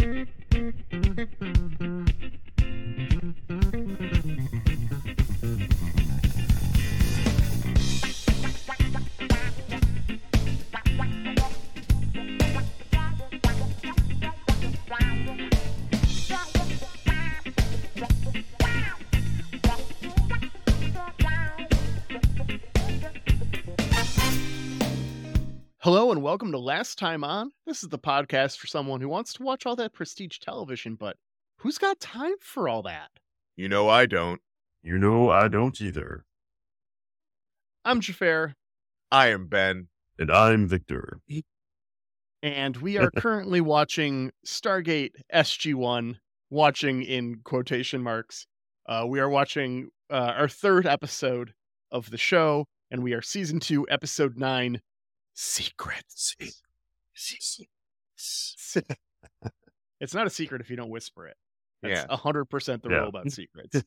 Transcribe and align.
Hello 0.00 0.24
and 0.52 1.49
welcome 26.40 26.52
to 26.52 26.58
Last 26.58 26.96
Time 26.96 27.22
On. 27.22 27.52
This 27.66 27.82
is 27.82 27.90
the 27.90 27.98
podcast 27.98 28.56
for 28.56 28.66
someone 28.66 29.02
who 29.02 29.10
wants 29.10 29.34
to 29.34 29.42
watch 29.42 29.66
all 29.66 29.76
that 29.76 29.92
prestige 29.92 30.38
television, 30.38 30.94
but 30.94 31.18
who's 31.58 31.76
got 31.76 32.00
time 32.00 32.32
for 32.40 32.66
all 32.66 32.80
that? 32.84 33.10
You 33.56 33.68
know 33.68 33.90
I 33.90 34.06
don't. 34.06 34.40
You 34.82 34.96
know, 34.96 35.28
I 35.28 35.48
don't 35.48 35.78
either. 35.82 36.24
I'm 37.84 38.00
Jafar, 38.00 38.54
I 39.12 39.26
am 39.26 39.48
Ben. 39.48 39.88
And 40.18 40.30
I'm 40.30 40.66
Victor. 40.66 41.20
and 42.42 42.76
we 42.78 42.96
are 42.96 43.10
currently 43.18 43.60
watching 43.60 44.30
Stargate 44.46 45.10
SG1, 45.34 46.16
watching 46.48 47.02
in 47.02 47.42
quotation 47.44 48.02
marks. 48.02 48.46
Uh, 48.88 49.04
we 49.06 49.20
are 49.20 49.28
watching 49.28 49.90
uh, 50.08 50.32
our 50.38 50.48
third 50.48 50.86
episode 50.86 51.52
of 51.92 52.08
the 52.08 52.16
show, 52.16 52.64
and 52.90 53.02
we 53.02 53.12
are 53.12 53.20
season 53.20 53.60
two, 53.60 53.86
episode 53.90 54.38
nine, 54.38 54.80
Secrets. 55.42 56.36
it's 59.98 60.12
not 60.14 60.26
a 60.26 60.30
secret 60.30 60.60
if 60.60 60.68
you 60.68 60.76
don't 60.76 60.90
whisper 60.90 61.26
it. 61.28 61.36
That's 61.80 62.00
Yeah. 62.02 62.14
100% 62.14 62.82
the 62.82 62.90
Yeah. 62.90 62.96
rule 62.98 63.08
about 63.08 63.32
secrets. 63.32 63.82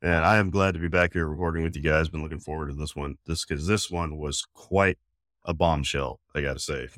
And 0.00 0.24
I 0.24 0.38
am 0.38 0.48
glad 0.48 0.72
to 0.74 0.80
be 0.80 0.88
back 0.88 1.12
here 1.12 1.26
recording 1.26 1.62
with 1.62 1.76
you 1.76 1.82
guys. 1.82 2.08
Been 2.08 2.22
looking 2.22 2.40
forward 2.40 2.68
to 2.68 2.74
this 2.74 2.96
one. 2.96 3.18
This 3.26 3.44
because 3.44 3.66
this 3.66 3.90
one 3.90 4.16
was 4.16 4.46
quite 4.54 4.96
a 5.44 5.52
bombshell. 5.52 6.20
I 6.34 6.40
gotta 6.40 6.58
say. 6.58 6.88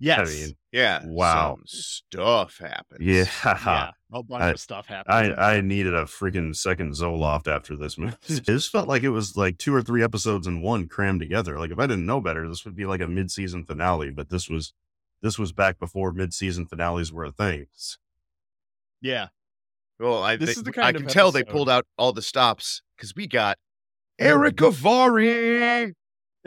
Yes. 0.00 0.28
I 0.30 0.32
mean, 0.46 0.56
Yeah. 0.72 1.00
Wow. 1.04 1.56
Some 1.56 1.62
stuff 1.66 2.58
happens. 2.58 3.00
yeah, 3.00 3.24
yeah. 3.44 3.90
A 4.12 4.22
bunch 4.22 4.42
I- 4.42 4.50
of 4.50 4.60
stuff 4.60 4.86
happened. 4.86 5.34
I 5.36 5.56
I 5.56 5.60
needed 5.60 5.94
a 5.94 6.04
freaking 6.04 6.54
second 6.54 6.92
Zoloft 6.92 7.46
after 7.48 7.76
this. 7.76 7.98
Man, 7.98 8.16
this 8.26 8.68
felt 8.70 8.88
like 8.88 9.02
it 9.02 9.10
was 9.10 9.36
like 9.36 9.58
two 9.58 9.74
or 9.74 9.82
three 9.82 10.02
episodes 10.02 10.46
in 10.46 10.62
one 10.62 10.88
crammed 10.88 11.20
together. 11.20 11.58
Like 11.58 11.70
if 11.70 11.78
I 11.78 11.86
didn't 11.86 12.06
know 12.06 12.20
better, 12.20 12.48
this 12.48 12.64
would 12.64 12.76
be 12.76 12.86
like 12.86 13.00
a 13.00 13.08
mid-season 13.08 13.64
finale. 13.64 14.10
But 14.10 14.28
this 14.30 14.48
was 14.48 14.72
this 15.20 15.38
was 15.38 15.52
back 15.52 15.78
before 15.78 16.12
mid-season 16.12 16.66
finales 16.66 17.12
were 17.12 17.24
a 17.24 17.32
thing. 17.32 17.66
yeah. 19.00 19.28
Well, 20.00 20.22
I, 20.22 20.36
This 20.36 20.50
they- 20.50 20.52
is 20.52 20.62
the 20.62 20.72
kind 20.72 20.86
I 20.86 20.90
of 20.90 20.96
can 20.96 21.06
tell 21.08 21.32
they 21.32 21.42
pulled 21.42 21.68
out 21.68 21.84
all 21.98 22.12
the 22.12 22.22
stops 22.22 22.82
because 22.96 23.14
we 23.16 23.26
got 23.26 23.58
Erick 24.18 24.56
Avari. 24.56 25.92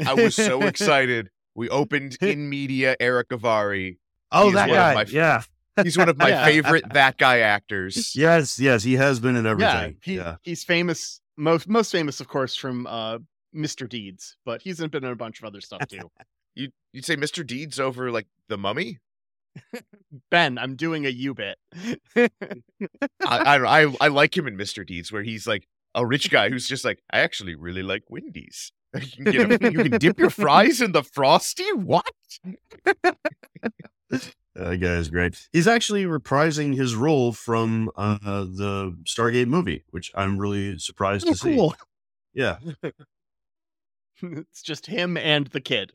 I 0.06 0.14
was 0.14 0.36
so 0.36 0.62
excited. 0.66 1.30
We 1.56 1.70
opened 1.70 2.18
in 2.22 2.50
media 2.50 2.96
Eric 3.00 3.30
Gavari. 3.30 3.98
Oh, 4.32 4.46
He's 4.46 4.54
that 4.56 4.70
one 4.70 4.78
of 4.78 4.84
guy. 4.84 4.94
my- 4.94 5.06
yeah. 5.10 5.42
He's 5.84 5.98
one 5.98 6.10
of 6.10 6.18
my 6.18 6.30
Yeah. 6.30 6.46
favorite 6.46 6.84
that 6.94 7.18
guy 7.18 7.40
actors. 7.40 8.14
Yes, 8.16 8.60
yes, 8.60 8.84
he 8.84 8.94
has 8.94 9.20
been 9.20 9.36
in 9.36 9.46
Yeah. 9.46 9.52
everything. 9.52 9.98
He, 10.04 10.16
yeah. 10.18 10.36
He's 10.44 10.64
famous, 10.64 11.22
most 11.38 11.68
most 11.68 11.92
famous, 11.92 12.20
of 12.20 12.28
course, 12.28 12.56
from 12.56 12.86
uh, 12.88 13.20
Mr. 13.56 13.88
Deeds, 13.88 14.36
but 14.46 14.62
he's 14.62 14.78
been 14.80 15.04
in 15.04 15.12
a 15.12 15.16
bunch 15.16 15.40
of 15.40 15.46
other 15.46 15.62
stuff 15.62 15.88
too. 15.88 16.10
You 16.54 16.68
you'd 16.92 17.06
say 17.06 17.16
Mr. 17.16 17.48
Deeds 17.48 17.80
over 17.80 18.12
like 18.12 18.28
the 18.50 18.58
Mummy? 18.58 19.00
ben, 20.30 20.58
I'm 20.58 20.76
doing 20.76 21.06
a 21.06 21.10
U 21.10 21.34
bit. 21.34 21.58
I 22.18 22.30
I 23.22 23.84
I 23.84 23.96
I 24.02 24.08
like 24.10 24.36
him 24.36 24.48
in 24.48 24.58
Mr. 24.58 24.86
Deeds 24.86 25.12
where 25.14 25.24
he's 25.24 25.48
like 25.48 25.68
a 25.96 26.06
rich 26.06 26.30
guy 26.30 26.50
who's 26.50 26.68
just 26.68 26.84
like 26.84 27.02
I 27.12 27.20
actually 27.20 27.56
really 27.56 27.84
like 27.84 28.04
Wendy's. 28.10 28.72
You 29.18 29.24
can, 29.26 29.48
get 29.50 29.62
you 29.74 29.84
can 29.90 30.00
dip 30.00 30.20
your 30.20 30.30
fries 30.30 30.82
in 30.82 30.92
the 30.92 31.04
frosty. 31.04 31.72
What? 31.74 32.12
That 34.54 34.80
guy 34.82 34.96
is 34.96 35.10
great. 35.10 35.48
He's 35.54 35.66
actually 35.68 36.04
reprising 36.04 36.76
his 36.76 36.94
role 36.94 37.32
from 37.32 37.90
uh, 37.96 38.18
the 38.44 38.98
Stargate 39.06 39.48
movie, 39.48 39.86
which 39.92 40.12
I'm 40.14 40.38
really 40.38 40.78
surprised 40.78 41.26
Oh, 41.26 41.32
to 41.32 41.38
see. 41.38 41.56
cool. 41.56 41.74
Yeah. 42.34 42.58
it's 44.22 44.62
just 44.62 44.88
him 44.88 45.16
and 45.16 45.48
the 45.48 45.62
kid. 45.62 45.94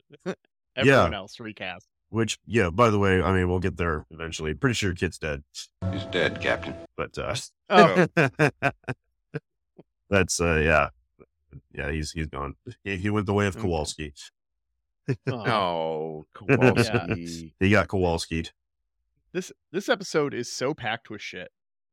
Everyone 0.75 1.13
else 1.13 1.39
recast. 1.39 1.85
Which, 2.09 2.39
yeah, 2.47 2.71
by 2.71 2.89
the 2.89 2.97
way, 2.97 3.21
I 3.21 3.31
mean, 3.31 3.47
we'll 3.47 3.59
get 3.59 3.77
there 3.77 4.07
eventually. 4.09 4.55
Pretty 4.55 4.73
sure 4.73 4.93
kid's 4.95 5.19
dead. 5.19 5.43
He's 5.91 6.05
dead, 6.05 6.41
Captain. 6.41 6.73
But, 6.97 7.15
uh, 7.19 7.35
Oh, 7.69 8.07
that's, 10.09 10.41
uh, 10.41 10.55
yeah. 10.55 10.89
Yeah, 11.73 11.91
he's 11.91 12.11
he's 12.11 12.27
gone. 12.27 12.55
He, 12.83 12.97
he 12.97 13.09
went 13.09 13.25
the 13.25 13.33
way 13.33 13.47
of 13.47 13.57
Kowalski. 13.57 14.13
oh. 15.27 15.45
Oh, 15.47 16.25
Kowalski. 16.33 17.53
He 17.59 17.69
got 17.69 17.87
Kowalski'd. 17.87 18.51
This 19.33 19.51
this 19.71 19.89
episode 19.89 20.33
is 20.33 20.51
so 20.51 20.73
packed 20.73 21.09
with 21.09 21.21
shit 21.21 21.49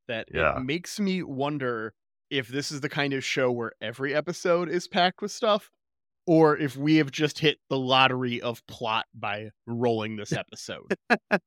that 0.08 0.28
Yeah. 0.32 0.56
it 0.58 0.64
makes 0.64 0.98
me 1.00 1.22
wonder 1.22 1.94
if 2.30 2.48
this 2.48 2.72
is 2.72 2.80
the 2.80 2.88
kind 2.88 3.12
of 3.12 3.24
show 3.24 3.50
where 3.53 3.72
every 3.80 4.14
episode 4.14 4.69
is 4.69 4.88
packed 4.88 5.20
with 5.22 5.30
stuff, 5.30 5.70
or 6.26 6.56
if 6.56 6.76
we 6.76 6.97
have 6.97 7.10
just 7.10 7.38
hit 7.38 7.58
the 7.69 7.78
lottery 7.78 8.41
of 8.41 8.66
plot 8.66 9.06
by 9.14 9.50
rolling 9.66 10.16
this 10.16 10.32
episode. 10.32 10.97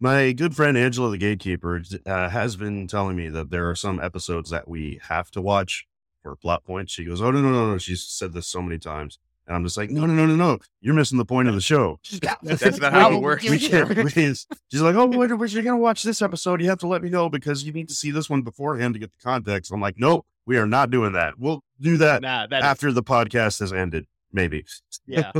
My 0.00 0.32
good 0.32 0.56
friend 0.56 0.76
Angela, 0.76 1.10
the 1.10 1.18
gatekeeper, 1.18 1.80
uh, 2.06 2.28
has 2.28 2.56
been 2.56 2.88
telling 2.88 3.16
me 3.16 3.28
that 3.28 3.50
there 3.50 3.68
are 3.70 3.76
some 3.76 4.00
episodes 4.00 4.50
that 4.50 4.66
we 4.68 5.00
have 5.08 5.30
to 5.32 5.40
watch 5.40 5.86
for 6.22 6.32
a 6.32 6.36
plot 6.36 6.64
point. 6.64 6.90
She 6.90 7.04
goes, 7.04 7.20
"Oh 7.20 7.30
no, 7.30 7.40
no, 7.40 7.50
no, 7.50 7.70
no!" 7.72 7.78
She's 7.78 8.02
said 8.02 8.32
this 8.32 8.46
so 8.46 8.62
many 8.62 8.78
times, 8.78 9.18
and 9.46 9.56
I'm 9.56 9.64
just 9.64 9.76
like, 9.76 9.90
"No, 9.90 10.06
no, 10.06 10.14
no, 10.14 10.26
no, 10.26 10.36
no! 10.36 10.58
You're 10.80 10.94
missing 10.94 11.18
the 11.18 11.24
point 11.24 11.48
of 11.48 11.54
the 11.54 11.60
show." 11.72 11.98
That's 12.42 12.78
not 12.78 12.92
how 12.92 13.12
it 13.12 13.20
works. 13.20 13.48
we 13.48 13.58
can't. 13.58 13.88
We 13.96 14.10
can't. 14.10 14.38
She's 14.70 14.80
like, 14.80 14.94
"Oh, 14.94 15.06
wait, 15.06 15.30
wait, 15.36 15.52
you're 15.52 15.62
gonna 15.62 15.76
watch 15.78 16.02
this 16.02 16.22
episode. 16.22 16.60
You 16.62 16.68
have 16.68 16.78
to 16.80 16.86
let 16.86 17.02
me 17.02 17.10
know 17.10 17.28
because 17.28 17.64
you 17.64 17.72
need 17.72 17.88
to 17.88 17.94
see 17.94 18.10
this 18.10 18.30
one 18.30 18.42
beforehand 18.42 18.94
to 18.94 19.00
get 19.00 19.10
the 19.12 19.22
context." 19.22 19.72
I'm 19.72 19.80
like, 19.80 19.98
"No, 19.98 20.24
we 20.46 20.56
are 20.58 20.66
not 20.66 20.90
doing 20.90 21.12
that. 21.12 21.38
We'll 21.38 21.62
do 21.80 21.96
that 21.98 22.22
nah, 22.22 22.46
that 22.46 22.60
is, 22.60 22.64
after 22.64 22.92
the 22.92 23.02
podcast 23.02 23.60
has 23.60 23.72
ended, 23.72 24.06
maybe." 24.32 24.64
yeah, 25.06 25.32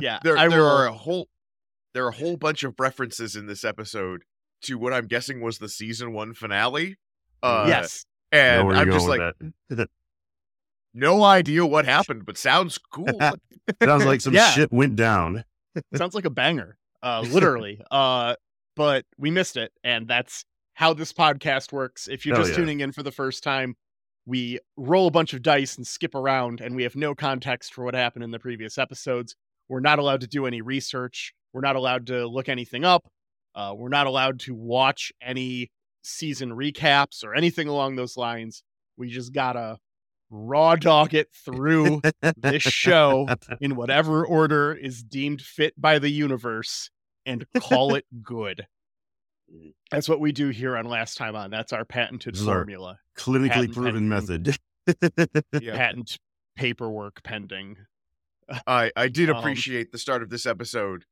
yeah. 0.00 0.18
There, 0.24 0.36
I 0.36 0.48
there 0.48 0.60
will- 0.60 0.68
are 0.68 0.86
a 0.86 0.92
whole 0.92 1.28
there 1.94 2.04
are 2.06 2.08
a 2.08 2.14
whole 2.14 2.36
bunch 2.36 2.64
of 2.64 2.74
references 2.78 3.36
in 3.36 3.46
this 3.46 3.64
episode 3.64 4.22
to 4.62 4.78
what 4.78 4.92
I'm 4.92 5.06
guessing 5.06 5.40
was 5.42 5.58
the 5.58 5.68
season 5.68 6.12
one 6.12 6.32
finale. 6.34 6.96
Uh, 7.42 7.64
yes. 7.68 8.04
And 8.32 8.72
I'm 8.72 8.90
just 8.90 9.06
like, 9.06 9.20
no 10.94 11.22
idea 11.22 11.64
what 11.64 11.84
happened, 11.84 12.24
but 12.26 12.36
sounds 12.36 12.78
cool. 12.78 13.06
Sounds 13.82 14.04
like 14.04 14.20
some 14.20 14.34
Yeah. 14.34 14.50
shit 14.50 14.72
went 14.72 14.96
down. 14.96 15.44
Sounds 15.94 16.14
like 16.14 16.24
a 16.24 16.30
banger, 16.30 16.76
uh, 17.02 17.20
literally. 17.30 17.80
uh, 17.90 18.34
but 18.74 19.04
we 19.18 19.30
missed 19.30 19.56
it, 19.56 19.70
and 19.84 20.08
that's 20.08 20.44
how 20.74 20.92
this 20.94 21.12
podcast 21.12 21.72
works. 21.72 22.08
If 22.08 22.26
you're 22.26 22.34
Hell 22.34 22.44
just 22.44 22.52
yeah. 22.58 22.64
tuning 22.64 22.80
in 22.80 22.92
for 22.92 23.02
the 23.02 23.12
first 23.12 23.42
time, 23.44 23.76
we 24.26 24.58
roll 24.76 25.06
a 25.06 25.10
bunch 25.10 25.32
of 25.34 25.42
dice 25.42 25.76
and 25.76 25.86
skip 25.86 26.14
around, 26.14 26.60
and 26.60 26.74
we 26.74 26.82
have 26.82 26.96
no 26.96 27.14
context 27.14 27.72
for 27.74 27.84
what 27.84 27.94
happened 27.94 28.24
in 28.24 28.30
the 28.30 28.38
previous 28.38 28.78
episodes. 28.78 29.36
We're 29.68 29.80
not 29.80 29.98
allowed 29.98 30.22
to 30.22 30.26
do 30.26 30.46
any 30.46 30.60
research. 30.60 31.32
We're 31.52 31.60
not 31.60 31.76
allowed 31.76 32.06
to 32.08 32.26
look 32.26 32.48
anything 32.48 32.84
up. 32.84 33.06
Uh, 33.54 33.74
we're 33.76 33.88
not 33.90 34.06
allowed 34.06 34.40
to 34.40 34.54
watch 34.54 35.12
any 35.22 35.70
season 36.02 36.50
recaps 36.50 37.24
or 37.24 37.34
anything 37.34 37.68
along 37.68 37.96
those 37.96 38.16
lines. 38.16 38.62
We 38.96 39.08
just 39.08 39.32
gotta 39.32 39.78
raw 40.30 40.76
dog 40.76 41.14
it 41.14 41.28
through 41.44 42.00
this 42.36 42.62
show 42.62 43.28
in 43.60 43.76
whatever 43.76 44.24
order 44.26 44.72
is 44.72 45.02
deemed 45.02 45.42
fit 45.42 45.74
by 45.80 45.98
the 45.98 46.10
universe 46.10 46.90
and 47.26 47.44
call 47.60 47.94
it 47.94 48.04
good. 48.22 48.66
That's 49.90 50.08
what 50.08 50.20
we 50.20 50.32
do 50.32 50.48
here 50.48 50.76
on 50.78 50.86
Last 50.86 51.16
Time 51.18 51.36
On. 51.36 51.50
That's 51.50 51.72
our 51.74 51.84
patented 51.84 52.34
This 52.34 52.40
is 52.42 52.48
our- 52.48 52.60
formula. 52.60 52.98
Clinically 53.18 53.48
Patent 53.50 53.74
proven 53.74 53.92
pending. 53.94 54.08
method. 54.08 54.56
Yeah. 55.60 55.76
Patent 55.76 56.18
paperwork 56.56 57.22
pending. 57.22 57.76
I 58.66 58.90
I 58.96 59.08
did 59.08 59.30
Um, 59.30 59.36
appreciate 59.36 59.92
the 59.92 59.98
start 59.98 60.22
of 60.22 60.30
this 60.30 60.46
episode. 60.46 61.04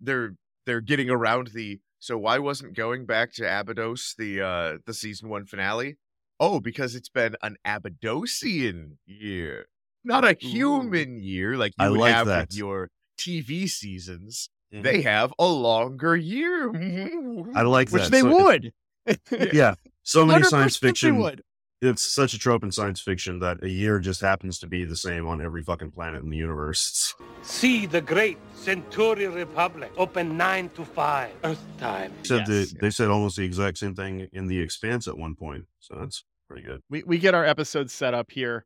They're 0.00 0.34
they're 0.66 0.80
getting 0.82 1.08
around 1.10 1.48
the 1.54 1.80
so 2.02 2.18
why 2.18 2.36
wasn't 2.38 2.74
going 2.74 3.06
back 3.06 3.32
to 3.34 3.44
Abydos 3.60 4.14
the 4.18 4.40
uh 4.40 4.78
the 4.86 4.92
season 4.94 5.28
one 5.28 5.46
finale? 5.46 5.96
Oh, 6.40 6.58
because 6.58 6.96
it's 6.96 7.08
been 7.08 7.36
an 7.42 7.56
Abydosian 7.64 8.96
year, 9.06 9.66
not 10.04 10.24
a 10.24 10.36
human 10.40 11.20
year 11.22 11.56
like 11.56 11.72
you 11.78 11.84
I 11.86 11.90
would 11.90 12.00
like 12.00 12.14
have 12.14 12.26
that. 12.26 12.48
with 12.48 12.56
your 12.56 12.88
TV 13.18 13.68
seasons. 13.68 14.48
Mhm. 14.74 14.82
They 14.82 15.02
have 15.02 15.32
a 15.38 15.46
longer 15.46 16.16
year. 16.16 16.70
I 17.54 17.62
like 17.62 17.90
that. 17.90 17.92
Which 17.94 18.02
that. 18.04 18.10
they 18.10 18.20
So- 18.22 18.44
would. 18.44 18.72
Yeah. 19.52 19.74
So 20.02 20.26
many 20.26 20.42
science 20.44 20.78
100% 20.78 20.80
they 20.80 20.88
fiction 20.88 21.16
would. 21.18 21.42
It's 21.82 22.02
such 22.02 22.32
a 22.32 22.38
trope 22.38 22.62
in 22.62 22.70
science 22.70 23.00
fiction 23.00 23.40
that 23.40 23.62
a 23.62 23.68
year 23.68 23.98
just 23.98 24.20
happens 24.20 24.58
to 24.60 24.66
be 24.68 24.84
the 24.84 24.96
same 24.96 25.26
on 25.26 25.42
every 25.42 25.62
fucking 25.62 25.90
planet 25.90 26.22
in 26.22 26.30
the 26.30 26.36
universe. 26.36 27.14
See 27.42 27.86
the 27.86 28.00
great 28.00 28.38
Centauri 28.54 29.26
Republic. 29.26 29.92
Open 29.96 30.36
9 30.36 30.68
to 30.76 30.84
5. 30.84 31.30
Earth 31.44 31.64
time. 31.78 32.12
Said 32.22 32.44
Yes. 32.46 32.70
the, 32.70 32.78
they 32.80 32.90
said 32.90 33.08
almost 33.08 33.36
the 33.36 33.44
exact 33.44 33.78
same 33.78 33.94
thing 33.96 34.28
in 34.32 34.46
the 34.46 34.60
Expanse 34.60 35.08
at 35.08 35.18
one 35.18 35.34
point, 35.34 35.66
so 35.80 35.96
that's 35.98 36.24
pretty 36.48 36.62
good. 36.62 36.80
we 36.88 37.02
we 37.02 37.18
get 37.18 37.34
our 37.34 37.44
episode 37.44 37.90
set 37.90 38.14
up 38.14 38.30
here. 38.30 38.64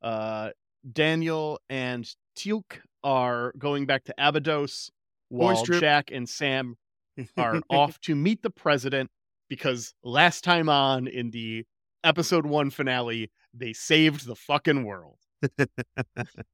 Uh, 0.00 0.50
Daniel 0.90 1.58
and 1.68 2.08
Teal'c 2.36 2.78
are 3.02 3.52
going 3.58 3.86
back 3.86 4.04
to 4.04 4.14
Abydos, 4.18 4.90
Boys 5.30 5.56
while 5.56 5.64
trip. 5.64 5.80
Jack 5.80 6.10
and 6.12 6.28
Sam 6.28 6.76
are 7.36 7.60
off 7.68 8.00
to 8.02 8.14
meet 8.14 8.42
the 8.42 8.50
president 8.50 9.10
because 9.48 9.92
last 10.04 10.44
time 10.44 10.68
on 10.68 11.06
in 11.08 11.30
the 11.30 11.64
episode 12.04 12.46
one 12.46 12.70
finale, 12.70 13.30
they 13.52 13.72
saved 13.72 14.26
the 14.26 14.36
fucking 14.36 14.84
world. 14.84 15.18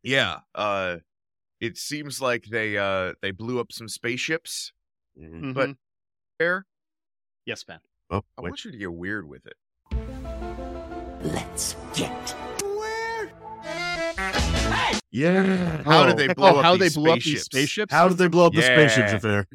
Yeah. 0.03 0.39
Uh 0.55 0.97
it 1.61 1.77
seems 1.77 2.21
like 2.23 2.45
they 2.47 2.77
uh 2.79 3.13
they 3.23 3.31
blew 3.33 3.61
up 3.61 3.71
some 3.73 3.89
spaceships 3.89 4.73
Mhm. 5.21 5.53
But- 5.55 5.77
there. 6.39 6.67
yes, 7.47 7.65
man. 7.69 7.81
Oh, 8.11 8.25
I 8.39 8.41
wait. 8.43 8.51
want 8.51 8.65
you 8.65 8.73
to 8.73 8.79
get 8.79 8.93
weird 8.93 9.29
with 9.29 9.47
it. 9.47 9.57
Let's 11.23 11.77
get 11.95 12.35
Yeah. 15.13 15.83
How 15.83 16.05
Oh, 16.05 16.07
did 16.07 16.17
they 16.17 16.33
blow 16.35 16.55
oh, 16.55 16.57
up 16.59 16.65
how 16.65 16.77
these 16.77 16.95
they 16.95 17.01
blew 17.01 17.11
up 17.11 17.17
these 17.17 17.25
spaceships? 17.25 17.45
spaceships? 17.47 17.93
How 17.93 18.09
did 18.09 18.19
they 18.19 18.29
blow 18.29 18.47
up 18.47 18.53
the 18.55 18.63
spaceships 18.63 19.11
Yeah. 19.11 19.17
affair? 19.17 19.47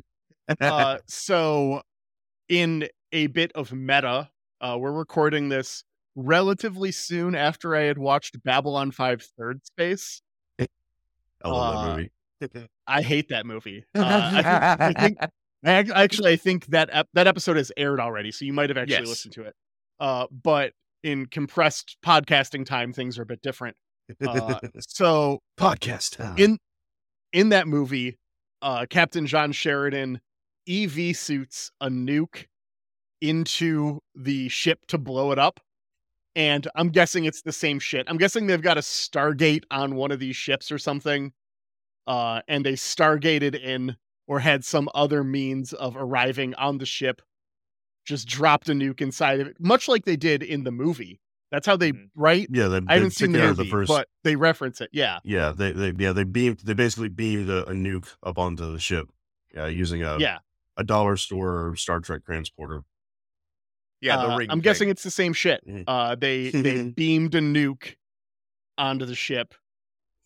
uh, 0.62 0.98
so 1.08 1.82
in 2.50 2.88
a 3.12 3.28
bit 3.28 3.52
of 3.54 3.72
meta, 3.74 4.30
uh, 4.62 4.78
we're 4.80 4.92
recording 4.92 5.50
this 5.50 5.84
relatively 6.16 6.92
soon 6.92 7.36
after 7.36 7.76
I 7.76 7.82
had 7.84 7.98
watched 7.98 8.42
Babylon 8.44 8.92
5 8.92 9.22
Third 9.38 9.66
Space. 9.66 10.22
I 10.60 10.68
love 11.44 11.76
uh, 11.76 11.88
that 11.88 11.98
movie. 11.98 12.68
I 12.88 13.02
hate 13.02 13.30
that 13.30 13.46
movie. 13.46 13.86
Uh, 13.96 14.32
I, 14.34 14.94
think, 14.94 15.18
I 15.22 15.28
think 15.72 15.92
I 15.96 16.04
actually 16.04 16.32
I 16.34 16.36
think 16.36 16.68
that 16.68 16.90
ep- 16.92 17.10
that 17.14 17.26
episode 17.28 17.58
has 17.58 17.72
aired 17.76 18.00
already, 18.00 18.32
so 18.32 18.46
you 18.46 18.54
might 18.54 18.70
have 18.70 18.78
actually 18.78 18.98
Yes. 19.00 19.08
listened 19.08 19.34
to 19.34 19.44
it. 19.44 19.56
Uh, 20.00 20.28
but 20.44 20.74
in 21.04 21.26
compressed 21.26 21.98
podcasting 22.06 22.66
time, 22.66 22.94
things 22.94 23.18
are 23.18 23.24
a 23.24 23.26
bit 23.26 23.42
different. 23.42 23.76
Uh, 24.26 24.60
so 24.80 25.40
Podcast 25.58 26.18
time. 26.18 26.36
in 26.38 26.58
in 27.34 27.50
that 27.50 27.68
movie, 27.68 28.18
uh, 28.62 28.86
Captain 28.90 29.26
John 29.26 29.52
Sheridan 29.52 30.22
EV 30.68 31.16
suits 31.16 31.72
a 31.82 31.90
nuke 31.90 32.46
into 33.22 34.02
the 34.16 34.50
ship 34.50 34.80
to 34.88 34.98
blow 34.98 35.32
it 35.32 35.40
up. 35.40 35.60
And 36.36 36.68
I'm 36.76 36.90
guessing 36.90 37.26
it's 37.26 37.42
the 37.42 37.54
same 37.54 37.80
shit. 37.80 38.06
I'm 38.10 38.18
guessing 38.18 38.48
they've 38.48 38.62
got 38.62 38.78
a 38.78 38.82
Stargate 38.82 39.64
on 39.72 39.96
one 39.96 40.12
of 40.12 40.20
these 40.20 40.36
ships 40.36 40.72
or 40.72 40.78
something. 40.78 41.32
Uh, 42.08 42.42
and 42.48 42.66
they 42.66 42.74
Stargated 42.74 43.56
in 43.56 43.96
or 44.28 44.40
had 44.40 44.66
some 44.66 44.90
other 44.94 45.24
means 45.24 45.72
of 45.74 45.96
arriving 45.96 46.54
on 46.56 46.78
the 46.78 46.86
ship, 46.86 47.22
just 48.06 48.28
dropped 48.28 48.70
a 48.70 48.74
nuke 48.74 49.02
inside 49.02 49.40
of 49.40 49.48
it, 49.48 49.56
much 49.60 49.88
like 49.88 50.04
they 50.06 50.16
did 50.16 50.44
in 50.44 50.64
the 50.64 50.72
movie. 50.72 51.20
That's 51.52 51.66
how 51.68 51.78
they, 51.78 51.94
Mhm. 51.94 52.10
right? 52.16 52.48
yeah, 52.52 52.68
they, 52.68 52.82
I 52.88 52.96
haven't 52.96 53.12
seen 53.12 53.32
the 53.32 53.40
movie, 53.40 53.64
the 53.64 53.70
first. 53.70 53.88
but 53.88 54.08
they 54.24 54.36
reference 54.36 54.82
it. 54.82 54.90
Yeah. 54.92 55.20
yeah, 55.24 55.54
they, 55.56 55.72
they 55.72 55.94
yeah 55.98 56.12
they 56.12 56.24
beamed 56.24 56.60
they 56.60 56.74
basically 56.74 57.08
beamed 57.10 57.50
a, 57.50 57.66
a 57.68 57.72
nuke 57.74 58.14
up 58.24 58.38
onto 58.38 58.72
the 58.72 58.80
ship. 58.80 59.10
Yeah, 59.54 59.68
using 59.68 60.04
a 60.04 60.18
yeah. 60.18 60.40
a 60.76 60.84
dollar 60.84 61.16
store 61.18 61.76
Star 61.76 62.00
Trek 62.02 62.26
transporter. 62.26 62.84
Yeah, 64.06 64.18
the 64.18 64.34
Uh, 64.34 64.38
ring. 64.38 64.50
I'm 64.52 64.58
thing. 64.58 64.64
guessing 64.64 64.90
it's 64.90 65.04
the 65.04 65.12
same 65.12 65.34
shit. 65.34 65.66
Mhm. 65.68 65.84
Uh, 65.88 66.16
they 66.16 66.50
they 66.52 66.84
beamed 66.90 67.36
a 67.36 67.40
nuke 67.42 67.96
onto 68.78 69.06
the 69.06 69.16
ship, 69.16 69.54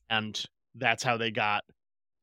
and 0.10 0.42
that's 0.76 1.04
how 1.04 1.18
they 1.18 1.32
got 1.32 1.64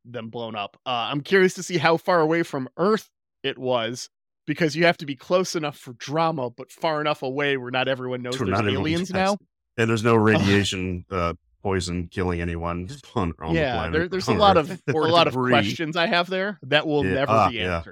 them 0.04 0.28
blown 0.30 0.54
up. 0.54 0.76
Uh, 0.86 1.08
I'm 1.10 1.20
curious 1.20 1.54
to 1.54 1.62
see 1.62 1.78
how 1.78 1.96
far 1.96 2.20
away 2.20 2.42
from 2.42 2.68
Earth 2.76 3.08
it 3.42 3.58
was, 3.58 4.08
because 4.46 4.76
you 4.76 4.84
have 4.86 4.96
to 4.98 5.06
be 5.06 5.16
close 5.16 5.54
enough 5.56 5.76
for 5.76 5.92
drama, 5.94 6.50
but 6.50 6.70
far 6.70 7.00
enough 7.00 7.22
away 7.22 7.56
where 7.56 7.70
not 7.70 7.88
everyone 7.88 8.22
knows 8.22 8.36
For 8.36 8.44
there's 8.44 8.60
aliens 8.60 9.10
now. 9.12 9.36
And 9.76 9.90
there's 9.90 10.04
no 10.04 10.14
radiation 10.30 11.04
uh, 11.10 11.34
poison 11.62 12.08
killing 12.08 12.40
anyone 12.40 12.88
on, 13.14 13.34
on 13.40 13.54
the 13.54 13.60
yeah, 13.60 13.74
planet. 13.74 13.92
there, 13.92 14.08
there's 14.08 14.28
a 14.28 14.34
lot 14.34 14.56
of 14.56 14.70
a 14.88 14.92
lot 14.92 15.26
of 15.26 15.34
questions 15.34 15.96
I 15.96 16.06
have 16.06 16.28
there 16.30 16.58
that 16.62 16.86
will 16.86 17.04
Yeah, 17.04 17.14
never 17.14 17.32
ah, 17.32 17.48
be 17.50 17.56
yeah. 17.56 17.82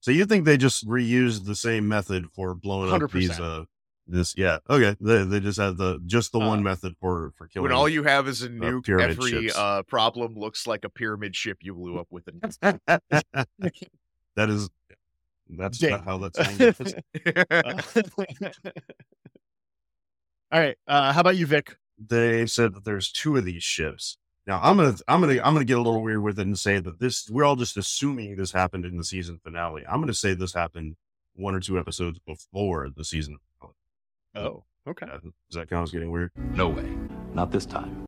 So 0.00 0.10
you 0.10 0.24
think 0.24 0.44
they 0.44 0.56
just 0.56 0.86
reused 0.86 1.44
the 1.46 1.56
same 1.56 1.86
method 1.88 2.26
for 2.34 2.54
blowing 2.54 2.90
up 2.92 3.10
these 3.10 3.38
uh 3.40 3.64
this 4.06 4.34
yeah 4.36 4.58
okay 4.70 4.96
they, 5.00 5.24
they 5.24 5.38
just 5.40 5.58
had 5.58 5.76
the 5.76 5.98
just 6.06 6.32
the 6.32 6.38
one 6.38 6.60
Uh, 6.60 6.62
method 6.62 6.94
for 7.00 7.32
for 7.36 7.46
killing 7.46 7.64
when 7.68 7.72
all 7.76 7.88
you 7.88 8.02
have 8.04 8.26
is 8.26 8.42
a 8.42 8.48
nuke, 8.48 8.84
pyramid 8.84 9.10
every 9.18 9.30
ships. 9.30 9.56
uh, 9.56 9.82
problem 9.82 10.34
looks 10.34 10.66
like 10.66 10.84
a 10.84 10.88
pyramid 10.88 11.36
ship 11.36 11.58
you 11.60 11.74
blew 11.74 11.98
up 11.98 12.06
with 12.10 12.26
a 12.28 12.32
nuke. 12.32 12.90
that 14.36 14.48
is 14.50 14.70
that's 15.50 15.78
Damn. 15.78 15.90
not 15.92 16.04
how 16.04 16.18
that 16.18 16.36
sounds 16.36 16.94
Uh, 17.50 17.82
All 20.50 20.60
right. 20.60 20.76
Uh, 20.86 21.12
how 21.12 21.20
about 21.20 21.36
you, 21.36 21.46
Vic? 21.46 21.76
they 21.98 22.46
said 22.46 22.74
that 22.74 22.84
there's 22.84 23.10
two 23.10 23.36
of 23.36 23.44
these 23.44 23.62
ships. 23.62 24.16
Now 24.48 24.60
I'm 24.62 24.78
gonna 24.78 24.96
I'm 25.06 25.20
gonna 25.20 25.34
I'm 25.44 25.52
gonna 25.52 25.66
get 25.66 25.76
a 25.76 25.82
little 25.82 26.00
weird 26.00 26.22
with 26.22 26.38
it 26.38 26.46
and 26.46 26.58
say 26.58 26.78
that 26.78 26.98
this 26.98 27.28
we're 27.28 27.44
all 27.44 27.54
just 27.54 27.76
assuming 27.76 28.34
this 28.34 28.50
happened 28.50 28.86
in 28.86 28.96
the 28.96 29.04
season 29.04 29.38
finale. 29.44 29.84
I'm 29.86 30.00
gonna 30.00 30.14
say 30.14 30.32
this 30.32 30.54
happened 30.54 30.96
one 31.34 31.54
or 31.54 31.60
two 31.60 31.78
episodes 31.78 32.18
before 32.26 32.88
the 32.88 33.04
season 33.04 33.36
finale. 33.60 33.74
Oh, 34.34 34.64
okay. 34.88 35.06
Yeah, 35.06 35.18
Does 35.22 35.32
that 35.52 35.68
count 35.68 35.84
as 35.84 35.90
getting 35.92 36.10
weird? 36.10 36.32
No 36.54 36.70
way. 36.70 36.96
Not 37.34 37.50
this 37.50 37.66
time. 37.66 38.06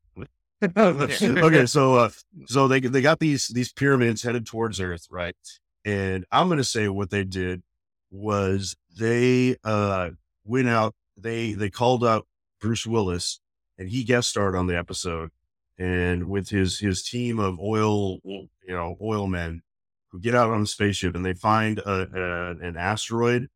okay, 0.77 1.67
so 1.67 1.97
uh, 1.97 2.11
so 2.47 2.69
they 2.69 2.81
they 2.81 3.03
got 3.03 3.19
these 3.19 3.49
these 3.49 3.71
pyramids 3.73 4.23
headed 4.23 4.47
towards 4.47 4.81
Earth, 4.81 5.07
right? 5.11 5.37
And 5.85 6.25
I'm 6.33 6.49
gonna 6.49 6.65
say 6.65 6.89
what 6.89 7.11
they 7.11 7.25
did 7.25 7.63
was 8.11 8.77
they 8.99 9.57
uh 9.63 10.11
went 10.45 10.69
out 10.69 10.95
they 11.19 11.53
they 11.53 11.69
called 11.69 12.03
out 12.03 12.27
Bruce 12.63 12.87
Willis 12.87 13.41
and 13.79 13.91
he 13.91 14.05
guest 14.05 14.31
starred 14.31 14.57
on 14.57 14.67
the 14.67 14.77
episode 14.77 15.31
and 15.81 16.29
with 16.29 16.51
his 16.51 16.79
his 16.79 17.03
team 17.03 17.41
of 17.41 17.59
oil 17.59 18.19
you 18.25 18.49
know 18.69 18.97
oil 19.01 19.27
men 19.27 19.63
who 20.11 20.21
get 20.21 20.35
out 20.35 20.51
on 20.51 20.63
a 20.63 20.67
spaceship 20.67 21.17
and 21.17 21.25
they 21.25 21.33
find 21.33 21.79
a, 21.81 22.09
a 22.15 22.51
an 22.65 22.77
asteroid 22.77 23.49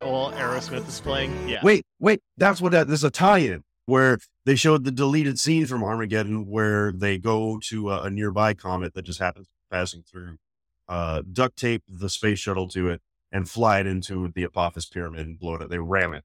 Well, 0.00 0.32
Aerosmith 0.32 0.86
is 0.88 1.00
playing. 1.00 1.48
Yeah. 1.48 1.60
Wait, 1.62 1.84
wait, 1.98 2.20
that's 2.36 2.60
what 2.60 2.72
that, 2.72 2.86
there's 2.86 3.04
a 3.04 3.10
tie-in 3.10 3.64
where 3.86 4.18
they 4.44 4.54
showed 4.54 4.84
the 4.84 4.92
deleted 4.92 5.40
scene 5.40 5.66
from 5.66 5.82
Armageddon 5.82 6.46
where 6.46 6.92
they 6.92 7.18
go 7.18 7.58
to 7.64 7.90
a, 7.90 8.02
a 8.02 8.10
nearby 8.10 8.52
comet 8.54 8.94
that 8.94 9.02
just 9.02 9.18
happens 9.18 9.46
to 9.46 9.52
be 9.52 9.76
passing 9.76 10.02
through, 10.02 10.36
uh, 10.88 11.22
duct 11.32 11.56
tape 11.56 11.82
the 11.88 12.10
space 12.10 12.38
shuttle 12.38 12.68
to 12.68 12.90
it 12.90 13.00
and 13.32 13.48
fly 13.48 13.80
it 13.80 13.86
into 13.86 14.30
the 14.34 14.44
Apophis 14.44 14.86
pyramid 14.86 15.26
and 15.26 15.38
blow 15.38 15.54
it 15.54 15.62
up. 15.62 15.70
They 15.70 15.78
ram 15.78 16.14
it. 16.14 16.24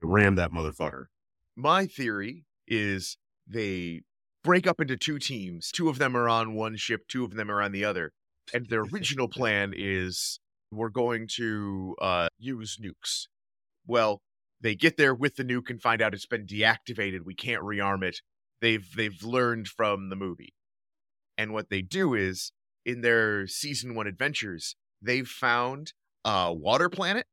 They 0.00 0.08
ram 0.08 0.36
that 0.36 0.50
motherfucker. 0.50 1.06
My 1.54 1.86
theory 1.86 2.46
is 2.66 3.18
they 3.46 4.00
break 4.42 4.66
up 4.66 4.80
into 4.80 4.96
two 4.96 5.18
teams. 5.18 5.70
Two 5.70 5.88
of 5.88 5.98
them 5.98 6.16
are 6.16 6.28
on 6.28 6.54
one 6.54 6.76
ship, 6.76 7.02
two 7.08 7.24
of 7.24 7.34
them 7.34 7.50
are 7.50 7.62
on 7.62 7.72
the 7.72 7.84
other. 7.84 8.12
And 8.52 8.68
their 8.68 8.80
original 8.92 9.28
plan 9.28 9.72
is 9.76 10.40
we're 10.70 10.88
going 10.88 11.28
to 11.36 11.94
uh, 12.00 12.28
use 12.38 12.78
nukes. 12.82 13.26
Well, 13.86 14.20
they 14.60 14.74
get 14.74 14.96
there 14.96 15.14
with 15.14 15.36
the 15.36 15.44
nuke 15.44 15.70
and 15.70 15.82
find 15.82 16.00
out 16.00 16.14
it's 16.14 16.26
been 16.26 16.46
deactivated. 16.46 17.24
We 17.24 17.34
can't 17.34 17.62
rearm 17.62 18.02
it. 18.02 18.20
They've 18.60 18.86
they've 18.96 19.22
learned 19.22 19.68
from 19.68 20.08
the 20.08 20.16
movie. 20.16 20.54
And 21.36 21.52
what 21.52 21.68
they 21.68 21.82
do 21.82 22.14
is 22.14 22.52
in 22.84 23.00
their 23.00 23.46
season 23.46 23.94
1 23.94 24.06
adventures, 24.06 24.76
they've 25.00 25.26
found 25.26 25.92
a 26.24 26.52
water 26.52 26.88
planet 26.88 27.26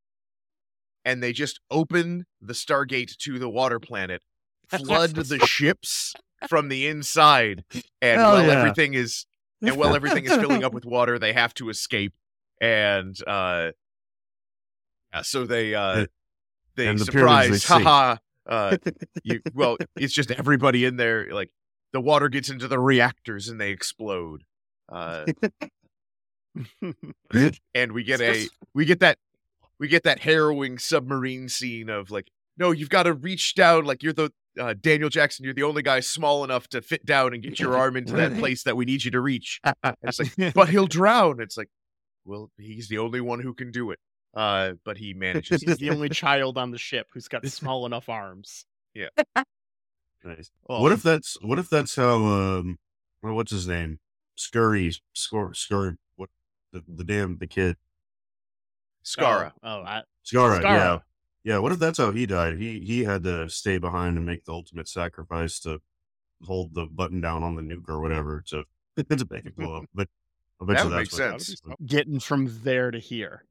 and 1.05 1.21
they 1.21 1.31
just 1.31 1.59
open 1.69 2.25
the 2.41 2.53
Stargate 2.53 3.15
to 3.17 3.37
the 3.37 3.49
water 3.49 3.79
planet, 3.79 4.21
flood 4.67 5.11
the 5.11 5.39
ships 5.45 6.13
from 6.47 6.69
the 6.69 6.87
inside, 6.87 7.63
and 8.01 8.19
Hell 8.19 8.33
while 8.33 8.45
yeah. 8.45 8.53
everything 8.53 8.93
is 8.93 9.25
and 9.61 9.75
while 9.75 9.95
everything 9.95 10.25
is 10.25 10.35
filling 10.35 10.63
up 10.63 10.73
with 10.75 10.85
water, 10.85 11.19
they 11.19 11.33
have 11.33 11.53
to 11.55 11.69
escape. 11.69 12.13
And 12.61 13.15
uh 13.27 13.71
yeah, 15.13 15.21
so 15.21 15.45
they 15.45 15.75
uh 15.75 16.05
they 16.75 16.87
And 16.87 16.99
the 16.99 17.05
surprise, 17.05 17.63
haha. 17.65 18.17
Uh 18.47 18.77
you 19.23 19.41
well, 19.53 19.77
it's 19.95 20.13
just 20.13 20.31
everybody 20.31 20.85
in 20.85 20.97
there, 20.97 21.31
like 21.31 21.51
the 21.93 22.01
water 22.01 22.29
gets 22.29 22.49
into 22.49 22.67
the 22.67 22.79
reactors 22.79 23.49
and 23.49 23.59
they 23.59 23.71
explode. 23.71 24.43
Uh 24.91 25.25
and 27.75 27.91
we 27.91 28.03
get 28.03 28.21
a 28.21 28.47
we 28.73 28.85
get 28.85 28.99
that 28.99 29.17
we 29.79 29.87
get 29.87 30.03
that 30.03 30.19
harrowing 30.19 30.77
submarine 30.77 31.47
scene 31.47 31.89
of 31.89 32.11
like 32.11 32.29
no 32.57 32.71
you've 32.71 32.89
got 32.89 33.03
to 33.03 33.13
reach 33.13 33.55
down 33.55 33.85
like 33.85 34.03
you're 34.03 34.13
the 34.13 34.31
uh, 34.59 34.73
daniel 34.81 35.09
jackson 35.09 35.45
you're 35.45 35.53
the 35.53 35.63
only 35.63 35.81
guy 35.81 35.99
small 35.99 36.43
enough 36.43 36.67
to 36.67 36.81
fit 36.81 37.05
down 37.05 37.33
and 37.33 37.41
get 37.41 37.59
your 37.59 37.77
arm 37.77 37.95
into 37.97 38.13
that 38.13 38.37
place 38.39 38.63
that 38.63 38.75
we 38.75 38.85
need 38.85 39.03
you 39.03 39.11
to 39.11 39.21
reach 39.21 39.59
And 39.83 39.95
it's 40.03 40.19
like 40.19 40.53
but 40.53 40.69
he'll 40.69 40.87
drown 40.87 41.39
it's 41.41 41.57
like 41.57 41.69
well 42.25 42.51
he's 42.57 42.87
the 42.89 42.97
only 42.97 43.21
one 43.21 43.39
who 43.39 43.53
can 43.53 43.71
do 43.71 43.91
it 43.91 43.99
Uh, 44.33 44.73
but 44.85 44.97
he 44.97 45.13
manages. 45.15 45.63
He's 45.63 45.77
the 45.77 45.89
only 45.89 46.09
child 46.09 46.57
on 46.57 46.69
the 46.71 46.77
ship 46.77 47.07
who's 47.13 47.27
got 47.27 47.47
small 47.59 47.85
enough 47.87 48.09
arms. 48.09 48.65
Nice. 50.23 50.51
Oh, 50.69 50.81
What 50.81 50.91
if 50.91 51.01
that's 51.01 51.37
what 51.41 51.57
if 51.59 51.69
that's 51.69 51.95
how 51.95 52.17
um 52.25 52.77
well, 53.23 53.33
what's 53.33 53.51
his 53.51 53.67
name? 53.67 53.99
Scurry 54.35 54.93
Scur 55.15 55.55
Scurry 55.55 55.95
what 56.15 56.29
the, 56.73 56.83
the 56.87 57.03
damn 57.03 57.37
the 57.37 57.47
kid. 57.47 57.77
Skaara. 59.03 59.51
Oh, 59.63 59.79
oh 59.79 59.83
I, 59.83 60.03
Skaara, 60.25 60.59
Skaara. 60.61 60.63
yeah. 60.63 60.97
Yeah, 61.43 61.59
what 61.59 61.71
if 61.71 61.79
that's 61.79 61.97
how 61.97 62.11
he 62.11 62.25
died? 62.25 62.57
He 62.57 62.79
he 62.81 63.03
had 63.03 63.23
to 63.23 63.49
stay 63.49 63.77
behind 63.77 64.17
and 64.17 64.25
make 64.25 64.45
the 64.45 64.51
ultimate 64.51 64.87
sacrifice 64.87 65.59
to 65.61 65.79
hold 66.43 66.73
the 66.73 66.85
button 66.85 67.21
down 67.21 67.43
on 67.43 67.55
the 67.55 67.61
nuke 67.61 67.89
or 67.89 68.01
whatever 68.01 68.43
to 68.47 68.63
to 68.97 69.27
make 69.29 69.45
it 69.45 69.55
blow 69.55 69.77
up. 69.77 69.85
But 69.93 70.09
eventually 70.61 70.89
would 70.89 70.97
make 70.97 71.11
what 71.11 71.41
sense. 71.41 71.61
getting 71.85 72.19
from 72.19 72.61
there 72.63 72.91
to 72.91 72.99
here. 72.99 73.45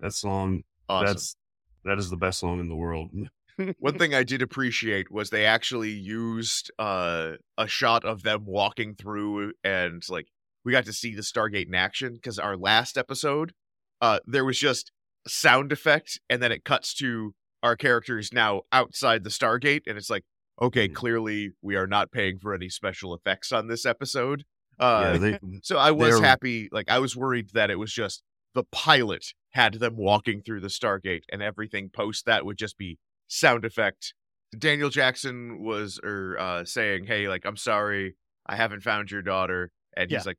That 0.00 0.12
song 0.12 0.62
Awesome. 0.88 1.06
that's 1.06 1.36
that 1.84 1.98
is 1.98 2.10
the 2.10 2.16
best 2.16 2.40
song 2.40 2.60
in 2.60 2.68
the 2.68 2.76
world. 2.76 3.10
One 3.78 3.98
thing 3.98 4.14
I 4.14 4.22
did 4.22 4.42
appreciate 4.42 5.10
was 5.10 5.30
they 5.30 5.46
actually 5.46 5.90
used 5.90 6.70
uh, 6.78 7.32
a 7.58 7.66
shot 7.66 8.04
of 8.04 8.22
them 8.22 8.44
walking 8.44 8.94
through, 8.94 9.52
and 9.64 10.02
like 10.08 10.28
we 10.64 10.72
got 10.72 10.84
to 10.86 10.92
see 10.92 11.14
the 11.14 11.22
Stargate 11.22 11.68
in 11.68 11.74
action. 11.74 12.14
Because 12.14 12.38
our 12.38 12.56
last 12.56 12.98
episode, 12.98 13.52
uh, 14.00 14.20
there 14.26 14.44
was 14.44 14.58
just 14.58 14.90
a 14.90 14.92
sound 15.26 15.72
effect, 15.72 16.20
and 16.28 16.42
then 16.42 16.52
it 16.52 16.64
cuts 16.64 16.94
to 16.94 17.34
our 17.62 17.76
characters 17.76 18.32
now 18.32 18.62
outside 18.72 19.22
the 19.24 19.30
Stargate, 19.30 19.82
and 19.86 19.96
it's 19.98 20.10
like, 20.10 20.24
okay, 20.60 20.88
Mhm. 20.88 20.94
clearly 20.94 21.50
we 21.62 21.76
are 21.76 21.86
not 21.86 22.10
paying 22.10 22.38
for 22.38 22.54
any 22.54 22.68
special 22.68 23.14
effects 23.14 23.52
on 23.52 23.66
this 23.68 23.84
episode. 23.86 24.44
yeah, 24.78 24.86
Uh, 24.86 25.18
they 25.18 25.38
so 25.62 25.76
I 25.76 25.90
was 25.90 26.20
happy. 26.20 26.68
Like 26.72 26.88
I 26.90 26.98
was 27.00 27.14
worried 27.16 27.50
that 27.52 27.70
it 27.70 27.76
was 27.78 27.92
just 27.92 28.22
the 28.54 28.64
pilot 28.64 29.26
had 29.50 29.74
them 29.74 29.96
walking 29.96 30.40
through 30.42 30.60
the 30.60 30.68
Stargate, 30.68 31.22
and 31.30 31.42
everything 31.42 31.90
post 31.90 32.24
that 32.26 32.44
would 32.46 32.56
just 32.56 32.78
be 32.78 32.98
sound 33.28 33.64
effect. 33.64 34.14
Daniel 34.58 34.88
Jackson 34.90 35.62
was 35.62 36.00
or 36.02 36.36
uh, 36.38 36.64
saying, 36.64 37.04
"Hey, 37.04 37.28
like 37.28 37.44
I'm 37.44 37.56
sorry, 37.58 38.16
I 38.46 38.56
haven't 38.56 38.80
found 38.82 39.10
your 39.10 39.22
daughter," 39.22 39.70
and 39.96 40.10
he's 40.10 40.24
Yeah. 40.24 40.30
like, 40.30 40.38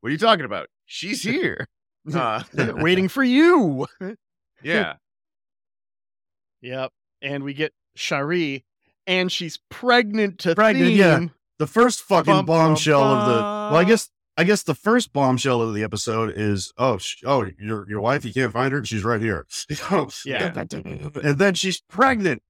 "What 0.00 0.08
are 0.08 0.12
you 0.12 0.18
talking 0.18 0.44
about? 0.44 0.68
She's 0.84 1.22
here." 1.22 1.68
Uh, 2.12 2.42
Waiting 2.76 3.08
for 3.08 3.22
you. 3.22 3.86
yeah, 4.62 4.94
Yep. 6.60 6.90
And 7.20 7.44
we 7.44 7.54
get 7.54 7.72
Sha're, 7.96 8.62
and 9.06 9.30
she's 9.30 9.58
pregnant 9.70 10.38
to 10.40 10.54
Pregnant, 10.54 10.88
theme. 10.88 10.96
yeah. 10.98 11.26
the 11.58 11.66
first 11.66 12.00
fucking 12.00 12.32
Bum, 12.32 12.46
bum, 12.46 12.68
bombshell 12.68 13.02
of 13.02 13.26
the 13.26 13.34
well, 13.42 13.76
I 13.76 13.84
guess 13.84 14.08
I 14.36 14.44
guess 14.44 14.62
the 14.62 14.74
first 14.74 15.12
bombshell 15.12 15.60
of 15.62 15.74
the 15.74 15.82
episode 15.84 16.32
is 16.36 16.72
oh 16.78 16.98
sh- 16.98 17.22
oh 17.26 17.46
your 17.60 17.88
your 17.88 18.00
wife 18.00 18.24
you 18.24 18.32
can't 18.32 18.52
find 18.52 18.72
her 18.72 18.84
she's 18.84 19.04
right 19.04 19.20
here 19.20 19.46
Yeah. 20.24 20.52
and 21.22 21.38
then 21.38 21.54
she's 21.54 21.80
pregnant 21.82 22.42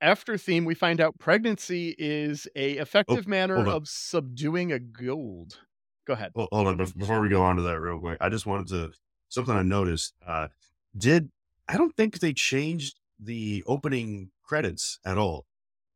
After 0.00 0.36
theme, 0.36 0.64
we 0.64 0.74
find 0.74 1.00
out 1.00 1.18
pregnancy 1.20 1.94
is 1.96 2.48
a 2.56 2.72
effective 2.72 3.28
manner 3.28 3.64
of 3.68 3.86
subduing 3.88 4.72
a 4.72 4.78
Goa'uld. 4.80 5.56
Go 6.06 6.14
ahead. 6.14 6.32
Well, 6.34 6.48
hold 6.50 6.66
on 6.66 6.76
before 6.76 7.20
we 7.20 7.28
go 7.28 7.42
on 7.42 7.56
to 7.56 7.62
that 7.62 7.80
real 7.80 7.98
quick 7.98 8.18
I 8.20 8.28
just 8.28 8.46
wanted 8.46 8.68
to 8.68 8.92
something 9.28 9.54
I 9.54 9.62
noticed 9.62 10.14
uh 10.26 10.48
did 10.96 11.30
I 11.68 11.76
don't 11.76 11.94
think 11.96 12.18
they 12.18 12.32
changed 12.32 12.98
the 13.20 13.62
opening 13.66 14.30
credits 14.42 14.98
at 15.04 15.16
all 15.16 15.46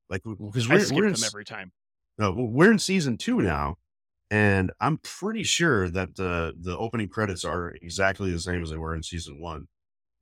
like 0.09 0.23
because 0.23 0.69
we're, 0.69 0.85
we're 0.93 1.07
in, 1.07 1.15
them 1.15 1.25
every 1.25 1.45
time. 1.45 1.73
no, 2.19 2.33
we're 2.33 2.71
in 2.71 2.79
season 2.79 3.17
two 3.17 3.41
now 3.41 3.79
and 4.31 4.73
I'm 4.81 4.99
pretty 4.99 5.45
sure 5.45 5.89
that 5.91 6.17
the 6.17 6.55
the 6.59 6.77
opening 6.77 7.09
credits 7.09 7.45
are 7.45 7.71
exactly 7.81 8.31
the 8.31 8.41
same 8.41 8.63
as 8.63 8.71
they 8.71 8.77
were 8.77 8.95
in 8.95 9.03
season 9.03 9.41
one. 9.41 9.69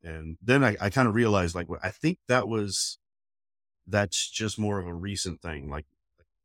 And 0.02 0.36
then 0.42 0.62
I, 0.62 0.76
I 0.80 0.90
kind 0.90 1.08
of 1.08 1.14
realized 1.14 1.54
like 1.54 1.68
I 1.82 1.90
think 1.90 2.18
that 2.28 2.46
was 2.46 2.98
that's 3.86 4.30
just 4.30 4.58
more 4.58 4.78
of 4.78 4.86
a 4.86 4.94
recent 4.94 5.40
thing. 5.40 5.70
Like 5.70 5.86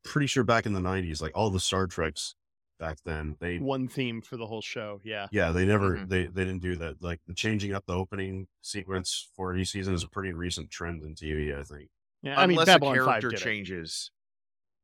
pretty 0.03 0.27
sure 0.27 0.43
back 0.45 0.65
in 0.65 0.73
the 0.73 0.79
nineties, 0.79 1.21
like 1.21 1.33
all 1.35 1.49
the 1.49 1.59
Star 1.59 1.85
Treks 1.85 2.35
back 2.79 2.97
then, 3.05 3.35
they 3.39 3.57
One 3.59 3.87
theme 3.87 4.21
for 4.21 4.37
the 4.37 4.45
whole 4.47 4.61
show. 4.61 5.01
Yeah. 5.03 5.27
yeah, 5.31 5.51
they 5.51 5.65
never 5.65 5.97
Mhm. 5.97 6.09
they 6.09 6.25
they 6.27 6.45
didn't 6.45 6.61
do 6.61 6.75
that. 6.77 7.01
Like 7.01 7.19
the 7.27 7.33
changing 7.33 7.73
up 7.73 7.85
the 7.85 7.93
opening 7.95 8.47
sequence 8.61 9.29
for 9.35 9.53
any 9.53 9.65
season 9.65 9.93
is 9.93 10.03
a 10.03 10.07
pretty 10.09 10.33
recent 10.33 10.71
trend 10.71 11.03
in 11.03 11.13
TV, 11.15 11.53
I 11.57 11.63
think. 11.63 11.89
Yeah. 12.21 12.39
I 12.39 12.45
mean, 12.47 12.57
unless 12.57 12.67
Babylon 12.67 12.95
a 12.97 13.05
5 13.05 13.05
character 13.21 13.33
it. 13.33 13.37
changes. 13.37 14.11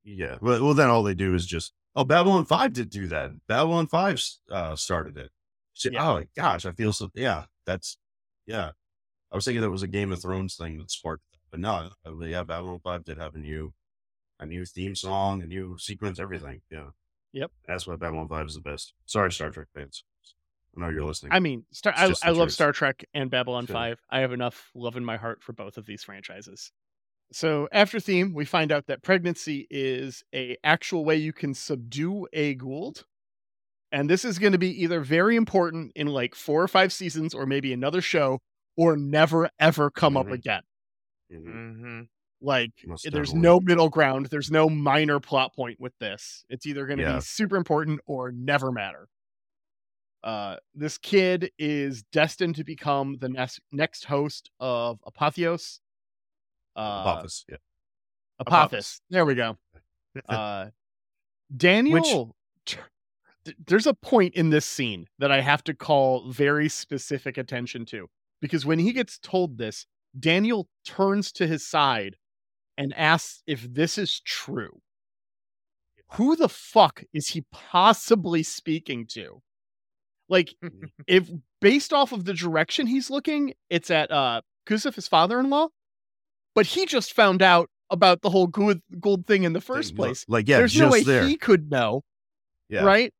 Yeah. 0.03 0.37
Well, 0.41 0.63
well, 0.63 0.73
then 0.73 0.89
all 0.89 1.03
they 1.03 1.15
do 1.15 1.33
is 1.33 1.45
just, 1.45 1.73
oh, 1.95 2.03
Babylon 2.03 2.45
5 2.45 2.71
did 2.73 2.89
do 2.89 3.07
that. 3.07 3.31
Babylon 3.47 3.87
5 3.87 4.21
uh, 4.51 4.75
started 4.75 5.17
it. 5.17 5.31
So, 5.73 5.89
Yeah. 5.91 6.09
Oh, 6.09 6.23
gosh. 6.35 6.65
I 6.65 6.71
feel 6.71 6.93
so. 6.93 7.09
Yeah. 7.15 7.45
That's, 7.65 7.97
yeah. 8.45 8.71
I 9.31 9.35
was 9.35 9.43
thinking 9.45 9.61
that 9.61 9.69
was 9.71 9.83
a 9.83 9.87
Game 9.87 10.11
of 10.13 10.21
Thrones 10.21 10.55
thing 10.55 10.77
that 10.77 10.91
sparked, 10.91 11.23
that, 11.31 11.39
but 11.51 11.59
no. 11.59 11.89
uh, 12.05 12.17
Yeah. 12.25 12.43
Babylon 12.43 12.79
5 12.83 13.03
did 13.03 13.17
have 13.17 13.35
a 13.35 13.39
new, 13.39 13.73
a 14.39 14.45
new 14.45 14.63
theme 14.65 14.95
song, 14.95 15.41
a 15.41 15.45
new 15.47 15.77
sequence, 15.77 16.19
everything. 16.19 16.61
Yeah. 16.69 16.89
Yep. 17.35 17.51
That's 17.67 17.85
why 17.85 17.97
Babylon 17.97 18.27
5 18.29 18.47
is 18.47 18.55
the 18.55 18.61
best. 18.61 18.93
Sorry, 19.05 19.29
Star 19.31 19.49
Trek 19.49 19.67
fans. 19.75 20.03
I 20.75 20.81
know 20.81 20.89
you're 20.89 21.03
listening. 21.03 21.33
I 21.33 21.39
mean, 21.41 21.65
Star- 21.71 21.93
I, 21.95 22.13
I 22.23 22.29
love. 22.31 22.51
Star 22.51 22.71
Trek 22.71 23.03
and 23.13 23.29
Babylon 23.29 23.65
Sure. 23.67 23.73
5. 23.73 23.99
I 24.09 24.19
have 24.21 24.31
enough 24.31 24.71
love 24.73 24.95
in 24.95 25.03
my 25.05 25.17
heart 25.17 25.43
for 25.43 25.51
both 25.53 25.77
of 25.77 25.85
these 25.85 26.03
franchises. 26.03 26.71
So 27.33 27.67
after 27.73 27.99
theme, 27.99 28.33
we 28.33 28.45
find 28.45 28.71
out 28.71 28.87
that 28.87 29.03
pregnancy 29.03 29.67
is 29.69 30.23
a 30.33 30.55
actual 30.63 31.03
way 31.03 31.17
you 31.17 31.33
can 31.33 31.53
subdue 31.53 32.27
a 32.31 32.55
Goa'uld. 32.55 33.03
And 33.91 34.09
this 34.09 34.23
is 34.25 34.39
going 34.39 34.51
to 34.53 34.57
be 34.57 34.81
either 34.83 35.01
very 35.01 35.35
important 35.35 35.91
in 35.95 36.07
like 36.07 36.35
four 36.35 36.61
or 36.63 36.67
five 36.67 36.93
seasons 36.93 37.33
or 37.33 37.45
maybe 37.45 37.73
another 37.73 38.01
show 38.01 38.39
or 38.77 38.95
never 38.95 39.49
ever 39.59 39.89
come 39.91 40.15
up 40.17 40.27
Mhm. 40.27 40.33
again. 40.33 40.61
Mhm. 41.31 41.45
Mm-hmm. 41.45 42.01
Like 42.41 42.71
Most 42.85 43.07
there's 43.11 43.33
no 43.33 43.59
middle 43.59 43.89
ground. 43.89 44.27
There's 44.27 44.51
no 44.51 44.69
minor 44.69 45.19
plot 45.19 45.55
point 45.55 45.79
with 45.79 45.97
this. 45.99 46.43
It's 46.49 46.65
either 46.65 46.85
going 46.85 46.97
to 46.99 47.03
Yeah. 47.03 47.15
be 47.15 47.21
super 47.21 47.55
important 47.55 48.01
or 48.05 48.31
never 48.31 48.71
matter. 48.71 49.07
Uh, 50.23 50.57
this 50.73 50.97
kid 50.97 51.51
is 51.59 52.03
destined 52.11 52.55
to 52.55 52.63
become 52.63 53.17
the 53.19 53.29
next 53.29 53.59
next 53.71 54.05
host 54.05 54.49
of 54.59 54.99
Apotheos. 55.07 55.79
Uh, 56.75 56.79
Apophis. 57.05 57.45
Yeah. 57.49 57.57
Apophis. 58.39 59.01
There 59.09 59.25
we 59.25 59.35
go. 59.35 59.57
Uh, 60.29 60.67
Daniel. 61.55 62.35
t- 62.65 62.77
There's 63.67 63.85
a 63.85 63.93
point 63.93 64.33
in 64.33 64.49
this 64.49 64.65
scene 64.65 65.07
that 65.19 65.31
I 65.31 65.41
have 65.41 65.63
to 65.65 65.73
call 65.73 66.31
very 66.31 66.69
specific 66.69 67.37
attention 67.37 67.85
to 67.87 68.07
because 68.41 68.65
when 68.65 68.79
he 68.79 68.93
gets 68.93 69.19
told 69.19 69.57
this, 69.57 69.85
Daniel 70.17 70.67
turns 70.85 71.31
to 71.33 71.47
his 71.47 71.67
side 71.67 72.15
and 72.77 72.93
asks 72.95 73.41
if 73.47 73.73
this 73.73 73.97
is 73.97 74.19
true. 74.21 74.81
Who 76.13 76.35
the 76.35 76.49
fuck 76.49 77.03
is 77.13 77.29
he 77.29 77.45
possibly 77.51 78.43
speaking 78.43 79.07
to? 79.07 79.41
Like, 80.29 80.55
if 81.07 81.29
based 81.61 81.93
off 81.93 82.11
of 82.11 82.25
the 82.25 82.33
direction 82.33 82.87
he's 82.87 83.09
looking, 83.09 83.53
it's 83.69 83.89
at 83.91 84.11
uh 84.11 84.41
Kasuf, 84.67 84.95
his 84.95 85.07
father-in-law, 85.07 85.67
but 86.55 86.65
he 86.65 86.85
just 86.85 87.13
found 87.13 87.41
out 87.41 87.69
about 87.91 88.21
the 88.21 88.29
whole 88.31 88.47
Goa'uld, 88.47 88.81
Goa'uld 88.99 89.27
thing 89.27 89.43
in 89.43 89.53
the 89.53 89.61
first 89.61 89.89
Thing, 89.89 89.97
place. 89.97 90.25
Like, 90.27 90.47
yeah, 90.47 90.57
There's 90.57 90.79
no 90.79 90.89
way 90.89 91.03
there. 91.03 91.27
he 91.27 91.37
could 91.37 91.69
know, 91.69 92.03
yeah. 92.69 92.83
right? 92.83 93.13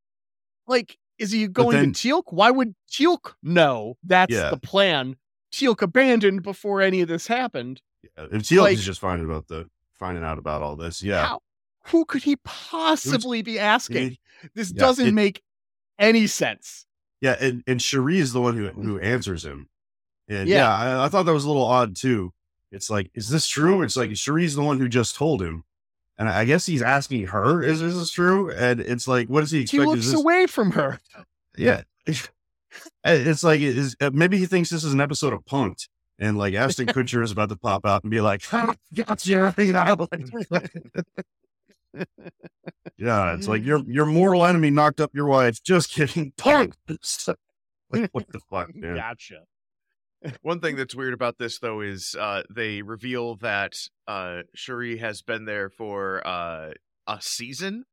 Like, 0.68 0.98
is 1.20 1.32
he 1.32 1.48
going 1.48 1.78
then- 1.78 1.94
to 1.94 2.08
Teal'c? 2.10 2.24
Why 2.34 2.50
would 2.50 2.74
Teal'c 2.92 3.34
know 3.44 3.98
that's 4.04 4.34
Yeah. 4.34 4.50
the 4.50 4.58
plan? 4.58 5.18
Teal'c 5.52 5.82
abandoned 5.84 6.42
before 6.42 6.82
any 6.82 7.02
of 7.02 7.08
this 7.08 7.28
happened. 7.28 7.82
Yeah, 8.18 8.26
If 8.32 8.44
Teal'c 8.44 8.62
Like- 8.62 8.74
is 8.78 8.86
just 8.86 9.00
finding 9.00 9.26
about 9.30 9.48
the, 9.48 9.70
finding 9.94 10.24
out 10.24 10.38
about 10.38 10.62
all 10.62 10.76
this. 10.76 11.02
Yeah. 11.04 11.26
How? 11.28 11.42
Who 11.88 12.06
could 12.06 12.24
he 12.24 12.36
possibly 12.44 13.42
be 13.42 13.60
asking? 13.60 14.14
It- 14.14 14.18
this 14.54 14.72
yeah, 14.72 14.80
doesn't 14.80 15.08
it- 15.10 15.14
make 15.14 15.42
any 16.00 16.28
sense. 16.28 16.86
Yeah, 17.22 17.36
and, 17.40 17.64
and 17.68 17.82
Sha're 17.82 18.10
is 18.10 18.34
the 18.34 18.42
one 18.42 18.56
who 18.58 18.68
who 18.70 19.00
answers 19.00 19.46
him. 19.46 19.70
And 20.28 20.48
Yeah. 20.50 20.58
yeah, 20.58 21.00
I, 21.02 21.06
I 21.06 21.10
thought 21.10 21.24
that 21.24 21.34
was 21.34 21.46
a 21.46 21.48
little 21.48 21.64
odd 21.66 21.96
too. 21.96 22.34
It's 22.72 22.90
like, 22.90 23.10
is 23.14 23.30
this 23.30 23.48
true? 23.48 23.82
It's 23.84 23.96
like 23.96 24.10
Sha're's 24.12 24.56
the 24.56 24.62
one 24.64 24.80
who 24.80 24.90
just 24.90 25.16
told 25.16 25.42
him. 25.42 25.64
And 26.18 26.28
I 26.28 26.44
guess 26.46 26.66
he's 26.66 26.82
asking 26.82 27.28
her, 27.28 27.62
is 27.64 27.80
this 27.82 28.10
true? 28.12 28.52
And 28.52 28.80
it's 28.82 29.08
like, 29.08 29.28
what 29.30 29.42
does 29.42 29.52
he 29.52 29.60
He 29.60 29.64
expect? 29.64 29.86
looks 29.88 30.00
Is 30.06 30.12
this, 30.12 30.20
away 30.22 30.46
from 30.48 30.72
her. 30.72 31.00
yeah. 31.58 31.84
It's 33.06 33.44
like, 33.44 33.62
is, 33.62 33.96
uh, 34.02 34.10
maybe 34.14 34.38
he 34.38 34.46
thinks 34.46 34.70
this 34.70 34.84
is 34.84 34.94
an 34.94 35.00
episode 35.02 35.32
of 35.34 35.46
Punked. 35.46 35.88
And 36.18 36.38
like 36.38 36.54
Ashton 36.54 36.88
Kutcher 36.88 37.24
is 37.24 37.32
about 37.32 37.50
to 37.50 37.58
pop 37.58 37.86
out 37.86 38.04
and 38.04 38.12
be 38.12 38.22
like, 38.22 38.42
gotcha. 38.50 39.54
yeah, 42.98 43.34
it's 43.34 43.48
like 43.48 43.64
your 43.64 43.80
your 43.88 44.06
mortal 44.06 44.46
enemy 44.46 44.70
knocked 44.70 45.00
up 45.00 45.12
your 45.14 45.28
wife. 45.28 45.62
Just 45.64 45.92
kidding. 45.92 46.34
Punk. 46.38 46.76
like, 46.88 48.10
what 48.12 48.32
the 48.32 48.40
fuck, 48.50 48.76
man? 48.76 48.96
Gotcha. 48.96 49.42
One 50.42 50.60
thing 50.60 50.76
that's 50.76 50.96
weird 50.96 51.14
about 51.14 51.38
this 51.38 51.60
though 51.60 51.82
is 51.82 52.16
uh 52.20 52.44
they 52.54 52.82
reveal 52.82 53.36
that 53.38 53.76
uh 54.08 54.42
Sha're 54.56 54.98
has 54.98 55.22
been 55.22 55.46
there 55.46 55.70
for 55.70 56.26
uh 56.26 56.72
a 57.08 57.22
season, 57.22 57.84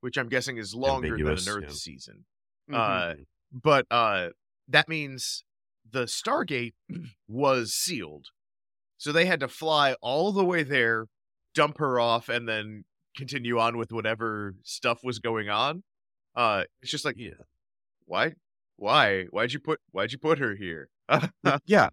which 0.00 0.16
I'm 0.16 0.28
guessing 0.28 0.58
is 0.58 0.74
longer 0.74 1.08
Ambiguous, 1.08 1.44
than 1.44 1.54
an 1.54 1.58
Earth 1.58 1.70
yeah. 1.70 1.76
season. 1.76 2.24
Mhm. 2.70 2.76
Uh 2.76 3.14
but 3.52 3.86
uh 3.90 4.28
that 4.68 4.88
means 4.88 5.44
the 5.90 6.04
Stargate 6.04 6.74
was 7.28 7.72
sealed. 7.74 8.26
So 8.98 9.12
they 9.12 9.26
had 9.26 9.40
to 9.40 9.48
fly 9.48 9.94
all 10.00 10.32
the 10.32 10.44
way 10.44 10.62
there, 10.62 11.06
dump 11.54 11.78
her 11.78 12.00
off, 12.00 12.28
and 12.28 12.48
then 12.48 12.84
continue 13.16 13.58
on 13.58 13.76
with 13.76 13.92
whatever 13.92 14.54
stuff 14.62 15.00
was 15.02 15.18
going 15.18 15.48
on. 15.48 15.82
Uh 16.34 16.64
it's 16.82 16.90
just 16.90 17.04
like 17.04 17.16
Yeah. 17.18 17.30
why 18.04 18.34
why 18.76 19.24
why'd 19.30 19.52
you 19.54 19.60
put 19.60 19.80
why'd 19.90 20.12
you 20.12 20.18
put 20.18 20.38
her 20.38 20.54
here 20.54 20.90
yeah. 21.66 21.88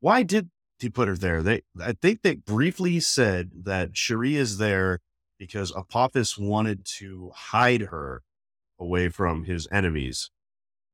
Why 0.00 0.22
did 0.22 0.50
he 0.78 0.88
put 0.88 1.08
her 1.08 1.16
there? 1.16 1.42
They, 1.42 1.62
I 1.80 1.92
think 1.92 2.22
they 2.22 2.36
briefly 2.36 3.00
said 3.00 3.50
that 3.64 3.96
Sha're 3.96 4.24
is 4.36 4.58
there 4.58 5.00
because 5.38 5.72
Apophis 5.74 6.38
wanted 6.38 6.84
to 6.98 7.32
hide 7.34 7.82
her 7.82 8.22
away 8.78 9.08
from 9.08 9.44
his 9.44 9.66
enemies. 9.72 10.30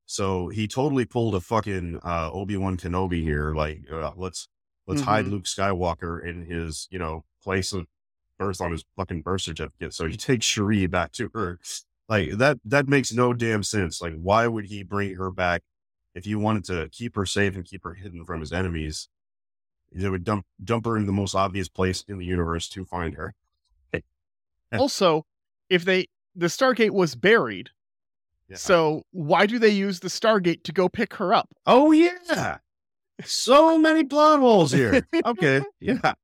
So 0.06 0.48
he 0.48 0.68
totally 0.68 1.04
pulled 1.04 1.34
a 1.34 1.40
fucking 1.40 2.00
uh, 2.04 2.30
Obi 2.32 2.56
Wan 2.56 2.76
Kenobi 2.76 3.22
here. 3.22 3.54
Like, 3.54 3.82
uh, 3.90 4.12
let's 4.16 4.48
let's 4.86 5.02
hide 5.02 5.26
Luke 5.26 5.44
Skywalker 5.44 6.22
in 6.24 6.44
his 6.46 6.88
you 6.90 6.98
know 6.98 7.24
place 7.42 7.72
of 7.72 7.86
birth 8.38 8.60
on 8.60 8.72
his 8.72 8.84
fucking 8.96 9.22
birth 9.22 9.42
certificate. 9.42 9.94
So 9.94 10.06
he 10.06 10.16
takes 10.18 10.46
Sha're 10.46 10.88
back 10.88 11.12
to 11.12 11.30
her. 11.34 11.58
Like 12.08 12.32
that 12.32 12.58
that 12.64 12.88
makes 12.88 13.12
no 13.12 13.32
damn 13.32 13.62
sense. 13.62 14.02
Like, 14.02 14.14
why 14.14 14.46
would 14.46 14.66
he 14.66 14.82
bring 14.82 15.14
her 15.14 15.30
back 15.30 15.62
if 16.14 16.26
you 16.26 16.38
wanted 16.38 16.64
to 16.64 16.88
keep 16.90 17.16
her 17.16 17.26
safe 17.26 17.54
and 17.54 17.64
keep 17.64 17.82
her 17.84 17.94
hidden 17.94 18.24
from 18.24 18.40
his 18.40 18.52
enemies? 18.52 19.08
They 19.90 20.10
would 20.10 20.24
dump 20.24 20.44
dump 20.62 20.84
her 20.86 20.96
in 20.96 21.06
the 21.06 21.12
most 21.12 21.34
obvious 21.34 21.68
place 21.68 22.04
in 22.06 22.18
the 22.18 22.26
universe 22.26 22.68
to 22.70 22.84
find 22.84 23.14
her. 23.14 23.34
Also, 24.72 25.24
if 25.70 25.84
they 25.84 26.08
the 26.34 26.46
Stargate 26.46 26.90
was 26.90 27.14
buried, 27.14 27.70
Yeah. 28.48 28.56
so 28.56 29.02
why 29.12 29.46
do 29.46 29.58
they 29.58 29.70
use 29.70 30.00
the 30.00 30.08
Stargate 30.08 30.64
to 30.64 30.72
go 30.72 30.88
pick 30.88 31.14
her 31.14 31.32
up? 31.32 31.48
Oh 31.66 31.92
yeah. 31.92 32.58
So 33.24 33.78
many 33.78 34.04
plot 34.04 34.40
holes 34.40 34.72
here. 34.72 35.06
Okay. 35.24 35.62
Yeah. 35.80 36.14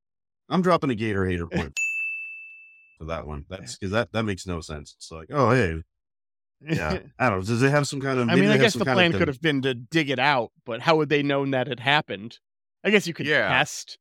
I'm 0.49 0.62
dropping 0.62 0.91
a 0.91 0.95
Gator 0.95 1.27
hater 1.27 1.47
point 1.47 1.73
for 2.99 3.05
that 3.07 3.27
one. 3.27 3.45
That's 3.49 3.77
because 3.79 3.93
that, 3.93 4.12
that 4.12 4.25
makes 4.25 4.47
no 4.47 4.61
sense. 4.61 4.95
It's 4.99 5.11
like, 5.11 5.29
oh 5.33 5.50
hey. 5.50 5.83
Yeah. 6.61 6.99
I 7.19 7.31
don't 7.31 7.39
know. 7.39 7.45
Does 7.45 7.62
it 7.62 7.71
have 7.71 7.87
some 7.89 8.00
kind 8.00 8.19
of 8.19 8.29
I 8.29 8.35
mean, 8.35 8.50
I 8.50 8.59
guess 8.59 8.75
the 8.75 8.85
plan 8.85 9.12
could 9.12 9.29
have 9.29 9.41
been 9.41 9.62
to 9.62 9.75
dig 9.75 10.11
it 10.11 10.19
out, 10.19 10.50
but 10.67 10.81
how 10.81 10.97
would 10.97 11.09
they 11.09 11.23
known 11.23 11.53
that 11.53 11.69
it 11.69 11.81
happened? 11.81 12.39
I 12.85 12.91
guess 12.91 13.07
you 13.07 13.15
could 13.15 13.27
Yeah. 13.27 13.49
test. 13.49 13.99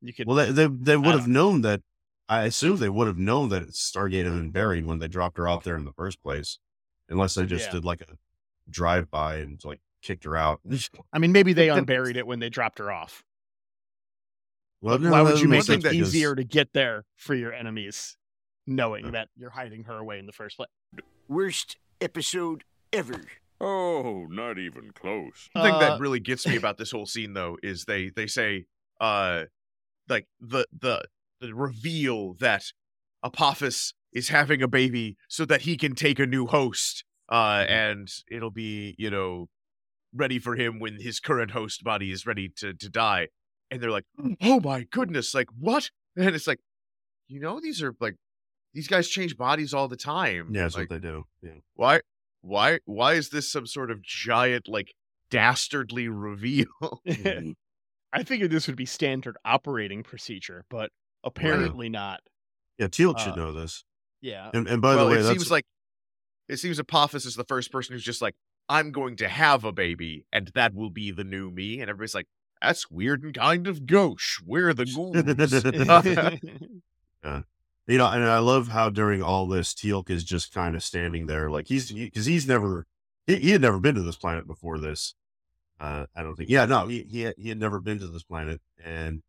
You 0.00 0.14
could. 0.14 0.26
Well 0.26 0.36
they 0.36 0.50
they, 0.52 0.66
they 0.66 0.96
would 0.96 1.14
have 1.14 1.28
known 1.28 1.62
that 1.62 1.82
I 2.28 2.44
assume 2.44 2.76
they 2.76 2.88
would 2.88 3.06
have 3.06 3.18
known 3.18 3.48
that 3.48 3.68
Stargate 3.70 4.24
had 4.24 4.32
been 4.34 4.50
buried 4.50 4.86
when 4.86 4.98
they 4.98 5.08
dropped 5.08 5.38
her 5.38 5.48
off 5.48 5.64
there 5.64 5.76
in 5.76 5.84
the 5.84 5.92
first 5.92 6.22
place. 6.22 6.58
Unless 7.08 7.34
they 7.34 7.46
just 7.46 7.66
Yeah. 7.66 7.72
did 7.72 7.84
like 7.84 8.00
a 8.02 8.06
drive 8.70 9.10
by 9.10 9.36
and 9.36 9.62
like 9.64 9.80
kicked 10.02 10.24
her 10.24 10.36
out. 10.36 10.60
I 11.12 11.18
mean, 11.18 11.32
maybe 11.32 11.52
they 11.52 11.70
unburied 11.70 12.16
it 12.18 12.26
when 12.26 12.38
they 12.38 12.50
dropped 12.50 12.78
her 12.78 12.90
off. 12.92 13.24
Well, 14.80 14.98
no, 14.98 15.10
Why 15.10 15.22
would 15.22 15.40
you 15.40 15.48
make 15.48 15.68
it 15.68 15.78
because- 15.82 15.92
easier 15.94 16.34
to 16.34 16.44
get 16.44 16.72
there 16.72 17.04
for 17.16 17.34
your 17.34 17.52
enemies, 17.52 18.16
knowing 18.66 19.06
Uh. 19.06 19.10
that 19.12 19.28
you're 19.36 19.50
hiding 19.50 19.84
her 19.84 19.98
away 19.98 20.18
in 20.18 20.26
the 20.26 20.32
first 20.32 20.56
place? 20.56 20.68
Worst 21.26 21.76
episode 22.00 22.64
ever. 22.92 23.22
Oh, 23.60 24.26
not 24.30 24.56
even 24.58 24.92
close. 24.92 25.48
The 25.54 25.62
thing 25.62 25.74
Uh, 25.74 25.78
that 25.80 26.00
really 26.00 26.20
gets 26.20 26.46
me 26.46 26.56
about 26.56 26.78
this 26.78 26.92
whole 26.92 27.06
scene 27.06 27.32
though 27.32 27.58
is 27.62 27.84
they 27.86 28.08
they 28.10 28.28
say 28.28 28.66
uh 29.00 29.46
like 30.08 30.28
the 30.40 30.64
the 30.72 31.02
the 31.40 31.54
reveal 31.54 32.34
that 32.34 32.72
Apophis 33.24 33.94
is 34.12 34.28
having 34.28 34.62
a 34.62 34.68
baby 34.68 35.16
so 35.28 35.44
that 35.44 35.62
he 35.62 35.76
can 35.76 35.94
take 35.94 36.18
a 36.18 36.26
new 36.26 36.46
host 36.46 37.04
uh 37.30 37.64
and 37.68 38.08
it'll 38.30 38.50
be 38.50 38.94
you 38.98 39.10
know 39.10 39.46
ready 40.14 40.38
for 40.38 40.56
him 40.56 40.80
when 40.80 40.98
his 41.00 41.20
current 41.20 41.50
host 41.50 41.84
body 41.84 42.10
is 42.10 42.26
ready 42.26 42.48
to 42.56 42.72
to 42.74 42.88
die 42.88 43.28
and 43.70 43.80
they're 43.80 43.90
like 43.90 44.06
oh 44.40 44.60
my 44.60 44.84
goodness 44.90 45.34
like 45.34 45.48
what 45.58 45.90
and 46.16 46.34
it's 46.34 46.46
like 46.46 46.60
you 47.28 47.38
know 47.40 47.60
these 47.60 47.82
are 47.82 47.94
like 48.00 48.14
these 48.74 48.88
guys 48.88 49.08
change 49.08 49.36
bodies 49.36 49.74
all 49.74 49.88
the 49.88 49.96
time 49.96 50.48
Yeah, 50.52 50.62
that's 50.62 50.76
like, 50.76 50.90
what 50.90 51.02
they 51.02 51.08
do. 51.08 51.24
Yeah. 51.42 51.50
why 51.74 52.00
why 52.40 52.78
why 52.86 53.14
is 53.14 53.28
this 53.30 53.50
some 53.50 53.66
sort 53.66 53.90
of 53.90 54.02
giant 54.02 54.68
like 54.68 54.94
dastardly 55.30 56.08
reveal 56.08 56.66
I 58.12 58.22
figured 58.24 58.50
this 58.50 58.66
would 58.66 58.76
be 58.76 58.86
standard 58.86 59.36
operating 59.44 60.02
procedure, 60.02 60.64
but 60.70 60.90
apparently 61.24 61.90
not. 61.90 62.20
Yeah, 62.78 62.86
Teal'c 62.86 63.18
should 63.18 63.34
Uh, 63.34 63.36
know 63.36 63.52
this. 63.52 63.84
Yeah. 64.20 64.50
And, 64.52 64.66
and 64.66 64.82
by 64.82 64.96
well 64.96 65.06
the 65.06 65.12
way, 65.12 65.18
it 65.18 65.22
that's 65.22 65.38
seems 65.38 65.50
like 65.50 65.64
it 66.48 66.58
seems 66.58 66.78
apophis 66.78 67.24
is 67.24 67.36
the 67.36 67.44
first 67.44 67.70
person 67.70 67.92
who's 67.92 68.02
just 68.02 68.22
like 68.22 68.34
i'm 68.68 68.90
going 68.90 69.16
to 69.16 69.28
have 69.28 69.64
a 69.64 69.72
baby 69.72 70.24
and 70.32 70.50
that 70.54 70.74
will 70.74 70.90
be 70.90 71.10
the 71.10 71.24
new 71.24 71.50
me 71.50 71.80
and 71.80 71.90
everybody's 71.90 72.14
like 72.14 72.26
that's 72.60 72.90
weird 72.90 73.22
and 73.22 73.34
kind 73.34 73.66
of 73.66 73.86
gauche 73.86 74.40
we're 74.44 74.74
the 74.74 74.86
ghouls 74.86 75.14
yeah. 77.24 77.42
you 77.86 77.98
know, 77.98 78.06
and 78.06 78.24
I 78.24 78.38
love 78.38 78.68
how 78.68 78.90
during 78.90 79.22
all 79.22 79.46
this, 79.46 79.74
Teal'c 79.74 80.10
is 80.10 80.24
just 80.24 80.52
kind 80.52 80.76
of 80.76 80.82
standing 80.82 81.26
there, 81.26 81.50
like 81.50 81.68
he's 81.68 81.90
because 81.90 82.26
he's 82.26 82.46
never 82.46 82.86
he, 83.26 83.36
he 83.36 83.50
had 83.50 83.62
never 83.62 83.78
been 83.78 83.94
to 83.94 84.02
this 84.02 84.16
planet 84.16 84.46
before 84.46 84.78
this. 84.78 85.14
Uh, 85.80 86.06
I 86.14 86.22
don't 86.22 86.34
think. 86.36 86.50
Yeah, 86.50 86.66
no, 86.66 86.86
he 86.88 87.06
he 87.08 87.22
had, 87.22 87.34
he 87.38 87.48
had 87.48 87.58
never 87.58 87.80
been 87.80 87.98
to 88.00 88.08
this 88.08 88.24
planet, 88.24 88.60
and 88.84 89.22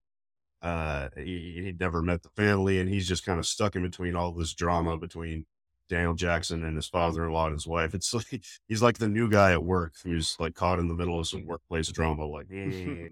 uh, 0.62 1.10
he, 1.16 1.62
he'd 1.64 1.80
never 1.80 2.02
met 2.02 2.24
the 2.24 2.30
family, 2.30 2.80
and 2.80 2.90
he's 2.90 3.08
just 3.08 3.26
kind 3.26 3.40
of 3.40 3.46
stuck 3.46 3.76
in 3.76 3.82
between 3.84 4.16
all 4.16 4.32
this 4.32 4.54
drama 4.54 4.98
between 4.98 5.46
Daniel 5.90 6.14
Jackson 6.14 6.64
and 6.64 6.76
his 6.76 6.88
father-in-law 6.88 7.46
and 7.48 7.54
his 7.54 7.66
wife. 7.68 7.94
It's 7.96 8.14
like 8.14 8.44
he's 8.68 8.82
like 8.82 8.98
the 8.98 9.08
new 9.08 9.30
guy 9.30 9.52
at 9.54 9.64
work 9.64 9.94
who's 10.04 10.36
like 10.40 10.56
caught 10.56 10.80
in 10.80 10.88
the 10.88 10.94
middle 10.94 11.20
of 11.20 11.28
some 11.28 11.46
workplace 11.46 11.90
drama. 11.92 12.26
Like, 12.26 12.48
eh, 12.54 13.10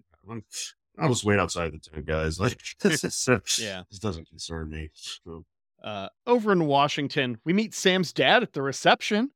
I'll 0.99 1.09
just 1.09 1.23
wait 1.23 1.39
outside 1.39 1.71
the 1.73 1.79
tent, 1.79 2.05
guys. 2.05 2.39
Like, 2.39 2.59
this 2.81 3.03
is 3.03 3.27
uh, 3.29 3.39
Yeah. 3.59 3.83
this 3.89 3.99
doesn't 3.99 4.27
concern 4.27 4.69
me. 4.69 4.89
So, 4.93 5.45
Uh, 5.83 6.09
over 6.25 6.51
in 6.51 6.65
Washington, 6.65 7.37
we 7.45 7.53
meet 7.53 7.73
Sam's 7.73 8.11
dad 8.13 8.43
at 8.43 8.53
the 8.53 8.61
reception. 8.61 9.31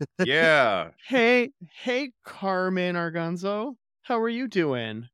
yeah 0.24 0.90
Hey, 1.06 1.50
hey, 1.82 2.12
Carmen 2.24 2.96
Argenziano. 2.96 3.76
How 4.02 4.20
are 4.20 4.28
you 4.28 4.48
doing? 4.48 5.08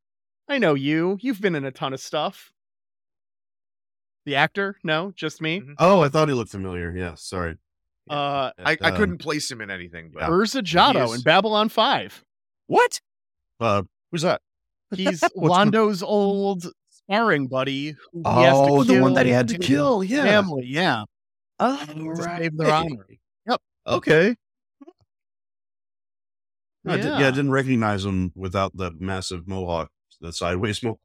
I 0.48 0.58
know 0.58 0.74
you. 0.74 1.18
You've 1.20 1.40
been 1.40 1.54
in 1.54 1.64
a 1.64 1.70
ton 1.70 1.92
of 1.92 2.00
stuff. 2.00 2.52
The 4.24 4.36
actor? 4.36 4.76
No, 4.82 5.12
just 5.14 5.40
me. 5.40 5.60
Mhm. 5.60 5.74
oh, 5.78 6.00
I 6.00 6.08
thought 6.08 6.28
he 6.28 6.34
looked 6.34 6.50
familiar. 6.50 6.94
Yeah, 6.96 7.14
sorry. 7.16 7.56
Uh, 8.10 8.50
I, 8.58 8.76
I 8.80 8.90
Um, 8.90 8.96
couldn't 8.96 9.18
place 9.18 9.50
him 9.50 9.60
in 9.60 9.70
anything 9.70 10.10
but 10.12 10.22
Urza 10.24 10.62
Jaddo 10.62 11.06
is- 11.06 11.16
in 11.16 11.20
Babylon 11.22 11.68
5. 11.68 12.24
What? 12.66 13.00
Uh, 13.60 13.82
who's 14.10 14.22
that? 14.22 14.40
He's 14.94 15.20
What's 15.34 15.34
the- 15.34 15.40
Londo's 15.40 16.02
old 16.02 16.66
sparring 16.88 17.48
buddy. 17.48 17.94
Who 18.12 18.22
he 18.24 18.42
has 18.42 18.52
to 18.54 18.58
Oh, 18.64 18.84
the 18.84 19.00
one 19.00 19.14
that 19.14 19.26
he 19.26 19.32
had 19.32 19.48
to 19.48 19.58
kill. 19.58 20.02
Yeah. 20.02 20.24
Family, 20.24 20.66
yeah. 20.66 21.04
Oh, 21.60 21.84
To 21.86 22.16
save 22.16 22.56
their 22.56 22.72
honor. 22.72 23.06
Yep. 23.46 23.60
Okay. 23.86 24.36
I 26.86 26.96
di- 26.96 27.02
yeah, 27.02 27.18
Yeah. 27.18 27.26
I 27.28 27.30
didn't 27.30 27.50
recognize 27.50 28.04
him 28.04 28.32
without 28.34 28.74
the 28.76 28.92
massive 28.98 29.46
mohawk, 29.48 29.90
the 30.20 30.32
sideways 30.32 30.82
mohawk. 30.82 31.00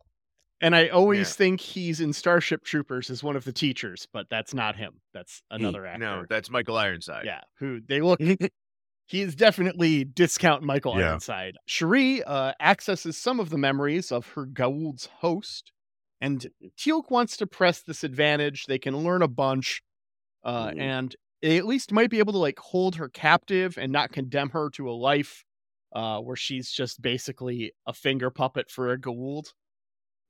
And 0.62 0.76
I 0.76 0.88
always 0.88 1.30
Yeah. 1.30 1.34
think 1.34 1.60
he's 1.62 2.00
in 2.00 2.14
Starship 2.14 2.64
Troopers 2.64 3.10
as 3.10 3.22
one 3.24 3.36
of 3.36 3.44
the 3.44 3.52
teachers, 3.52 4.08
but 4.14 4.30
that's 4.30 4.54
not 4.54 4.76
him. 4.78 5.02
That's 5.14 5.42
another 5.52 5.86
actor. 5.86 6.00
no 6.00 6.26
that's 6.30 6.50
michael 6.50 6.78
ironside 6.78 7.26
Yeah, 7.26 7.42
who 7.60 7.82
they 7.82 8.00
look. 8.02 8.20
he 9.08 9.22
is 9.22 9.36
definitely 9.36 10.06
discount 10.06 10.64
Michael 10.64 10.98
Yeah. 10.98 11.10
Ironside. 11.10 11.58
Sha're 11.68 12.24
uh, 12.26 12.54
accesses 12.62 13.18
some 13.18 13.40
of 13.42 13.50
the 13.50 13.58
memories 13.58 14.12
of 14.12 14.26
her 14.28 14.46
Goa'uld's 14.46 15.08
host, 15.08 15.72
and 16.22 16.48
Teal'c 16.78 17.12
wants 17.12 17.36
to 17.38 17.48
press 17.48 17.82
this 17.84 18.04
advantage. 18.06 18.66
They 18.66 18.80
can 18.80 18.96
learn 18.98 19.22
a 19.22 19.28
bunch, 19.28 19.82
uh, 20.46 20.72
Ooh. 20.74 20.80
and 20.80 21.14
they 21.42 21.58
at 21.58 21.66
least 21.66 21.92
might 21.92 22.10
be 22.10 22.20
able 22.20 22.32
to 22.34 22.40
like 22.40 22.58
hold 22.60 22.96
her 22.96 23.10
captive 23.10 23.78
and 23.78 23.92
not 23.92 24.14
condemn 24.14 24.50
her 24.52 24.70
to 24.72 24.90
a 24.90 24.94
life 24.94 25.44
uh, 25.94 26.20
where 26.20 26.36
she's 26.36 26.72
just 26.72 27.02
basically 27.02 27.74
a 27.86 27.94
finger 27.94 28.30
puppet 28.30 28.70
for 28.70 28.92
a 28.92 28.98
Goa'uld. 28.98 29.54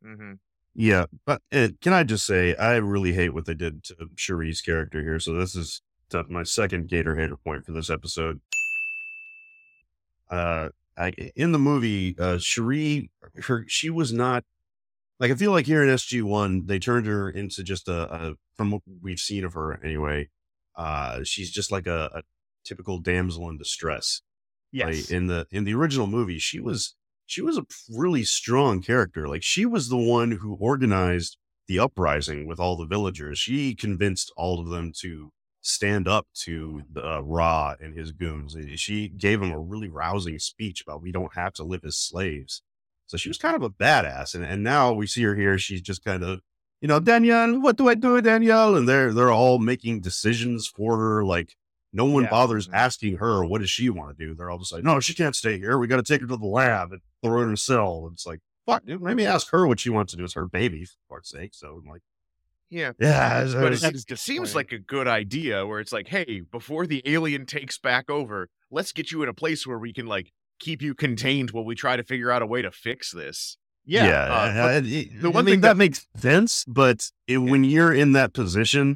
hmm 0.03 0.33
Yeah, 0.75 1.05
but 1.25 1.41
uh, 1.51 1.69
can 1.81 1.93
I 1.93 2.03
just 2.03 2.25
say, 2.25 2.55
I 2.55 2.75
really 2.75 3.13
hate 3.13 3.33
what 3.33 3.45
they 3.45 3.53
did 3.53 3.83
to 3.85 3.95
Sha're's 4.15 4.61
character 4.61 5.01
here. 5.01 5.19
So 5.19 5.33
this 5.33 5.55
is 5.55 5.81
my 6.29 6.43
second 6.43 6.89
Gator 6.89 7.15
hater 7.15 7.37
point 7.37 7.65
for 7.65 7.71
this 7.71 7.89
episode. 7.89 8.39
Uh, 10.29 10.69
I, 10.97 11.09
in 11.35 11.51
the 11.51 11.59
movie, 11.59 12.15
uh, 12.19 12.37
Sha're, 12.37 13.03
her 13.43 13.65
she 13.67 13.89
was 13.89 14.13
not 14.13 14.43
like 15.19 15.31
I 15.31 15.35
feel 15.35 15.51
like 15.51 15.65
here 15.65 15.83
in 15.83 15.89
SG 15.89 16.21
One, 16.23 16.65
they 16.65 16.79
turned 16.79 17.07
her 17.07 17.29
into 17.29 17.63
just 17.63 17.87
a, 17.87 18.13
a 18.13 18.33
from 18.55 18.71
what 18.71 18.81
we've 19.01 19.19
seen 19.19 19.43
of 19.43 19.53
her 19.53 19.83
anyway. 19.83 20.29
Uh, 20.75 21.23
she's 21.23 21.51
just 21.51 21.71
like 21.71 21.87
a, 21.87 22.09
a 22.13 22.23
typical 22.63 22.99
damsel 22.99 23.49
in 23.49 23.57
distress. 23.57 24.21
Like, 24.81 24.95
Yes, 24.95 25.11
in 25.11 25.27
the 25.27 25.47
in 25.51 25.63
the 25.65 25.73
original 25.73 26.07
movie, 26.07 26.39
she 26.39 26.59
was 26.59 26.95
she 27.25 27.41
was 27.41 27.57
a 27.57 27.65
really 27.89 28.23
strong 28.23 28.81
character. 28.81 29.27
Like 29.27 29.43
she 29.43 29.65
was 29.65 29.89
the 29.89 29.97
one 29.97 30.31
who 30.31 30.55
organized 30.59 31.37
the 31.67 31.79
uprising 31.79 32.47
with 32.47 32.59
all 32.59 32.75
the 32.75 32.85
villagers. 32.85 33.39
She 33.39 33.75
convinced 33.75 34.31
all 34.35 34.59
of 34.59 34.69
them 34.69 34.91
to 35.01 35.31
stand 35.61 36.07
up 36.07 36.27
to 36.33 36.83
the 36.91 37.05
uh, 37.05 37.19
Ra 37.21 37.75
and 37.79 37.97
his 37.97 38.11
goons. 38.11 38.55
She 38.75 39.07
gave 39.07 39.41
him 39.41 39.51
a 39.51 39.59
really 39.59 39.87
rousing 39.87 40.39
speech 40.39 40.81
about 40.81 41.01
we 41.01 41.11
don't 41.11 41.35
have 41.35 41.53
to 41.53 41.63
live 41.63 41.81
as 41.85 41.95
slaves. 41.97 42.61
So 43.07 43.17
she 43.17 43.29
was 43.29 43.37
kind 43.37 43.55
of 43.55 43.63
a 43.63 43.69
badass. 43.69 44.35
And, 44.35 44.43
and 44.43 44.63
now 44.63 44.91
we 44.93 45.07
see 45.07 45.23
her 45.23 45.35
here. 45.35 45.57
She's 45.57 45.81
just 45.81 46.03
kind 46.03 46.23
of, 46.23 46.41
you 46.81 46.87
know, 46.87 46.99
Danielle, 46.99 47.59
what 47.61 47.77
do 47.77 47.87
I 47.87 47.95
do, 47.95 48.21
Danielle? 48.21 48.75
And 48.75 48.87
they're 48.87 49.13
they're 49.13 49.31
all 49.31 49.59
making 49.59 50.01
decisions 50.01 50.67
for 50.67 50.97
her. 50.97 51.23
Like 51.23 51.55
no 51.93 52.05
one 52.05 52.23
Yeah. 52.23 52.29
bothers 52.31 52.67
asking 52.73 53.17
her 53.17 53.45
what 53.45 53.61
does 53.61 53.69
she 53.69 53.89
want 53.89 54.17
to 54.17 54.25
do. 54.25 54.33
They're 54.33 54.49
all 54.49 54.57
just 54.59 54.73
like, 54.73 54.83
no, 54.83 54.99
she 54.99 55.13
can't 55.13 55.35
stay 55.35 55.57
here. 55.59 55.77
We 55.77 55.87
got 55.87 55.97
to 55.97 56.03
take 56.03 56.21
her 56.21 56.27
to 56.27 56.35
the 56.37 56.45
lab 56.45 56.91
and 56.91 57.01
throw 57.23 57.39
her 57.39 57.47
in 57.47 57.53
a 57.53 57.57
cell. 57.57 58.03
And 58.07 58.13
it's 58.13 58.25
like, 58.25 58.39
fuck, 58.65 58.85
dude, 58.85 59.01
let 59.01 59.15
me 59.15 59.25
ask 59.25 59.49
her 59.51 59.67
what 59.67 59.79
she 59.79 59.89
wants 59.89 60.11
to 60.11 60.17
do. 60.17 60.23
It's 60.23 60.33
her 60.33 60.47
baby, 60.47 60.85
for 61.07 61.17
fuck's 61.17 61.29
sake. 61.29 61.51
So 61.53 61.79
I'm 61.83 61.89
like, 61.89 62.01
Yeah. 62.69 62.93
yeah, 62.99 63.43
But 63.53 63.79
that 63.81 64.05
it 64.09 64.17
seems 64.19 64.55
like 64.55 64.71
a 64.71 64.79
good 64.79 65.07
idea 65.07 65.65
where 65.67 65.79
it's 65.79 65.91
like, 65.93 66.07
hey, 66.07 66.41
before 66.51 66.87
the 66.87 67.01
alien 67.05 67.45
takes 67.45 67.77
back 67.77 68.09
over, 68.09 68.49
let's 68.71 68.91
get 68.91 69.11
you 69.11 69.21
in 69.21 69.29
a 69.29 69.33
place 69.33 69.67
where 69.67 69.77
we 69.77 69.93
can 69.93 70.07
like 70.07 70.31
keep 70.59 70.81
you 70.81 70.95
contained 70.95 71.51
while 71.51 71.65
we 71.65 71.75
try 71.75 71.95
to 71.95 72.03
figure 72.03 72.31
out 72.31 72.41
a 72.41 72.45
way 72.47 72.61
to 72.63 72.71
fix 72.71 73.11
this. 73.11 73.57
Yeah. 73.85 74.05
yeah. 74.07 74.65
uh, 74.65 74.81
it- 74.83 75.21
the 75.21 75.27
I 75.27 75.31
one 75.31 75.45
mean, 75.45 75.53
thing 75.55 75.61
that, 75.61 75.67
that- 75.69 75.77
makes 75.77 76.07
sense, 76.15 76.63
but 76.67 77.11
it, 77.27 77.37
when 77.39 77.63
you're 77.65 77.93
in 77.93 78.13
that 78.13 78.33
position, 78.33 78.95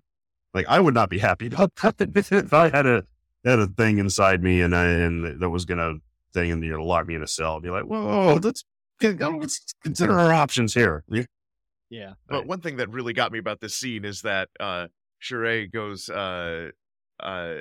like 0.58 0.66
I 0.68 0.80
would 0.80 0.96
not 0.96 1.10
be 1.10 1.20
happy 1.20 1.48
about 1.48 1.76
that 1.76 1.96
if 2.32 2.54
I 2.54 2.70
had 2.70 2.86
a 2.86 3.04
had 3.46 3.60
a 3.60 3.68
thing 3.68 4.00
inside 4.00 4.44
me 4.44 4.62
and 4.62 4.76
I 4.76 4.86
and 4.86 5.40
that 5.40 5.50
was 5.50 5.66
gonna 5.66 5.96
thing 6.34 6.52
and 6.52 6.64
you 6.64 6.72
know, 6.72 6.84
lock 6.84 7.08
me 7.08 7.16
in 7.16 7.24
a 7.24 7.28
cell. 7.28 7.58
I'd 7.58 7.64
be 7.64 7.70
like, 7.70 7.86
whoa, 7.86 8.40
let's 8.42 8.66
let's 9.02 9.74
consider 9.84 10.18
our 10.18 10.34
options 10.34 10.74
here. 10.74 11.04
Yeah. 11.08 11.24
Yeah. 11.90 12.14
But 12.28 12.48
one 12.48 12.60
thing 12.60 12.78
that 12.78 12.90
really 12.90 13.14
got 13.14 13.32
me 13.32 13.40
about 13.40 13.62
this 13.62 13.76
scene 13.76 14.04
is 14.04 14.24
that 14.24 14.50
uh 14.60 14.88
Sha're 15.20 15.68
goes 15.68 16.10
uh 16.10 16.70
uh 17.20 17.56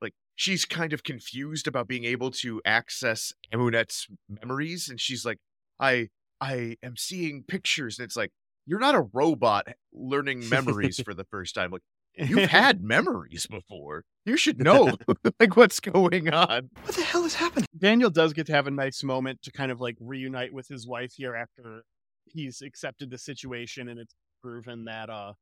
like 0.00 0.14
she's 0.34 0.64
kind 0.64 0.92
of 0.94 1.04
confused 1.04 1.68
about 1.68 1.86
being 1.86 2.04
able 2.04 2.30
to 2.30 2.60
access 2.64 3.32
Amaunet's 3.52 4.08
memories 4.28 4.88
and 4.88 4.98
she's 4.98 5.24
like 5.24 5.38
I 5.78 6.08
I 6.40 6.76
am 6.82 6.96
seeing 6.96 7.44
pictures 7.44 7.98
and 7.98 8.06
it's 8.06 8.16
like 8.16 8.32
you're 8.66 8.80
not 8.80 8.94
a 8.94 9.06
robot 9.12 9.66
learning 9.92 10.48
memories 10.48 11.00
for 11.04 11.14
the 11.14 11.24
first 11.24 11.54
time 11.54 11.70
like 11.70 11.82
you've 12.14 12.50
had 12.50 12.82
memories 12.82 13.46
before 13.46 14.04
you 14.24 14.36
should 14.36 14.58
know 14.58 14.96
like 15.40 15.56
what's 15.56 15.80
going 15.80 16.32
on 16.32 16.70
What 16.84 16.96
the 16.96 17.02
hell 17.02 17.24
is 17.24 17.34
happening? 17.34 17.66
Daniel 17.76 18.10
does 18.10 18.32
get 18.32 18.46
to 18.46 18.52
have 18.52 18.66
a 18.66 18.70
nice 18.70 19.02
moment 19.04 19.42
to 19.42 19.52
kind 19.52 19.70
of 19.70 19.80
like 19.80 19.96
reunite 20.00 20.52
with 20.52 20.66
his 20.68 20.86
wife 20.86 21.12
here 21.16 21.34
after 21.34 21.82
he's 22.24 22.62
accepted 22.62 23.10
the 23.10 23.18
situation 23.18 23.88
and 23.88 24.00
it's 24.00 24.14
proven 24.42 24.84
that 24.84 25.10
uh 25.10 25.32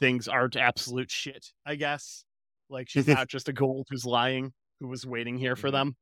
things 0.00 0.28
aren't 0.28 0.56
absolute 0.56 1.10
shit, 1.10 1.46
I 1.66 1.74
guess. 1.74 2.24
Like 2.70 2.88
she's 2.88 3.06
not 3.08 3.28
just 3.28 3.48
a 3.48 3.52
Goa'uld 3.52 3.84
who's 3.90 4.04
lying, 4.04 4.52
who 4.80 4.88
was 4.88 5.06
waiting 5.06 5.38
here 5.38 5.56
for 5.56 5.70
them. 5.70 5.96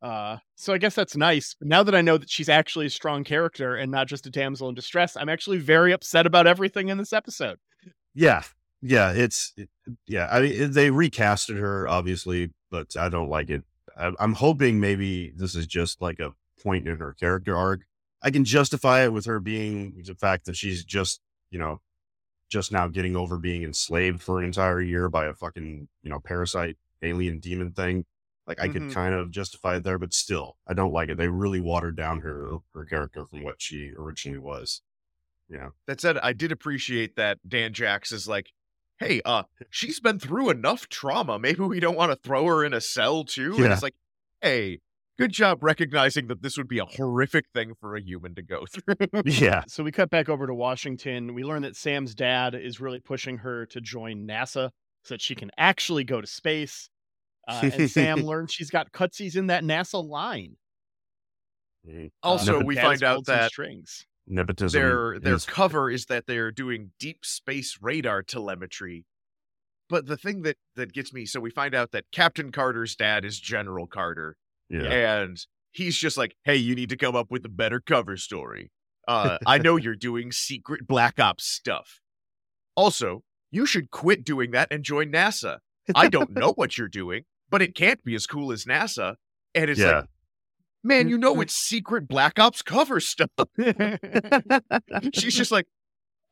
Uh 0.00 0.38
so 0.56 0.72
I 0.72 0.78
guess 0.78 0.94
that's 0.94 1.16
nice. 1.16 1.54
But 1.58 1.68
now 1.68 1.82
that 1.82 1.94
I 1.94 2.00
know 2.00 2.16
that 2.16 2.30
she's 2.30 2.48
actually 2.48 2.86
a 2.86 2.90
strong 2.90 3.24
character 3.24 3.76
and 3.76 3.90
not 3.90 4.06
just 4.06 4.26
a 4.26 4.30
damsel 4.30 4.68
in 4.68 4.74
distress, 4.74 5.16
I'm 5.16 5.28
actually 5.28 5.58
very 5.58 5.92
upset 5.92 6.26
about 6.26 6.46
everything 6.46 6.88
in 6.88 6.98
this 6.98 7.12
episode. 7.12 7.58
Yeah. 8.14 8.42
Yeah. 8.82 9.12
It's, 9.12 9.52
it, 9.56 9.68
yeah. 10.06 10.28
I 10.30 10.40
mean, 10.40 10.72
they 10.72 10.90
recasted 10.90 11.58
her, 11.58 11.86
obviously, 11.88 12.52
but 12.70 12.96
I 12.96 13.08
don't 13.08 13.28
like 13.28 13.50
it. 13.50 13.62
I, 13.96 14.12
I'm 14.18 14.34
hoping 14.34 14.80
maybe 14.80 15.32
this 15.36 15.54
is 15.54 15.66
just 15.66 16.00
like 16.00 16.20
a 16.20 16.32
point 16.62 16.88
in 16.88 16.96
her 16.96 17.14
character 17.14 17.56
arc. 17.56 17.82
I 18.22 18.30
can 18.30 18.44
justify 18.44 19.04
it 19.04 19.12
with 19.12 19.26
her 19.26 19.40
being 19.40 20.02
the 20.06 20.14
fact 20.14 20.46
that 20.46 20.56
she's 20.56 20.84
just, 20.84 21.20
you 21.50 21.58
know, 21.58 21.80
just 22.50 22.72
now 22.72 22.88
getting 22.88 23.16
over 23.16 23.38
being 23.38 23.62
enslaved 23.62 24.22
for 24.22 24.38
an 24.38 24.44
entire 24.44 24.80
year 24.80 25.08
by 25.08 25.26
a 25.26 25.34
fucking, 25.34 25.88
you 26.02 26.10
know, 26.10 26.20
parasite 26.20 26.76
alien 27.02 27.38
demon 27.38 27.72
thing. 27.72 28.04
Like 28.50 28.60
I 28.60 28.68
could 28.68 28.82
Mhm. 28.82 28.92
kind 28.92 29.14
of 29.14 29.30
justify 29.30 29.76
it 29.76 29.84
there, 29.84 29.96
but 29.98 30.12
still, 30.12 30.56
I 30.66 30.74
don't 30.74 30.92
like 30.92 31.08
it. 31.08 31.16
They 31.18 31.28
really 31.28 31.60
watered 31.60 31.96
down 31.96 32.20
her 32.20 32.58
her 32.74 32.84
character 32.84 33.24
from 33.26 33.44
what 33.44 33.62
she 33.62 33.92
originally 33.96 34.38
was. 34.40 34.82
Yeah. 35.48 35.70
That 35.86 36.00
said, 36.00 36.18
I 36.18 36.32
did 36.32 36.50
appreciate 36.52 37.14
that 37.16 37.38
Dan 37.48 37.72
Jax 37.72 38.10
is 38.12 38.26
like, 38.28 38.50
hey, 38.98 39.22
uh, 39.24 39.44
she's 39.70 40.00
been 40.00 40.18
through 40.18 40.50
enough 40.50 40.88
trauma. 40.88 41.38
Maybe 41.38 41.60
we 41.62 41.78
don't 41.80 41.96
want 41.96 42.10
to 42.12 42.16
throw 42.16 42.44
her 42.46 42.64
in 42.64 42.72
a 42.74 42.80
cell 42.80 43.22
too. 43.24 43.52
And 43.54 43.64
Yeah. 43.66 43.72
it's 43.72 43.82
like, 43.84 43.94
hey, 44.40 44.80
good 45.16 45.30
job 45.32 45.62
recognizing 45.62 46.26
that 46.26 46.42
this 46.42 46.56
would 46.58 46.68
be 46.68 46.78
a 46.80 46.84
horrific 46.86 47.44
thing 47.54 47.74
for 47.80 47.94
a 47.94 48.00
human 48.02 48.34
to 48.34 48.42
go 48.42 48.66
through. 48.66 48.96
Yeah. 49.26 49.62
So 49.68 49.84
we 49.84 49.92
cut 49.92 50.10
back 50.10 50.28
over 50.28 50.46
to 50.48 50.54
Washington. 50.54 51.34
We 51.34 51.44
learn 51.44 51.62
that 51.62 51.76
Sam's 51.76 52.14
dad 52.16 52.54
is 52.56 52.80
really 52.80 52.98
pushing 53.00 53.38
her 53.38 53.66
to 53.66 53.80
join 53.80 54.26
NASA 54.26 54.70
so 55.04 55.14
that 55.14 55.22
she 55.22 55.34
can 55.34 55.50
actually 55.56 56.04
go 56.04 56.20
to 56.20 56.26
space. 56.26 56.90
Uh, 57.50 57.70
and 57.74 57.90
Sam 57.90 58.20
learns 58.20 58.52
she's 58.52 58.70
got 58.70 58.92
cutsies 58.92 59.36
in 59.36 59.48
that 59.48 59.64
NASA 59.64 60.02
line. 60.06 60.56
Mhm. 61.86 62.10
also, 62.22 62.60
Uh, 62.60 62.64
we 62.64 62.76
find 62.76 63.02
out 63.02 63.14
pulled 63.16 63.26
that 63.26 63.50
strings. 63.50 64.06
Nepotism. 64.26 64.78
their 64.80 65.18
their 65.18 65.34
is- 65.34 65.46
cover 65.46 65.90
is 65.90 66.06
that 66.06 66.26
they're 66.26 66.52
doing 66.52 66.92
deep 66.98 67.24
space 67.24 67.78
radar 67.80 68.22
telemetry. 68.22 69.04
But 69.88 70.06
the 70.06 70.16
thing 70.16 70.42
that 70.42 70.56
that 70.76 70.92
gets 70.92 71.12
me, 71.12 71.26
so 71.26 71.40
we 71.40 71.50
find 71.50 71.74
out 71.74 71.90
that 71.92 72.04
Captain 72.12 72.52
Carter's 72.52 72.94
dad 72.94 73.24
is 73.24 73.40
General 73.40 73.86
Carter. 73.86 74.36
yeah. 74.68 74.84
and 74.84 75.44
he's 75.72 75.96
just 75.96 76.16
like, 76.16 76.36
"Hey, 76.44 76.54
you 76.54 76.76
need 76.76 76.90
to 76.90 76.96
come 76.96 77.16
up 77.16 77.28
with 77.30 77.44
a 77.44 77.48
better 77.48 77.80
cover 77.80 78.16
story. 78.16 78.70
Uh, 79.08 79.36
I 79.44 79.58
know 79.58 79.74
you're 79.76 79.96
doing 79.96 80.30
secret 80.30 80.86
Black 80.86 81.18
Ops 81.18 81.44
stuff. 81.44 82.00
Also, 82.76 83.24
you 83.50 83.66
should 83.66 83.90
quit 83.90 84.22
doing 84.22 84.52
that 84.52 84.68
and 84.70 84.84
join 84.84 85.10
NASA. 85.10 85.58
I 85.96 86.08
don't 86.08 86.30
know 86.30 86.52
what 86.56 86.78
you're 86.78 86.86
doing, 86.88 87.24
but 87.50 87.62
it 87.62 87.74
can't 87.74 88.02
be 88.04 88.14
as 88.14 88.26
cool 88.26 88.52
as 88.52 88.64
NASA." 88.64 89.16
And 89.54 89.68
it's 89.70 89.80
Yeah. 89.80 90.00
like, 90.00 90.04
"Man, 90.84 91.06
mm, 91.06 91.10
you 91.10 91.18
know 91.18 91.34
mm. 91.34 91.42
it's 91.42 91.54
secret 91.54 92.08
Black 92.08 92.38
Ops 92.38 92.62
cover 92.62 93.00
stuff." 93.00 93.30
She's 95.14 95.34
just 95.36 95.50
like, 95.50 95.66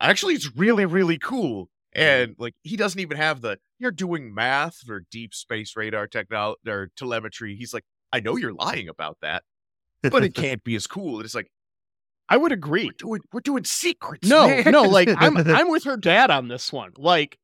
"Actually, 0.01 0.35
it's 0.35 0.55
really, 0.57 0.87
really 0.87 1.19
cool." 1.19 1.67
Mm. 1.97 2.01
And 2.01 2.35
like, 2.39 2.55
he 2.63 2.77
doesn't 2.77 3.01
even 3.01 3.17
have 3.17 3.41
the 3.41 3.59
"you're 3.79 3.91
doing 3.91 4.33
math 4.35 4.77
for 4.79 5.05
deep 5.11 5.35
space 5.35 5.77
radar 5.77 6.07
technology 6.07 6.61
or 6.67 6.91
telemetry." 6.97 7.57
He's 7.57 7.75
like. 7.75 7.85
I 8.11 8.21
know 8.21 8.37
you're 8.37 8.55
lying 8.55 8.89
about 8.89 9.19
that, 9.21 9.43
but 10.03 10.25
it 10.25 10.35
can't 10.35 10.65
be 10.65 10.75
as 10.75 10.87
cool. 10.87 11.17
And 11.17 11.27
it's 11.27 11.35
like 11.35 11.51
I 12.29 12.37
would 12.37 12.53
agree. 12.53 12.87
we're 12.87 12.93
doing 12.93 13.21
we're 13.33 13.41
doing 13.41 13.65
secrets. 13.65 14.29
No, 14.29 14.49
man. 14.49 14.73
no, 14.73 14.83
like 14.85 15.09
I'm 15.15 15.37
I'm 15.47 15.71
with 15.71 15.85
her 15.85 15.97
dad 15.99 16.31
on 16.31 16.49
this 16.49 16.73
one. 16.73 16.93
Like 16.97 17.39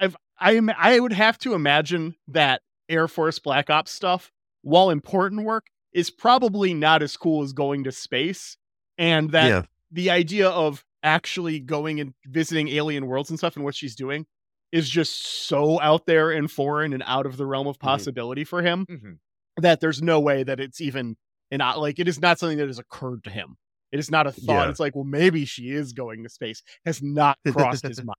if 0.00 0.16
I'm 0.38 0.70
I 0.76 0.98
would 0.98 1.12
have 1.12 1.38
to 1.38 1.54
imagine 1.54 2.16
that 2.28 2.62
Air 2.88 3.08
Force 3.08 3.38
Black 3.38 3.70
Ops 3.70 3.90
stuff, 3.92 4.30
while 4.62 4.90
important 4.90 5.44
work, 5.44 5.66
is 5.92 6.10
probably 6.10 6.74
not 6.74 7.02
as 7.02 7.16
cool 7.16 7.42
as 7.42 7.52
going 7.52 7.84
to 7.84 7.92
space. 7.92 8.56
And 8.96 9.30
that 9.30 9.48
yeah. 9.48 9.62
the 9.90 10.10
idea 10.10 10.48
of 10.48 10.84
actually 11.02 11.60
going 11.60 12.00
and 12.00 12.12
visiting 12.26 12.68
alien 12.68 13.06
worlds 13.06 13.30
and 13.30 13.38
stuff 13.38 13.56
and 13.56 13.64
what 13.64 13.74
she's 13.74 13.94
doing 13.94 14.26
is 14.72 14.88
just 14.88 15.46
so 15.46 15.80
out 15.80 16.04
there 16.06 16.30
and 16.30 16.50
foreign 16.50 16.92
and 16.92 17.02
out 17.06 17.24
of 17.24 17.36
the 17.36 17.46
realm 17.46 17.66
of 17.66 17.78
possibility 17.78 18.44
for 18.44 18.60
him 18.62 18.84
Mhm. 18.86 19.18
that 19.58 19.80
there's 19.80 20.02
no 20.02 20.20
way 20.20 20.42
that 20.42 20.60
it's 20.60 20.80
even 20.80 21.16
and 21.50 21.62
like 21.78 21.98
it 21.98 22.08
is 22.08 22.20
not 22.20 22.38
something 22.38 22.58
that 22.58 22.66
has 22.66 22.78
occurred 22.78 23.24
to 23.24 23.30
him. 23.30 23.56
It 23.90 23.98
is 23.98 24.10
not 24.10 24.26
a 24.26 24.32
thought. 24.32 24.64
Yeah. 24.64 24.68
It's 24.68 24.80
like, 24.80 24.94
well, 24.94 25.04
maybe 25.04 25.46
she 25.46 25.70
is 25.70 25.94
going 25.94 26.22
to 26.24 26.28
space. 26.28 26.62
Has 26.84 27.00
not 27.02 27.38
crossed 27.48 27.86
his 27.86 28.04
mind. 28.04 28.18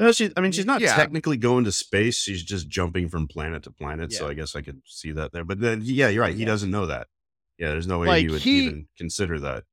No, 0.00 0.10
she, 0.12 0.32
I 0.36 0.40
mean, 0.40 0.50
she's 0.50 0.64
not 0.66 0.80
Yeah. 0.80 0.96
technically 0.96 1.36
going 1.36 1.64
to 1.64 1.72
space. 1.72 2.16
She's 2.16 2.42
just 2.42 2.68
jumping 2.68 3.08
from 3.08 3.28
planet 3.28 3.62
to 3.64 3.70
planet. 3.70 4.12
So 4.12 4.26
I 4.28 4.34
guess 4.34 4.56
I 4.56 4.62
could 4.62 4.80
see 4.86 5.12
that 5.12 5.30
there. 5.32 5.44
But 5.44 5.60
then, 5.60 5.82
yeah, 5.84 6.08
you're 6.08 6.22
right. 6.22 6.34
He 6.34 6.40
Yeah. 6.40 6.46
doesn't 6.46 6.70
know 6.70 6.86
that. 6.86 7.06
Yeah, 7.58 7.68
there's 7.68 7.86
no 7.86 7.98
way 7.98 8.06
Like, 8.08 8.22
he 8.22 8.28
would 8.30 8.40
he- 8.42 8.60
even 8.66 8.88
consider 8.96 9.38
that. 9.40 9.64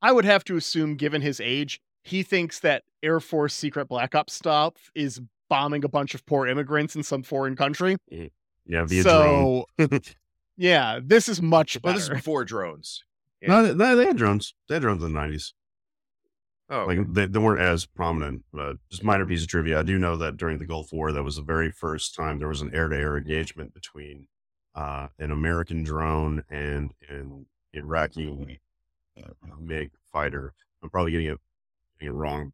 I 0.00 0.10
would 0.12 0.24
have 0.24 0.42
to 0.44 0.56
assume, 0.56 0.96
given 0.96 1.20
his 1.22 1.38
age, 1.40 1.80
he 2.02 2.22
thinks 2.22 2.58
that 2.60 2.84
Air 3.02 3.20
Force 3.20 3.52
secret 3.54 3.86
Black 3.88 4.14
Ops 4.14 4.32
stuff 4.32 4.90
is 4.94 5.20
bombing 5.50 5.84
a 5.84 5.88
bunch 5.88 6.14
of 6.14 6.24
poor 6.26 6.46
immigrants 6.46 6.96
in 6.96 7.02
some 7.02 7.22
foreign 7.22 7.54
country. 7.54 7.96
Mm, 8.12 8.30
yeah, 8.66 8.84
via 8.86 9.02
drone. 9.02 9.64
so, 9.78 9.88
yeah, 10.56 10.98
this 11.02 11.28
is 11.28 11.42
much 11.42 11.78
Well, 11.82 11.92
this 11.94 12.04
is 12.04 12.08
before 12.08 12.44
drones. 12.44 13.04
Yeah. 13.42 13.48
No, 13.62 13.74
no, 13.74 13.96
they 13.96 14.06
had 14.06 14.16
drones. 14.16 14.54
They 14.68 14.76
had 14.76 14.82
drones 14.82 15.02
in 15.02 15.12
the 15.12 15.18
90s. 15.18 15.52
Oh, 16.74 16.86
Like 16.86 17.12
they, 17.12 17.26
they 17.26 17.38
weren't 17.38 17.60
as 17.60 17.86
prominent. 17.86 18.44
But 18.52 18.78
just 18.90 19.04
minor 19.04 19.24
piece 19.24 19.42
of 19.42 19.48
trivia. 19.48 19.78
I 19.78 19.82
do 19.84 19.96
know 19.96 20.16
that 20.16 20.36
during 20.36 20.58
the 20.58 20.66
Gulf 20.66 20.92
War, 20.92 21.12
that 21.12 21.22
was 21.22 21.36
the 21.36 21.42
very 21.42 21.70
first 21.70 22.16
time 22.16 22.38
there 22.38 22.48
was 22.48 22.62
an 22.62 22.74
air-to-air 22.74 23.16
engagement 23.16 23.72
between 23.72 24.26
uh, 24.74 25.08
an 25.20 25.30
American 25.30 25.84
drone 25.84 26.42
and 26.50 26.92
an 27.08 27.46
Iraqi 27.72 28.58
MiG 29.60 29.90
fighter. 30.12 30.52
I'm 30.82 30.90
probably 30.90 31.12
getting 31.12 31.28
it, 31.28 31.38
getting 32.00 32.12
it 32.12 32.18
wrong. 32.18 32.52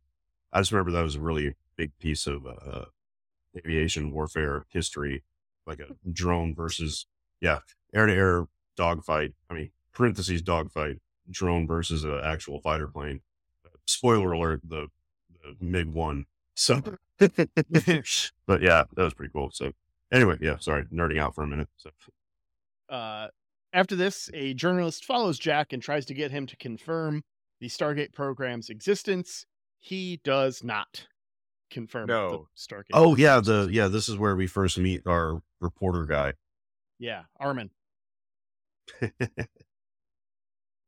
I 0.53 0.61
just 0.61 0.71
remember 0.71 0.93
that 0.93 1.03
was 1.03 1.17
a 1.17 1.21
really 1.21 1.55
big 1.77 1.93
piece 1.99 2.27
of 2.27 2.47
uh, 2.47 2.85
aviation 3.57 4.13
warfare 4.13 4.67
history, 4.69 5.25
like 5.67 5.81
a 5.81 5.97
drone 6.11 6.55
versus 6.55 7.07
yeah, 7.41 7.61
air-to-air 7.95 8.49
dogfight. 8.77 9.33
I 9.49 9.55
mean, 9.55 9.71
parentheses 9.95 10.43
dogfight, 10.43 10.99
drone 11.31 11.67
versus 11.67 12.05
an 12.05 12.21
actual 12.23 12.61
fighter 12.61 12.87
plane 12.87 13.23
spoiler 13.87 14.33
alert: 14.33 14.61
the, 14.67 14.89
the 15.43 15.57
MiG 15.65 15.89
won. 15.89 16.27
So, 16.55 16.83
but 17.19 17.29
yeah, 18.63 18.85
that 18.95 19.03
was 19.05 19.15
pretty 19.15 19.33
cool. 19.33 19.51
So, 19.53 19.73
anyway, 20.13 20.37
yeah, 20.41 20.57
sorry, 20.59 20.85
nerding 20.93 21.19
out 21.19 21.35
for 21.35 21.43
a 21.43 21.47
minute. 21.47 21.69
So, 21.77 21.91
Uh, 22.89 23.29
after 23.73 23.95
this, 23.97 24.29
a 24.35 24.53
journalist 24.55 25.05
follows 25.05 25.39
Jack 25.39 25.73
and 25.73 25.83
tries 25.83 26.05
to 26.07 26.15
get 26.15 26.31
him 26.33 26.47
to 26.47 26.57
confirm 26.57 27.23
the 27.61 27.69
Stargate 27.69 28.13
program's 28.13 28.69
existence. 28.69 29.47
He 29.79 30.21
does 30.25 30.63
not 30.65 31.07
confirm 31.71 32.09
No. 32.09 32.31
the 32.31 32.61
Stargate. 32.75 32.91
oh 32.95 33.15
yeah, 33.17 33.41
the 33.41 33.69
yeah, 33.71 33.87
this 33.89 34.09
is 34.09 34.17
where 34.19 34.35
we 34.37 34.47
first 34.47 34.77
meet 34.77 35.03
our 35.07 35.41
reporter 35.61 36.05
guy. 36.05 36.33
yeah, 36.99 37.23
Armin, 37.39 37.71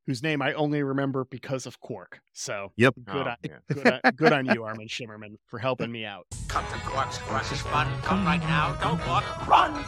whose 0.06 0.22
name 0.22 0.42
I 0.42 0.52
only 0.54 0.82
remember 0.82 1.24
because 1.24 1.66
of 1.66 1.80
Quark. 1.80 2.20
So 2.32 2.72
Yep. 2.76 2.94
good, 3.04 3.26
Oh, 3.26 3.30
on, 3.30 3.36
good, 3.72 3.86
on, 3.88 4.00
good 4.16 4.32
on 4.32 4.46
you, 4.46 4.64
Armin 4.64 4.88
Shimerman, 4.88 5.36
for 5.46 5.58
helping 5.58 5.90
me 5.92 6.04
out. 6.04 6.26
Come 6.48 6.64
to 6.72 6.78
Quark's 6.86 7.18
Quark 7.18 7.50
is 7.52 7.60
fun. 7.62 7.88
Come 8.02 8.24
right 8.24 8.40
now. 8.40 8.74
Don't 8.80 9.04
walk. 9.06 9.24
Run. 9.46 9.84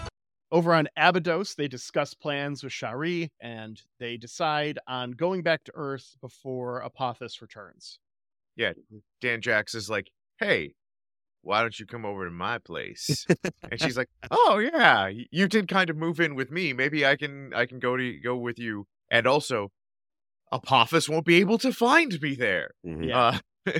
Over 0.53 0.75
on 0.75 0.89
Abydos, 0.97 1.57
they 1.57 1.67
discuss 1.67 2.15
plans 2.15 2.63
with 2.63 2.73
Sha're, 2.73 3.29
and 3.41 3.81
they 3.99 4.17
decide 4.17 4.79
on 4.87 5.13
going 5.13 5.43
back 5.43 5.65
to 5.65 5.73
Earth 5.75 6.17
before 6.21 6.81
Apophis 6.85 7.43
returns. 7.43 7.99
Yeah, 8.55 8.75
Dan 9.21 9.41
Jax 9.41 9.75
is 9.75 9.91
like, 9.91 10.13
"Hey, 10.39 10.75
why 11.43 11.63
don't 11.63 11.77
you 11.81 11.87
come 11.87 12.05
over 12.05 12.25
to 12.25 12.31
my 12.31 12.59
place?" 12.59 13.27
and 13.69 13.81
she's 13.81 13.97
like, 13.97 14.09
"Oh 14.31 14.59
yeah, 14.59 15.09
you 15.09 15.49
did 15.49 15.67
kind 15.67 15.91
of 15.91 15.97
move 15.97 16.21
in 16.21 16.37
with 16.37 16.53
me. 16.53 16.73
Maybe 16.73 17.05
I 17.05 17.17
can 17.17 17.53
I 17.53 17.67
can 17.67 17.81
go 17.81 17.97
to 17.97 18.13
go 18.21 18.37
with 18.37 18.61
you. 18.61 18.87
And 19.11 19.27
also, 19.27 19.73
Apophis 20.55 21.09
won't 21.09 21.27
be 21.27 21.37
able 21.37 21.59
to 21.59 21.73
find 21.73 22.21
me 22.23 22.35
there." 22.35 22.71
Mhm. 22.87 23.09
Yeah. 23.09 23.41
Uh, 23.67 23.79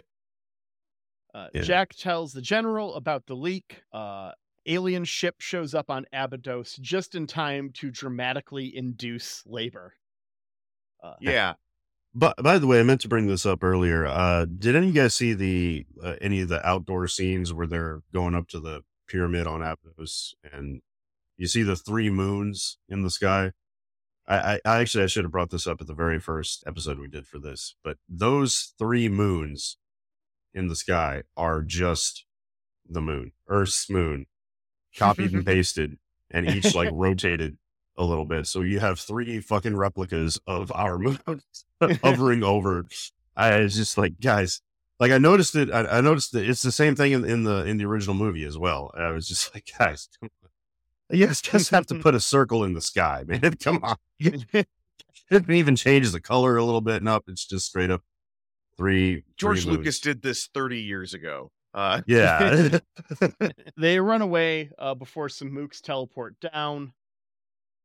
Uh, 1.35 1.49
Yeah. 1.53 1.63
Jack 1.63 1.95
tells 1.95 2.33
the 2.33 2.41
general 2.43 2.95
about 2.95 3.27
the 3.27 3.35
leak. 3.35 3.83
Uh, 3.93 4.31
alien 4.67 5.05
ship 5.05 5.41
shows 5.41 5.75
up 5.75 5.91
on 5.91 6.07
Abydos 6.13 6.77
just 6.81 7.15
in 7.17 7.27
time 7.27 7.71
to 7.73 7.91
dramatically 7.91 8.75
induce 8.75 9.45
labor. 9.47 9.95
Uh, 11.03 11.15
yeah. 11.21 11.55
But 12.15 12.37
by 12.41 12.59
the 12.59 12.69
way, 12.69 12.79
I 12.79 12.85
meant 12.85 13.01
to 13.01 13.09
bring 13.09 13.27
this 13.27 13.45
up 13.45 13.65
earlier. 13.65 14.07
Uh, 14.07 14.45
did 14.45 14.77
any 14.77 14.89
of 14.89 14.95
you 14.95 15.03
guys 15.03 15.15
see 15.15 15.35
the 15.35 15.85
uh, 16.01 16.15
any 16.21 16.41
of 16.43 16.49
the 16.49 16.65
outdoor 16.65 17.09
scenes 17.09 17.53
where 17.53 17.67
they're 17.67 18.03
going 18.13 18.37
up 18.37 18.47
to 18.51 18.61
the 18.61 18.83
pyramid 19.09 19.49
on 19.49 19.61
Abydos 19.61 20.37
and 20.53 20.81
you 21.37 21.49
see 21.49 21.65
the 21.65 21.75
three 21.77 22.11
moons 22.11 22.79
in 22.89 23.03
the 23.03 23.11
sky? 23.11 23.51
I, 24.27 24.61
I, 24.65 24.81
actually 24.81 25.05
I 25.05 25.09
should 25.09 25.25
have 25.25 25.33
brought 25.33 25.51
this 25.51 25.67
up 25.67 25.81
at 25.81 25.87
the 25.87 25.95
very 25.95 26.19
first 26.19 26.65
episode 26.67 26.99
we 26.99 27.09
did 27.09 27.27
for 27.27 27.39
this, 27.39 27.75
but 27.85 27.99
those 28.09 28.73
three 28.79 29.09
moons 29.09 29.77
in 30.55 30.69
the 30.69 30.77
sky 30.77 31.23
are 31.37 31.63
just 31.63 32.25
the 32.89 33.03
moon, 33.03 33.33
Earth's 33.49 33.91
moon, 33.91 34.27
copied 34.97 35.33
and 35.33 35.45
pasted, 35.47 35.99
and 36.31 36.49
each 36.49 36.75
like 36.75 36.91
rotated 36.93 37.59
a 37.97 38.05
little 38.05 38.25
bit. 38.25 38.47
So 38.47 38.63
you 38.63 38.81
have 38.81 38.99
three 38.99 39.41
fucking 39.41 39.77
replicas 39.77 40.41
of 40.47 40.73
our 40.75 40.99
moon 40.99 41.43
hovering 42.03 42.43
over. 42.43 42.87
I 43.37 43.61
was 43.61 43.77
just 43.77 43.99
like, 43.99 44.21
guys, 44.21 44.63
like 45.01 45.13
I 45.13 45.19
noticed 45.19 45.55
it. 45.57 45.71
I, 45.71 45.85
I 45.85 46.01
noticed 46.01 46.33
that 46.33 46.49
it's 46.49 46.63
the 46.63 46.73
same 46.73 46.95
thing 46.95 47.13
in, 47.13 47.25
in 47.25 47.45
the 47.45 47.65
in 47.65 47.77
the 47.77 47.85
original 47.85 48.15
movie 48.15 48.45
as 48.45 48.57
well. 48.57 48.91
I 48.97 49.11
was 49.11 49.29
just 49.29 49.55
like, 49.55 49.69
guys, 49.79 50.09
come 50.21 50.31
on. 50.43 50.44
You 51.15 51.27
guys 51.27 51.41
just 51.43 51.71
have 51.71 51.87
to 51.87 51.95
put 51.95 52.15
a 52.15 52.21
circle 52.21 52.65
in 52.65 52.75
the 52.75 52.81
sky, 52.81 53.25
man. 53.27 53.55
Come 53.61 53.81
on. 53.83 53.97
It 55.31 55.49
even 55.49 55.75
changes 55.75 56.13
the 56.13 56.21
color 56.21 56.57
a 56.59 56.65
little 56.65 56.83
bit. 56.83 57.03
Nope, 57.03 57.25
it's 57.29 57.47
just 57.47 57.67
straight 57.67 57.91
up 57.91 58.03
three. 58.77 59.25
George 59.39 59.63
three 59.63 59.73
Lucas 59.73 59.99
did 59.99 60.21
this 60.21 60.49
30 60.53 60.81
years 60.83 61.15
ago. 61.15 61.51
Uh, 61.73 62.03
Yeah. 62.07 62.79
they 63.77 63.99
run 64.01 64.21
away 64.21 64.71
uh, 64.79 64.95
before 64.95 65.31
some 65.31 65.51
mooks 65.51 65.81
teleport 65.81 66.39
down. 66.41 66.93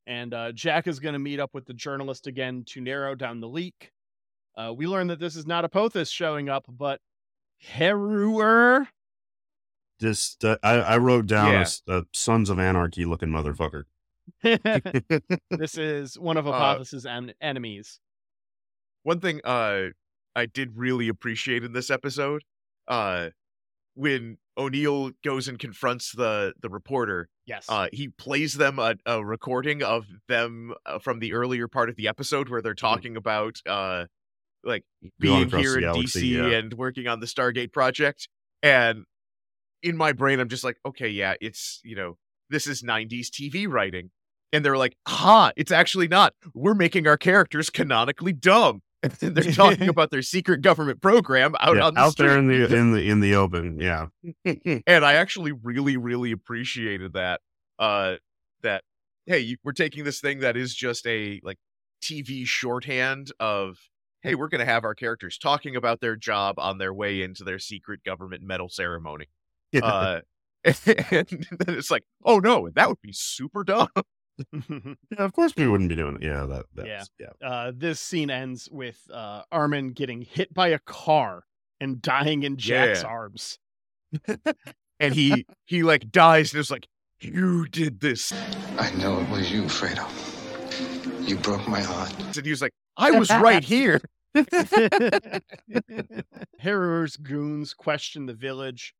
And 0.05 0.33
uh, 0.33 0.51
Jack 0.51 0.87
is 0.87 0.99
going 0.99 1.13
to 1.13 1.19
meet 1.19 1.39
up 1.39 1.51
with 1.53 1.65
the 1.65 1.73
journalist 1.73 2.27
again 2.27 2.63
to 2.67 2.81
narrow 2.81 3.15
down 3.15 3.39
the 3.39 3.47
leak. 3.47 3.91
Uh, 4.57 4.73
we 4.75 4.85
learn 4.85 5.07
that 5.07 5.19
this 5.19 5.35
is 5.37 5.47
not 5.47 5.63
Apophis 5.63 6.09
showing 6.09 6.49
up, 6.49 6.65
but 6.67 6.99
Heru'ur. 7.73 8.85
Just 9.99 10.43
uh, 10.45 10.57
I, 10.63 10.73
I 10.75 10.97
wrote 10.97 11.25
down 11.27 11.49
a 11.49 11.51
Yeah. 11.53 11.61
s- 11.61 11.81
a, 11.87 12.03
Sons 12.13 12.49
of 12.49 12.59
Anarchy 12.59 13.05
looking 13.05 13.29
motherfucker. 13.29 13.83
this 14.43 15.77
is 15.77 16.17
one 16.19 16.37
of 16.37 16.47
Uh, 16.47 16.83
en- 17.07 17.33
enemies. 17.41 17.99
one 19.03 19.19
thing 19.19 19.41
uh 19.43 19.87
I 20.35 20.45
did 20.45 20.77
really 20.77 21.07
appreciate 21.09 21.63
in 21.63 21.73
this 21.73 21.89
episode, 21.89 22.43
uh 22.87 23.29
when 23.95 24.37
O'Neill 24.57 25.11
goes 25.23 25.47
and 25.47 25.57
confronts 25.59 26.11
the 26.13 26.53
the 26.61 26.69
reporter, 26.69 27.27
Yes. 27.45 27.65
uh 27.69 27.87
he 27.91 28.09
plays 28.09 28.53
them 28.53 28.77
a, 28.79 28.95
a 29.05 29.23
recording 29.25 29.81
of 29.83 30.05
them 30.27 30.73
uh, 30.85 30.99
from 30.99 31.19
the 31.19 31.33
earlier 31.33 31.67
part 31.67 31.89
of 31.89 31.95
the 31.95 32.07
episode 32.07 32.49
where 32.49 32.61
they're 32.61 32.73
talking 32.75 33.17
about 33.17 33.57
uh 33.67 34.05
like 34.63 34.83
Going 35.21 35.49
being 35.49 35.63
here 35.63 35.75
in 35.75 35.81
galaxy, 35.81 36.33
DC 36.33 36.51
yeah. 36.51 36.57
and 36.57 36.73
working 36.73 37.07
on 37.07 37.19
the 37.21 37.25
Stargate 37.25 37.71
project 37.73 38.27
and 38.61 39.05
in 39.83 39.97
my 39.97 40.11
brain 40.11 40.39
I'm 40.39 40.49
just 40.49 40.63
like 40.63 40.77
okay 40.85 41.09
yeah 41.09 41.35
it's 41.41 41.79
you 41.83 41.95
know 41.95 42.17
this 42.49 42.67
is 42.67 42.83
90s 42.83 43.27
TV 43.27 43.67
writing 43.67 44.11
and 44.51 44.63
they're 44.65 44.77
like 44.77 44.95
ha 45.07 45.51
it's 45.55 45.71
actually 45.71 46.07
not 46.07 46.33
we're 46.53 46.73
making 46.73 47.07
our 47.07 47.17
characters 47.17 47.69
canonically 47.69 48.33
dumb 48.33 48.81
and 49.21 49.35
they're 49.35 49.51
talking 49.51 49.89
about 49.89 50.11
their 50.11 50.21
secret 50.21 50.61
government 50.61 51.01
program 51.01 51.55
out 51.59 51.77
Yeah, 51.77 51.85
on 51.85 51.93
the 51.93 51.99
out 52.01 52.17
there 52.17 52.37
in 52.37 52.47
the 52.47 52.75
in 52.75 52.91
the 52.91 53.09
in 53.09 53.19
the 53.21 53.35
open. 53.35 53.79
Yeah. 53.79 54.07
and 54.45 55.05
I 55.05 55.13
actually 55.13 55.53
really, 55.53 55.97
really 55.97 56.31
appreciated 56.31 57.13
that. 57.13 57.41
Uh, 57.77 58.15
that 58.61 58.83
hey, 59.25 59.39
you, 59.39 59.57
we're 59.63 59.71
taking 59.71 60.03
this 60.03 60.19
thing 60.19 60.39
that 60.39 60.57
is 60.57 60.75
just 60.75 61.07
a 61.07 61.39
like 61.43 61.57
TV 62.03 62.45
shorthand 62.45 63.31
of 63.39 63.77
hey, 64.21 64.35
we're 64.35 64.49
gonna 64.49 64.65
have 64.65 64.83
our 64.83 64.95
characters 64.95 65.37
talking 65.37 65.77
about 65.77 66.01
their 66.01 66.17
job 66.17 66.59
on 66.59 66.77
their 66.77 66.93
way 66.93 67.21
into 67.21 67.45
their 67.45 67.59
secret 67.59 68.03
government 68.03 68.43
medal 68.43 68.67
ceremony. 68.67 69.27
Uh, 69.81 70.21
and 70.65 70.75
then 70.77 71.75
it's 71.75 71.89
like, 71.91 72.03
oh 72.25 72.39
no, 72.39 72.69
that 72.75 72.89
would 72.89 73.01
be 73.01 73.13
super 73.13 73.63
dumb. 73.63 73.87
Yeah, 74.69 74.93
of 75.17 75.33
course 75.33 75.53
we 75.57 75.67
wouldn't 75.67 75.89
be 75.89 75.95
doing 75.97 76.15
it. 76.15 76.23
Yeah, 76.23 76.45
that 76.45 76.65
that's 76.73 77.09
Yeah. 77.19 77.27
yeah. 77.41 77.47
uh, 77.47 77.71
this 77.75 77.99
scene 77.99 78.29
ends 78.29 78.69
with 78.71 78.97
uh, 79.13 79.41
Armin 79.51 79.91
getting 79.91 80.21
hit 80.21 80.53
by 80.53 80.69
a 80.69 80.79
car 80.79 81.43
and 81.81 82.01
dying 82.01 82.43
in 82.43 82.55
Jack's 82.55 83.01
Yeah. 83.03 83.09
arms. 83.09 83.59
And 85.01 85.13
he 85.13 85.45
he 85.65 85.83
like 85.83 86.09
dies 86.11 86.53
and 86.53 86.61
is 86.61 86.71
like, 86.71 86.87
you 87.21 87.67
did 87.67 87.99
this, 87.99 88.31
I 88.77 88.91
know 88.95 89.19
it 89.19 89.29
was 89.29 89.51
you, 89.51 89.63
Fredo. 89.63 90.07
You 91.27 91.35
broke 91.37 91.67
my 91.67 91.81
heart. 91.81 92.13
and 92.37 92.45
he 92.45 92.49
was 92.51 92.61
like, 92.61 92.71
I 92.97 93.11
was 93.11 93.29
right 93.29 93.63
here. 93.63 93.99
Heru'ur's 96.61 97.17
goons 97.17 97.73
question 97.73 98.25
the 98.25 98.33
village 98.33 98.93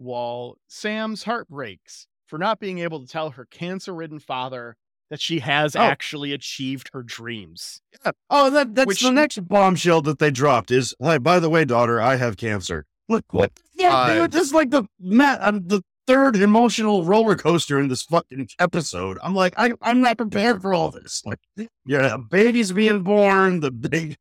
while 0.00 0.56
Sam's 0.68 1.22
heart 1.24 1.48
breaks 1.48 2.06
for 2.26 2.38
not 2.38 2.58
being 2.60 2.78
able 2.78 3.00
to 3.00 3.06
tell 3.06 3.30
her 3.30 3.44
cancer 3.44 3.94
ridden 3.94 4.18
father 4.18 4.76
that 5.10 5.20
she 5.20 5.40
has 5.40 5.74
Oh. 5.74 5.80
actually 5.80 6.32
achieved 6.32 6.90
her 6.92 7.02
dreams. 7.02 7.82
Oh, 8.30 8.48
that 8.50 8.74
that's 8.74 8.86
Which- 8.86 9.00
the 9.02 9.10
next 9.10 9.46
bombshell 9.48 10.02
that 10.02 10.18
they 10.20 10.30
dropped 10.30 10.70
is, 10.70 10.94
hey, 11.00 11.18
by 11.18 11.40
the 11.40 11.50
way, 11.50 11.64
daughter, 11.64 12.00
I 12.00 12.16
have 12.16 12.36
cancer. 12.36 12.86
Look 13.08 13.24
what? 13.32 13.52
Yeah, 13.74 13.94
Uh, 13.94 14.14
dude, 14.14 14.30
this 14.32 14.46
is 14.48 14.54
like 14.54 14.70
the 14.70 14.84
Matt, 15.00 15.42
um, 15.42 15.66
the 15.66 15.82
third 16.06 16.36
emotional 16.36 17.04
roller 17.04 17.34
coaster 17.36 17.78
in 17.80 17.88
this 17.88 18.02
fucking 18.04 18.48
episode. 18.60 19.18
I'm 19.22 19.34
like, 19.34 19.52
I, 19.56 19.72
I'm 19.82 20.00
not 20.00 20.16
prepared 20.16 20.62
for 20.62 20.72
all 20.72 20.90
this. 20.92 21.22
Like, 21.26 21.40
yeah, 21.84 22.16
baby's 22.16 22.70
being 22.72 23.02
born. 23.02 23.60
The 23.60 23.70
big 23.72 24.16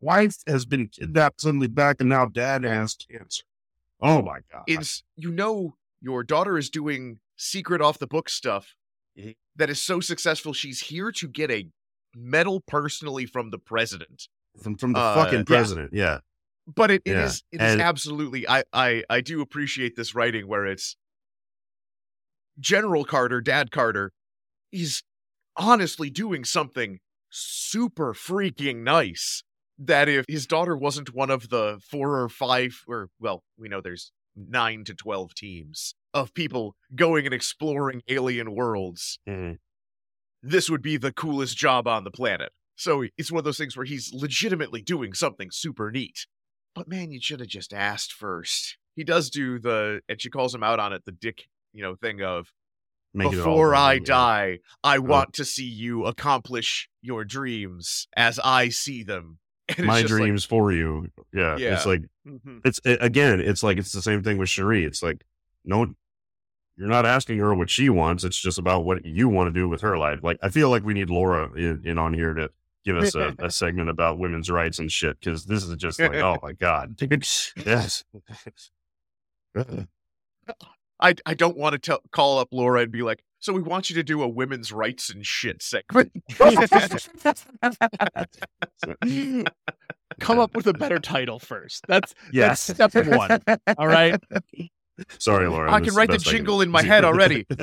wife 0.00 0.36
has 0.46 0.66
been 0.66 0.88
kidnapped 0.88 1.40
suddenly 1.40 1.68
back, 1.68 1.96
and 2.00 2.10
now 2.10 2.26
dad 2.26 2.64
has 2.64 2.94
cancer. 2.94 3.44
Oh 4.00 4.22
my 4.22 4.40
god! 4.52 4.64
It's 4.66 5.02
you 5.16 5.30
know 5.32 5.76
your 6.00 6.22
daughter 6.22 6.58
is 6.58 6.70
doing 6.70 7.18
secret 7.36 7.80
off 7.80 7.98
the 7.98 8.06
book 8.06 8.28
stuff 8.28 8.74
Mhm. 9.18 9.36
that 9.56 9.70
is 9.70 9.80
so 9.80 10.00
successful 10.00 10.52
she's 10.52 10.80
here 10.80 11.10
to 11.12 11.28
get 11.28 11.50
a 11.50 11.68
medal 12.14 12.60
personally 12.60 13.26
from 13.26 13.50
the 13.50 13.58
president. 13.58 14.28
from 14.62 14.76
from 14.76 14.92
the 14.94 15.00
uh, 15.00 15.14
fucking 15.24 15.44
president. 15.44 15.92
Yeah, 15.92 16.20
But 16.66 16.90
it, 16.90 17.02
it 17.04 17.12
Yeah, 17.12 17.24
is 17.26 17.42
it 17.52 17.60
is 17.62 17.72
and- 17.72 17.80
absolutely 17.82 18.48
I, 18.48 18.64
I 18.72 19.04
I 19.10 19.20
do 19.20 19.40
appreciate 19.40 19.96
this 19.96 20.14
writing 20.14 20.46
where 20.46 20.66
it's 20.66 20.96
General 22.58 23.04
Carter, 23.04 23.40
Dad 23.40 23.70
Carter, 23.70 24.12
he's 24.70 25.02
honestly 25.56 26.08
doing 26.10 26.44
something 26.44 27.00
super 27.30 28.14
freaking 28.14 28.76
nice. 28.82 29.42
That 29.78 30.08
if 30.08 30.24
his 30.28 30.46
daughter 30.46 30.76
wasn't 30.76 31.14
one 31.14 31.30
of 31.30 31.50
the 31.50 31.80
four 31.82 32.20
or 32.22 32.28
five, 32.28 32.82
or 32.88 33.10
well, 33.20 33.42
we 33.58 33.68
know 33.68 33.80
there's 33.80 34.10
nine 34.34 34.84
to 34.84 34.94
twelve 34.94 35.34
teams 35.34 35.94
of 36.14 36.32
people 36.34 36.76
going 36.94 37.26
and 37.26 37.34
exploring 37.34 38.02
alien 38.08 38.54
worlds, 38.54 39.18
Mhm. 39.28 39.58
this 40.42 40.70
would 40.70 40.82
be 40.82 40.96
the 40.96 41.12
coolest 41.12 41.56
job 41.56 41.86
on 41.86 42.04
the 42.04 42.10
planet. 42.10 42.52
So 42.76 43.04
it's 43.18 43.30
one 43.32 43.38
of 43.38 43.44
those 43.44 43.58
things 43.58 43.76
where 43.76 43.86
he's 43.86 44.12
legitimately 44.12 44.82
doing 44.82 45.12
something 45.14 45.50
super 45.50 45.90
neat. 45.90 46.26
But 46.74 46.88
man, 46.88 47.10
you 47.10 47.20
should 47.20 47.40
have 47.40 47.48
just 47.48 47.72
asked 47.74 48.12
first. 48.12 48.76
he 48.94 49.04
does 49.04 49.28
do 49.28 49.58
the, 49.58 50.00
and 50.08 50.22
she 50.22 50.30
calls 50.30 50.54
him 50.54 50.62
out 50.62 50.80
on 50.80 50.90
it, 50.94 51.04
the 51.04 51.12
dick, 51.12 51.48
you 51.74 51.82
know, 51.82 51.94
thing 51.96 52.22
of 52.22 52.50
Make 53.12 53.30
before 53.30 53.74
I 53.74 53.92
right, 53.92 54.00
yeah. 54.00 54.04
die, 54.06 54.58
I 54.82 54.98
want 55.00 55.34
to 55.34 55.44
see 55.44 55.66
you 55.66 56.06
accomplish 56.06 56.88
your 57.02 57.22
dreams 57.22 58.08
as 58.16 58.38
I 58.38 58.70
see 58.70 59.02
them. 59.02 59.38
My 59.78 60.00
just 60.02 60.12
like, 60.12 60.20
dreams 60.20 60.44
for 60.44 60.72
you. 60.72 61.08
Yeah, 61.32 61.56
Yeah. 61.56 61.74
it's 61.74 61.86
like 61.86 62.02
Mhm. 62.26 62.60
it's 62.64 62.80
it, 62.84 62.98
again, 63.02 63.40
it's 63.40 63.62
like 63.62 63.78
it's 63.78 63.92
the 63.92 64.02
same 64.02 64.22
thing 64.22 64.38
with 64.38 64.48
Sha're. 64.48 64.74
It's 64.86 65.02
like 65.02 65.24
no, 65.64 65.94
you're 66.76 66.88
not 66.88 67.06
asking 67.06 67.38
her 67.38 67.54
what 67.54 67.70
she 67.70 67.88
wants. 67.88 68.22
It's 68.22 68.40
just 68.40 68.58
about 68.58 68.84
what 68.84 69.04
you 69.04 69.28
want 69.28 69.48
to 69.52 69.58
do 69.60 69.68
with 69.68 69.80
her 69.80 69.96
life. 69.98 70.20
Like 70.22 70.38
I 70.42 70.48
feel 70.50 70.70
like 70.70 70.84
we 70.84 70.94
need 70.94 71.10
Laura 71.10 71.50
in, 71.54 71.82
in 71.84 71.98
on 71.98 72.14
here 72.14 72.34
to 72.34 72.50
give 72.84 72.96
us 72.96 73.14
a, 73.16 73.34
a 73.40 73.50
segment 73.50 73.88
about 73.90 74.18
women's 74.18 74.50
rights 74.50 74.78
and 74.78 74.92
shit 74.92 75.18
because 75.18 75.44
this 75.46 75.64
is 75.64 75.74
just 75.76 75.98
like 75.98 76.14
oh 76.14 76.38
my 76.42 76.52
god, 76.52 77.00
yes. 77.64 78.04
I, 81.00 81.14
I 81.26 81.34
don't 81.34 81.56
want 81.56 81.74
to 81.74 81.78
tell, 81.78 82.00
call 82.12 82.38
up 82.38 82.48
Laura 82.52 82.82
and 82.82 82.90
be 82.92 83.02
like, 83.02 83.22
so 83.38 83.52
we 83.52 83.60
want 83.62 83.90
you 83.90 83.96
to 83.96 84.02
do 84.02 84.22
a 84.22 84.28
women's 84.28 84.72
rights 84.72 85.10
and 85.10 85.24
shit 85.24 85.62
segment. 85.62 86.10
Come 90.20 90.38
up 90.38 90.54
with 90.56 90.66
a 90.66 90.72
better 90.72 90.98
title 90.98 91.38
first. 91.38 91.84
That's 91.88 92.14
Yes. 92.32 92.66
that's 92.68 92.92
step 92.92 93.06
one. 93.06 93.42
All 93.76 93.86
right. 93.88 94.18
Sorry, 95.18 95.46
Laura. 95.46 95.70
I 95.70 95.80
can 95.80 95.94
write 95.94 96.08
the 96.08 96.14
best 96.14 96.24
jingle 96.24 96.62
in 96.62 96.70
my 96.70 96.82
head 96.82 97.04
already. 97.04 97.46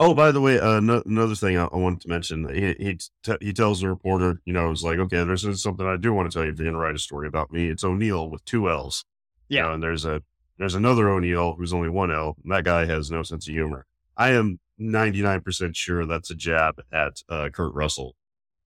Oh, 0.00 0.14
by 0.14 0.32
the 0.32 0.40
way, 0.40 0.58
uh, 0.58 0.80
no, 0.80 1.00
another 1.06 1.36
thing 1.36 1.56
I, 1.56 1.66
I 1.66 1.76
wanted 1.76 2.00
to 2.00 2.08
mention. 2.08 2.52
He 2.52 2.74
he, 2.84 2.98
t- 3.22 3.36
he 3.40 3.52
tells 3.52 3.80
the 3.80 3.88
reporter, 3.88 4.40
you 4.44 4.52
know, 4.52 4.72
it's 4.72 4.82
like, 4.82 4.98
okay, 4.98 5.22
there's 5.22 5.62
something 5.62 5.86
I 5.86 5.96
do 5.96 6.12
want 6.12 6.28
to 6.30 6.34
tell 6.36 6.44
you 6.44 6.50
if 6.50 6.58
you're 6.58 6.64
going 6.64 6.74
to 6.74 6.80
write 6.80 6.96
a 6.96 6.98
story 6.98 7.28
about 7.28 7.52
me. 7.52 7.68
It's 7.68 7.84
O'Neill 7.84 8.28
with 8.28 8.44
two 8.44 8.68
L's. 8.68 9.04
You 9.48 9.58
Yeah. 9.58 9.62
know, 9.64 9.74
and 9.74 9.82
there's 9.82 10.04
a 10.04 10.22
there's 10.62 10.74
another 10.76 11.08
O'Neill 11.08 11.54
who's 11.54 11.72
only 11.74 11.88
one 11.88 12.12
L. 12.12 12.36
And 12.42 12.52
that 12.52 12.64
guy 12.64 12.86
has 12.86 13.10
no 13.10 13.22
sense 13.24 13.48
of 13.48 13.54
humor. 13.54 13.84
I 14.16 14.30
am 14.30 14.60
99% 14.80 15.74
sure 15.74 16.06
that's 16.06 16.30
a 16.30 16.34
jab 16.34 16.80
at 16.92 17.22
uh, 17.28 17.48
Kurt 17.48 17.74
Russell 17.74 18.14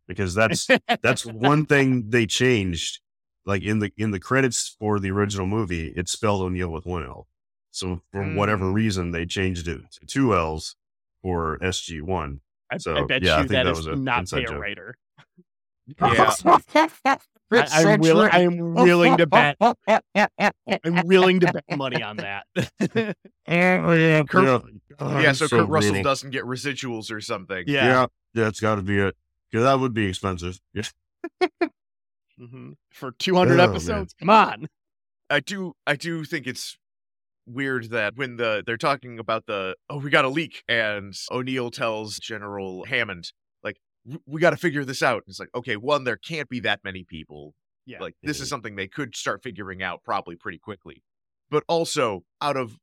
because 0.06 0.34
that's 0.34 0.68
that's 1.02 1.24
one 1.24 1.64
thing 1.66 2.10
they 2.10 2.26
changed. 2.26 3.00
Like 3.46 3.62
in 3.62 3.78
the 3.78 3.92
in 3.96 4.10
the 4.10 4.20
credits 4.20 4.76
for 4.78 4.98
the 5.00 5.10
original 5.10 5.46
movie, 5.46 5.92
it's 5.96 6.12
spelled 6.12 6.42
O'Neill 6.42 6.68
with 6.70 6.84
one 6.84 7.04
L. 7.04 7.28
So 7.70 8.02
for 8.12 8.24
whatever 8.34 8.66
Mm. 8.66 8.74
reason, 8.74 9.10
they 9.12 9.24
changed 9.24 9.68
it 9.68 9.80
to 9.92 10.06
two 10.06 10.34
L's 10.34 10.76
for 11.22 11.58
SG 11.62 12.02
one. 12.02 12.40
I, 12.70 12.78
So, 12.78 12.96
I 12.96 13.06
bet 13.06 13.22
yeah, 13.22 13.36
I 13.36 13.42
you 13.42 13.48
think 13.48 13.64
that 13.64 13.64
that 13.64 13.78
is 13.78 13.86
not 13.86 14.32
a 14.32 14.58
writer. 14.58 14.98
Yeah. 16.00 16.34
I, 17.52 17.84
I'm 17.84 18.00
willing. 18.00 18.28
I 18.32 18.40
am 18.40 18.74
willing 18.74 19.16
to 19.18 19.26
bet. 19.26 19.56
I'm 19.60 21.06
willing 21.06 21.40
to 21.40 21.52
bet 21.52 21.64
money 21.76 22.02
on 22.02 22.16
that. 22.18 22.44
Kurt- 23.46 24.62
Oh, 24.98 25.18
yeah, 25.20 25.28
I'm 25.28 25.34
so, 25.34 25.46
Kurt 25.48 25.68
Russell 25.68 25.90
greedy. 25.92 26.02
doesn't 26.02 26.30
get 26.30 26.44
residuals 26.44 27.12
or 27.12 27.20
something. 27.20 27.64
yeah. 27.66 27.86
Yeah, 27.86 28.06
that's 28.34 28.60
got 28.60 28.76
to 28.76 28.82
be 28.82 28.98
it. 28.98 29.14
Because 29.50 29.64
that 29.64 29.78
would 29.78 29.92
be 29.94 30.06
expensive. 30.06 30.58
Yeah. 30.72 30.84
hmm 32.38 32.72
For 32.90 33.12
200 33.12 33.52
Oh, 33.52 33.56
man. 33.56 33.68
episodes, 33.70 34.14
come 34.18 34.30
on. 34.30 34.68
I 35.28 35.40
do 35.40 35.74
I 35.86 35.96
do 35.96 36.24
think 36.24 36.46
it's 36.46 36.78
weird 37.46 37.90
that 37.90 38.16
when 38.16 38.36
the 38.36 38.62
they're 38.66 38.76
talking 38.76 39.18
about 39.18 39.46
the 39.46 39.74
oh 39.90 39.98
we 39.98 40.10
got 40.10 40.24
a 40.24 40.28
leak 40.28 40.62
and 40.68 41.14
O'Neill 41.30 41.70
tells 41.70 42.18
General 42.18 42.84
Hammond 42.84 43.24
like 43.24 43.24
"W- 43.26 43.32
we 44.26 44.40
got 44.40 44.50
to 44.50 44.56
figure 44.56 44.84
this 44.84 45.02
out. 45.02 45.24
It's 45.26 45.40
like 45.40 45.54
okay, 45.54 45.76
one 45.76 46.04
there 46.04 46.16
can't 46.16 46.48
be 46.48 46.60
that 46.60 46.80
many 46.84 47.04
people. 47.04 47.54
Yeah. 47.86 47.98
Like 48.00 48.14
this 48.22 48.40
is 48.40 48.48
something 48.48 48.76
they 48.76 48.88
could 48.88 49.14
start 49.14 49.42
figuring 49.42 49.82
out 49.82 50.02
probably 50.04 50.36
pretty 50.36 50.58
quickly. 50.58 51.02
But 51.50 51.64
also 51.68 52.24
out 52.40 52.56
of 52.56 52.76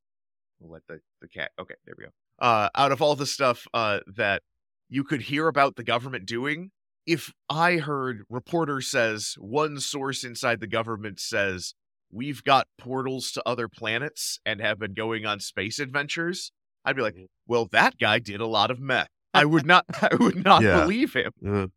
we'll 0.59 0.71
let 0.71 0.87
the 0.87 0.99
the 1.21 1.27
cat 1.27 1.51
okay, 1.59 1.75
there 1.85 1.95
we 1.97 2.05
go. 2.05 2.11
Uh 2.39 2.69
out 2.75 2.91
of 2.91 3.01
all 3.01 3.15
the 3.15 3.25
stuff 3.25 3.67
uh 3.73 3.99
that 4.15 4.43
you 4.89 5.03
could 5.03 5.23
hear 5.23 5.47
about 5.47 5.75
the 5.75 5.83
government 5.83 6.25
doing, 6.25 6.71
if 7.05 7.33
I 7.49 7.77
heard 7.77 8.23
reporter 8.29 8.79
says 8.81 9.35
one 9.39 9.79
source 9.79 10.23
inside 10.23 10.59
the 10.59 10.67
government 10.67 11.19
says 11.19 11.73
we've 12.11 12.43
got 12.43 12.67
portals 12.77 13.31
to 13.31 13.43
other 13.45 13.67
planets 13.67 14.39
and 14.45 14.61
have 14.61 14.79
been 14.79 14.93
going 14.93 15.25
on 15.25 15.39
space 15.39 15.79
adventures, 15.79 16.51
I'd 16.85 16.95
be 16.95 17.01
like, 17.01 17.17
well, 17.47 17.67
that 17.71 17.97
guy 17.97 18.19
did 18.19 18.39
a 18.39 18.45
lot 18.45 18.71
of 18.71 18.79
meth. 18.79 19.09
I 19.33 19.45
would 19.45 19.65
not, 19.65 19.85
I 20.01 20.15
would 20.19 20.43
not 20.43 20.61
Yeah. 20.61 20.81
believe 20.81 21.13
him. 21.13 21.31
Uh, 21.45 21.67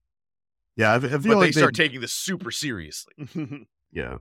yeah, 0.76 0.92
I, 0.92 0.96
I 0.96 1.00
feel 1.00 1.18
But 1.20 1.36
like 1.38 1.46
they 1.54 1.60
start 1.60 1.74
taking 1.74 2.00
this 2.00 2.12
super 2.12 2.50
seriously. 2.50 3.14
Yeah, 3.92 4.18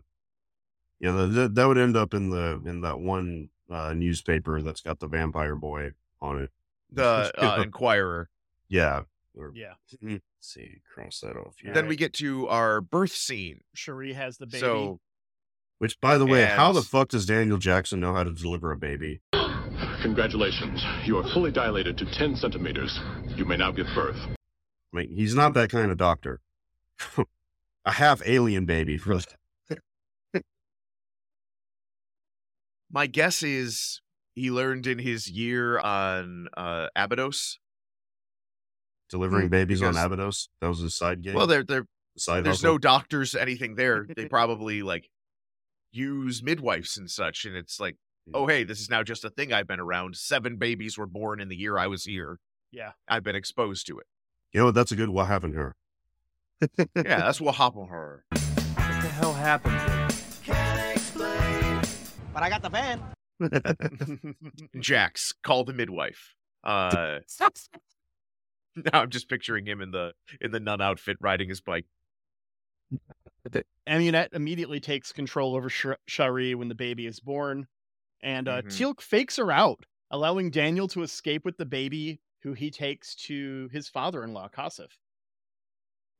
yeah, 1.02 1.12
the, 1.12 1.28
the, 1.28 1.50
that 1.50 1.66
would 1.68 1.78
end 1.78 1.98
up 1.98 2.14
in 2.14 2.30
the 2.30 2.62
in 2.66 2.82
that 2.82 3.00
one 3.00 3.50
uh, 3.70 3.94
newspaper 3.94 4.62
that's 4.62 4.80
got 4.82 5.00
the 5.00 5.08
vampire 5.08 5.56
boy 5.56 5.92
on 6.22 6.44
it. 6.44 6.52
The 6.92 7.32
uh, 7.38 7.62
Inquirer. 7.62 8.30
yeah, 8.70 9.02
or, 9.36 9.52
yeah. 9.54 9.74
let's 10.02 10.22
see, 10.40 10.82
cross 10.94 11.20
that 11.22 11.36
off. 11.36 11.56
Here. 11.62 11.74
Then 11.74 11.86
Right. 11.86 11.90
we 11.90 11.96
get 11.98 12.14
to 12.14 12.48
our 12.48 12.80
birth 12.80 13.12
scene. 13.12 13.62
Sha're 13.74 14.14
has 14.14 14.38
the 14.38 14.46
baby. 14.48 14.62
So 14.62 15.02
Which, 15.80 16.00
by 16.00 16.18
the 16.18 16.26
way, 16.26 16.46
how 16.46 16.72
the 16.72 16.82
fuck 16.84 17.10
does 17.10 17.26
Daniel 17.26 17.58
Jackson 17.58 18.00
know 18.00 18.14
how 18.14 18.24
to 18.24 18.32
deliver 18.32 18.72
a 18.72 18.78
baby? 18.78 19.20
Congratulations. 20.06 20.86
You 21.04 21.18
are 21.18 21.24
fully 21.34 21.52
dilated 21.52 21.98
to 21.98 22.06
10 22.06 22.36
centimeters. 22.36 23.00
You 23.36 23.44
may 23.44 23.58
now 23.58 23.72
give 23.72 23.88
birth. 23.96 24.16
I 24.24 24.36
mean, 24.98 25.10
he's 25.10 25.34
not 25.34 25.56
that 25.56 25.72
kind 25.72 25.90
of 25.92 25.98
doctor. 25.98 26.42
a 27.86 27.92
half 27.92 28.22
alien 28.24 28.68
baby, 28.68 29.00
really. 29.04 29.24
my 32.92 33.08
guess 33.08 33.42
is 33.42 34.00
he 34.36 34.52
learned 34.52 34.86
in 34.86 35.00
his 35.00 35.28
year 35.28 35.80
on 35.80 36.50
uh, 36.56 36.86
Abydos. 36.96 37.58
Delivering 39.10 39.48
Hmm, 39.48 39.52
babies 39.52 39.82
on 39.82 39.94
because- 39.94 40.06
Abydos. 40.06 40.50
That 40.62 40.68
was 40.68 40.82
his 40.82 40.96
side 40.96 41.24
gig. 41.24 41.34
Well, 41.34 41.48
there, 41.48 41.64
there, 41.64 41.88
side 42.16 42.44
there's 42.44 42.58
hustle. 42.58 42.74
no 42.74 42.78
doctors, 42.78 43.34
anything 43.34 43.74
there. 43.74 44.06
They 44.16 44.26
probably 44.30 44.84
like 44.84 45.10
use 45.92 46.44
midwives 46.44 46.96
and 46.96 47.10
such, 47.10 47.46
and 47.46 47.56
it's 47.56 47.80
like, 47.80 47.96
oh 48.34 48.48
hey, 48.48 48.64
this 48.64 48.80
is 48.80 48.90
now 48.90 49.04
just 49.04 49.24
a 49.26 49.30
thing 49.30 49.54
I've 49.54 49.68
been 49.68 49.80
around. 49.80 50.16
Seven 50.16 50.58
babies 50.58 50.98
were 50.98 51.06
born 51.06 51.40
in 51.40 51.50
the 51.50 51.56
year 51.56 51.78
I 51.78 51.88
was 51.88 52.06
here. 52.06 52.40
Yeah. 52.72 52.92
I've 53.08 53.24
been 53.24 53.36
exposed 53.36 53.88
to 53.88 54.00
it. 54.00 54.08
You 54.52 54.62
know, 54.62 54.72
that's 54.72 54.92
a 54.92 54.96
good 54.96 55.10
what 55.10 55.28
happened 55.28 55.54
to 55.54 55.60
her. 55.60 55.76
Yeah, 56.96 57.18
that's 57.18 57.42
what 57.42 57.56
happened 57.56 57.88
to 57.88 57.94
her. 57.94 58.26
What 58.76 59.02
the 59.02 59.10
hell 59.10 59.34
happened? 59.34 60.14
Can 60.44 60.56
I 60.56 60.92
explain? 60.94 61.82
But 62.34 62.44
I 62.44 62.50
got 62.50 62.64
the 62.64 62.70
van. 62.70 63.02
Jax, 64.80 65.34
call 65.44 65.64
the 65.64 65.74
midwife. 65.74 66.34
Uh, 66.64 67.20
now 68.76 68.90
I'm 68.94 69.10
just 69.10 69.30
picturing 69.30 69.66
him 69.66 69.82
in 69.82 69.92
the 69.92 70.14
in 70.42 70.52
the 70.52 70.60
nun 70.60 70.82
outfit 70.82 71.18
riding 71.22 71.50
his 71.50 71.62
bike. 71.62 71.86
Amaunet 73.88 74.34
immediately 74.34 74.80
takes 74.80 75.12
control 75.12 75.56
over 75.56 75.70
Sh- 75.70 76.00
Sha're 76.08 76.58
when 76.58 76.68
the 76.68 76.76
baby 76.76 77.06
is 77.06 77.20
born, 77.20 77.68
and 78.22 78.48
uh, 78.48 78.62
Mhm. 78.62 78.68
Teal'c 78.72 79.02
fakes 79.02 79.36
her 79.38 79.52
out, 79.52 79.86
allowing 80.12 80.50
Daniel 80.52 80.88
to 80.90 81.04
escape 81.04 81.46
with 81.46 81.58
the 81.58 81.66
baby, 81.66 82.20
who 82.44 82.54
he 82.54 82.70
takes 82.72 83.16
to 83.16 83.70
his 83.72 83.88
father-in-law, 83.90 84.50
Kasuf. 84.50 84.92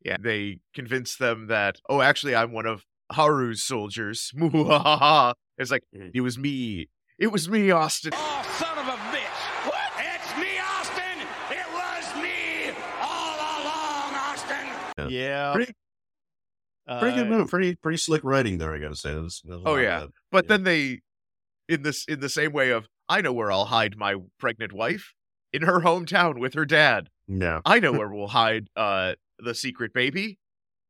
Yeah, 0.04 0.18
they 0.20 0.60
convince 0.74 1.16
them 1.18 1.48
that 1.48 1.80
oh, 1.90 2.02
actually, 2.02 2.36
I'm 2.36 2.52
one 2.52 2.66
of 2.66 2.86
Heru'ur's 3.12 3.64
soldiers. 3.64 4.32
Muhahaha. 4.38 5.34
It's 5.58 5.72
like 5.72 5.84
Mhm. 5.96 6.12
it 6.14 6.22
was 6.22 6.38
me. 6.38 6.90
It 7.18 7.28
was 7.28 7.48
me, 7.50 7.72
Austin. 7.72 8.12
Oh, 8.14 8.56
son 8.60 8.78
of 8.78 8.88
a 8.88 8.98
bitch! 9.16 9.68
What? 9.68 9.92
It's 10.00 10.38
me, 10.38 10.60
Austin! 10.60 11.20
It 11.50 11.68
was 11.72 12.16
me 12.22 12.70
all 13.02 13.36
along, 13.36 14.14
Austin! 14.16 14.68
Yeah. 14.98 15.08
Yeah. 15.10 15.54
Pretty- 15.54 15.74
Pretty 17.00 17.16
good 17.18 17.28
Uh, 17.28 17.38
move. 17.38 17.50
Pretty 17.50 17.76
pretty 17.76 17.98
slick 17.98 18.24
writing 18.24 18.60
there. 18.60 18.72
I 18.74 18.78
got 18.80 18.90
to 18.90 18.96
say. 18.96 19.14
That 19.16 19.22
was, 19.24 19.42
that 19.46 19.56
was 19.58 19.64
Oh, 19.66 19.76
yeah. 19.78 20.06
But 20.32 20.46
Yeah. 20.46 20.50
then 20.50 20.64
they, 20.66 21.02
in 21.70 21.82
this 21.84 22.06
in 22.06 22.20
the 22.20 22.30
same 22.30 22.52
way 22.52 22.70
of 22.70 22.88
I 23.10 23.22
know 23.22 23.34
where 23.34 23.52
I'll 23.52 23.66
hide 23.66 23.98
my 23.98 24.16
pregnant 24.40 24.74
wife 24.74 25.14
in 25.54 25.62
her 25.64 25.82
hometown 25.82 26.40
with 26.40 26.54
her 26.54 26.66
dad. 26.66 27.10
No. 27.28 27.62
I 27.66 27.80
know 27.80 27.92
where 27.92 28.10
we'll 28.10 28.28
hide 28.28 28.68
uh 28.76 29.14
the 29.40 29.54
secret 29.56 29.94
baby 29.94 30.38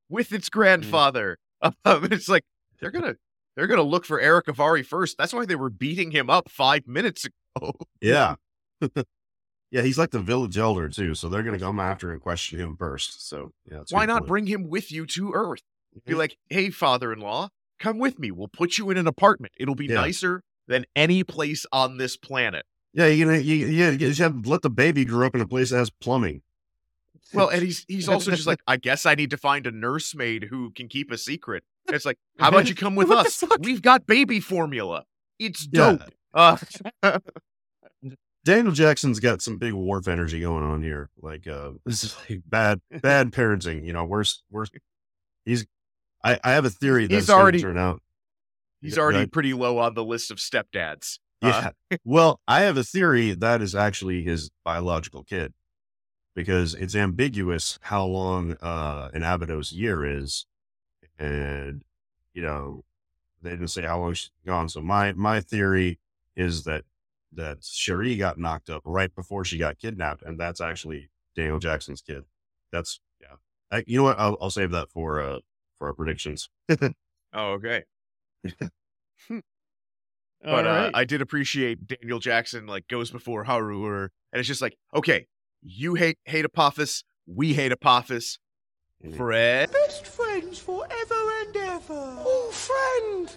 with 0.10 0.32
its 0.34 0.50
grandfather. 0.50 1.38
Um, 1.84 2.08
it's 2.12 2.30
like 2.30 2.44
they're 2.80 2.92
gonna 2.92 3.16
they're 3.56 3.66
gonna 3.66 3.82
look 3.82 4.06
for 4.06 4.20
Erick 4.20 4.46
Avari 4.48 4.86
first. 4.86 5.18
That's 5.18 5.34
why 5.34 5.46
they 5.46 5.56
were 5.56 5.70
beating 5.72 6.12
him 6.12 6.30
up 6.30 6.50
five 6.52 6.86
minutes 6.88 7.26
ago. 7.26 7.74
Yeah. 8.02 8.36
yeah, 9.72 9.82
he's 9.82 9.98
like 9.98 10.12
the 10.12 10.20
village 10.20 10.58
elder 10.58 10.90
too, 10.90 11.16
so 11.16 11.28
they're 11.30 11.42
gonna 11.44 11.58
come 11.60 11.80
after 11.80 12.12
and 12.12 12.22
question 12.22 12.60
him 12.60 12.76
first. 12.78 13.28
So 13.28 13.52
yeah, 13.72 13.80
Why 13.90 14.06
not 14.06 14.20
point. 14.20 14.28
bring 14.28 14.48
him 14.48 14.70
with 14.70 14.92
you 14.92 15.06
to 15.08 15.32
Earth? 15.34 15.62
Be 16.06 16.14
Mhm. 16.14 16.18
like, 16.18 16.38
hey, 16.50 16.70
father-in-law, 16.70 17.50
come 17.80 17.98
with 17.98 18.20
me. 18.20 18.30
We'll 18.32 18.50
put 18.50 18.78
you 18.78 18.90
in 18.92 18.98
an 18.98 19.08
apartment. 19.08 19.54
It'll 19.58 19.76
be 19.76 19.88
Yeah. 19.88 19.96
nicer 20.02 20.42
than 20.68 20.86
any 20.96 21.24
place 21.24 21.66
on 21.72 21.98
this 21.98 22.18
planet. 22.18 22.66
Yeah, 22.94 23.08
you 23.08 23.26
gonna 23.26 23.38
you, 23.40 23.68
yeah, 23.68 23.92
you 23.92 23.98
just 23.98 24.20
have 24.20 24.42
to 24.44 24.50
let 24.50 24.62
the 24.62 24.70
baby 24.70 25.04
grow 25.06 25.28
up 25.28 25.36
in 25.36 25.42
a 25.42 25.48
place 25.48 25.70
that 25.72 25.78
has 25.78 25.90
plumbing. 25.90 26.42
Well, 27.34 27.50
and 27.50 27.62
he's 27.62 27.84
he's 27.88 28.08
also 28.08 28.32
just 28.32 28.48
like, 28.48 28.60
I 28.68 28.78
guess 28.78 29.06
I 29.06 29.16
need 29.16 29.32
to 29.32 29.38
find 29.38 29.68
a 29.68 29.72
nursemaid 29.72 30.46
who 30.46 30.72
can 30.72 30.88
keep 30.88 31.12
a 31.12 31.18
secret. 31.18 31.64
And 31.88 31.96
it's 31.96 32.06
like, 32.06 32.18
how 32.40 32.50
about 32.50 32.70
you 32.70 32.76
come 32.84 32.96
with 32.96 33.12
us? 33.12 33.44
We've 33.60 33.82
got 33.82 34.08
baby 34.08 34.40
formula. 34.40 35.04
It's 35.40 35.68
Yeah. 35.72 35.98
dope. 35.98 36.12
Uh, 36.34 36.58
Daniel 38.44 38.74
Jackson's 38.74 39.20
got 39.20 39.42
some 39.42 39.58
big 39.58 39.74
Worf 39.74 40.08
energy 40.08 40.40
going 40.40 40.64
on 40.64 40.84
here. 40.84 41.10
Like, 41.20 41.48
uh, 41.48 41.72
this 41.86 42.04
is 42.04 42.16
like 42.30 42.42
bad, 42.46 42.80
bad 43.02 43.32
parenting. 43.32 43.84
You 43.86 43.94
know, 43.94 44.06
worst, 44.06 44.44
worst. 44.52 44.72
He's, 45.46 45.66
I, 46.24 46.40
I 46.44 46.52
have 46.52 46.64
a 46.66 46.70
theory 46.70 47.04
He's 47.08 47.26
that's 47.26 47.28
going 47.28 47.42
already- 47.42 47.66
out. 47.80 48.02
He's 48.86 48.98
already 48.98 49.20
right. 49.20 49.32
pretty 49.32 49.54
low 49.54 49.78
on 49.80 49.94
the 49.94 50.04
list 50.04 50.32
of 50.32 50.38
stepdads. 50.38 51.20
Uh, 51.42 51.72
Yeah. 51.92 51.98
well, 52.06 52.40
I 52.48 52.62
have 52.62 52.78
a 52.78 52.84
theory 52.84 53.34
that 53.34 53.62
is 53.62 53.76
actually 53.76 54.24
his 54.24 54.50
biological 54.64 55.24
kid 55.24 55.54
because 56.36 56.74
it's 56.74 56.96
ambiguous 56.96 57.80
how 57.82 58.06
long 58.06 58.58
uh, 58.62 59.10
an 59.14 59.24
Abydos 59.24 59.72
year 59.72 60.06
is. 60.06 60.46
And, 61.18 61.84
you 62.34 62.42
know, 62.42 62.84
they 63.42 63.52
didn't 63.52 63.70
say 63.70 63.84
how 63.84 64.00
long 64.00 64.14
she's 64.14 64.32
gone. 64.46 64.70
So 64.70 64.82
my, 64.82 65.14
my 65.14 65.40
theory 65.40 66.00
is 66.36 66.64
that, 66.64 66.84
that 67.34 67.64
Sha're 67.64 68.16
got 68.18 68.38
knocked 68.38 68.70
up 68.70 68.82
right 68.86 69.14
before 69.14 69.46
she 69.46 69.58
got 69.58 69.80
kidnapped. 69.80 70.24
And 70.24 70.40
that's 70.40 70.62
actually 70.62 71.10
Daniel 71.36 71.60
Jackson's 71.60 72.02
kid. 72.02 72.24
That's, 72.72 73.00
yeah. 73.22 73.36
I, 73.72 73.84
you 73.88 73.98
know 73.98 74.04
what? 74.04 74.20
I'll, 74.20 74.38
I'll 74.42 74.50
save 74.50 74.72
that 74.72 74.90
for, 74.90 75.22
uh, 75.22 75.40
for 75.78 75.88
our 75.88 75.94
predictions. 75.94 76.50
Oh, 77.38 77.52
okay. 77.54 77.84
All 79.32 79.42
But 80.44 80.68
uh. 80.68 80.92
I 80.94 81.06
did 81.06 81.22
appreciate 81.22 81.88
Daniel 81.88 82.20
Jackson 82.20 82.68
like 82.68 82.88
goes 82.88 83.10
before 83.10 83.44
Haru, 83.46 83.84
or 83.86 84.12
and 84.32 84.40
it's 84.40 84.48
just 84.48 84.62
like, 84.62 84.76
okay, 84.96 85.26
you 85.64 85.96
hate 85.96 86.18
hate 86.26 86.46
Apophis, 86.46 87.04
we 87.26 87.54
hate 87.54 87.72
Apophis. 87.72 88.38
Mhm. 89.04 89.18
Fred 89.18 89.72
Best 89.72 90.06
friends 90.08 90.60
forever 90.60 91.32
and 91.42 91.56
ever. 91.58 92.18
Oh, 92.20 92.52
friend. 92.52 93.36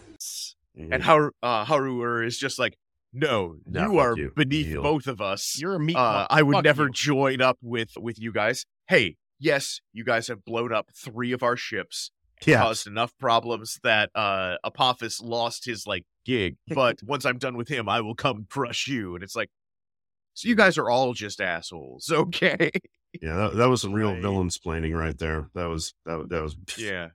and 0.92 1.02
Haru 1.02 1.30
uh, 1.42 1.64
Heru'ur 1.64 2.24
is 2.26 2.38
just 2.38 2.58
like, 2.58 2.76
no, 3.12 3.56
Nah, 3.66 3.86
you 3.86 3.98
are 3.98 4.16
you. 4.16 4.32
beneath 4.36 4.66
Heel. 4.66 4.82
both 4.82 5.06
of 5.06 5.20
us. 5.20 5.58
You're 5.58 5.74
a 5.74 5.80
meat. 5.80 5.96
uh. 5.96 6.26
I 6.30 6.42
would 6.42 6.54
Fuck 6.56 6.64
never 6.64 6.84
you. 6.86 6.92
join 6.92 7.40
up 7.40 7.58
with 7.62 7.92
with 7.96 8.18
you 8.20 8.32
guys. 8.32 8.66
Hey, 8.88 9.16
yes, 9.40 9.80
you 9.92 10.04
guys 10.04 10.28
have 10.28 10.44
blown 10.44 10.72
up 10.72 10.90
three 10.94 11.32
of 11.32 11.42
our 11.42 11.56
ships, 11.56 12.10
Yeah. 12.46 12.60
caused 12.62 12.86
enough 12.86 13.12
problems 13.18 13.78
that 13.82 14.10
uh 14.14 14.56
Apophis 14.64 15.20
lost 15.20 15.64
his 15.64 15.86
like 15.86 16.04
gig. 16.24 16.56
But 16.68 17.02
once 17.02 17.24
I'm 17.24 17.38
done 17.38 17.56
with 17.56 17.68
him, 17.68 17.88
I 17.88 18.00
will 18.00 18.14
come 18.14 18.46
crush 18.48 18.86
you. 18.86 19.14
And 19.14 19.24
it's 19.24 19.34
like, 19.36 19.50
so 20.34 20.48
you 20.48 20.54
guys 20.54 20.78
are 20.78 20.88
all 20.90 21.14
just 21.14 21.40
assholes, 21.40 22.10
okay? 22.12 22.70
Yeah. 23.20 23.36
That, 23.36 23.56
that 23.56 23.68
was 23.68 23.80
some 23.82 23.92
real 23.92 24.12
Right. 24.12 24.22
villain 24.22 24.48
splaining 24.48 24.96
right 24.96 25.16
there. 25.18 25.48
That 25.54 25.66
was, 25.66 25.94
that, 26.04 26.28
that 26.28 26.42
was, 26.42 26.56
yeah. 26.78 27.08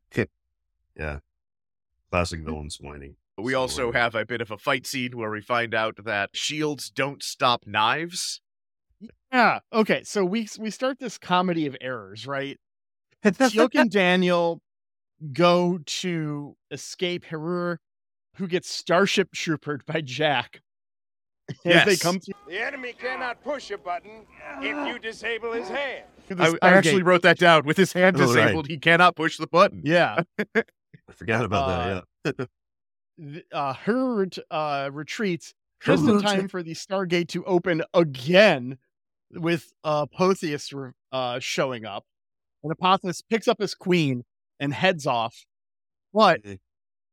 Yeah. 0.97 1.19
Classic 2.11 2.41
villain 2.41 2.69
splaining. 2.69 3.15
We 3.37 3.53
also 3.55 3.91
have 3.91 4.13
a 4.13 4.25
bit 4.25 4.41
of 4.41 4.51
a 4.51 4.57
fight 4.57 4.85
scene 4.85 5.17
where 5.17 5.31
we 5.31 5.41
find 5.41 5.73
out 5.73 5.95
that 6.05 6.29
shields 6.33 6.89
don't 6.91 7.23
stop 7.23 7.63
knives. 7.65 8.41
Yeah. 9.31 9.59
Okay. 9.73 10.03
So 10.03 10.23
we 10.23 10.47
we 10.59 10.69
start 10.69 10.99
this 10.99 11.17
comedy 11.17 11.65
of 11.65 11.75
errors, 11.81 12.27
right? 12.27 12.59
Teal'c 13.25 13.73
and 13.73 13.89
Daniel 13.89 14.61
go 15.31 15.79
to 15.85 16.55
escape 16.71 17.25
Heru'ur, 17.25 17.77
who 18.35 18.47
gets 18.47 18.69
starship 18.69 19.29
troopered 19.35 19.85
by 19.85 20.01
Jack. 20.01 20.61
As 21.65 21.85
they 21.85 21.95
come 21.97 22.19
through 22.19 22.33
The 22.47 22.59
enemy 22.59 22.93
cannot 22.97 23.43
push 23.43 23.69
a 23.71 23.77
button 23.77 24.25
if 24.61 24.87
you 24.87 24.97
disable 24.97 25.51
his 25.51 25.67
hand. 25.67 26.05
I, 26.39 26.53
I 26.61 26.69
actually 26.69 27.01
Stargate. 27.01 27.05
wrote 27.05 27.21
that 27.23 27.37
down. 27.37 27.65
With 27.65 27.75
his 27.77 27.91
hand 27.93 28.15
Oh, 28.17 28.21
right. 28.21 28.27
disabled, 28.27 28.67
he 28.67 28.77
cannot 28.77 29.15
push 29.15 29.37
the 29.37 29.47
button. 29.47 29.81
Yeah. 29.83 30.21
I 30.55 30.63
forgot 31.13 31.43
about 31.45 31.69
Uh, 31.69 32.01
that. 32.23 32.35
Yeah. 32.39 32.45
th- 33.33 33.45
uh, 33.51 33.73
Heru'ur 33.73 34.39
uh, 34.49 34.89
retreats 34.93 35.53
just 35.81 36.07
in 36.07 36.21
time 36.21 36.47
for 36.47 36.63
the 36.63 36.71
Stargate 36.73 37.27
to 37.29 37.43
open 37.43 37.83
again 37.93 38.77
with 39.31 39.73
uh, 39.83 40.05
Apophis 40.09 40.73
uh, 41.11 41.39
showing 41.39 41.85
up. 41.85 42.05
And 42.63 42.71
Apophis 42.71 43.21
picks 43.21 43.49
up 43.49 43.59
his 43.59 43.75
queen 43.75 44.23
and 44.59 44.73
heads 44.73 45.05
off. 45.07 45.45
But 46.13 46.43
Mhm. 46.43 46.59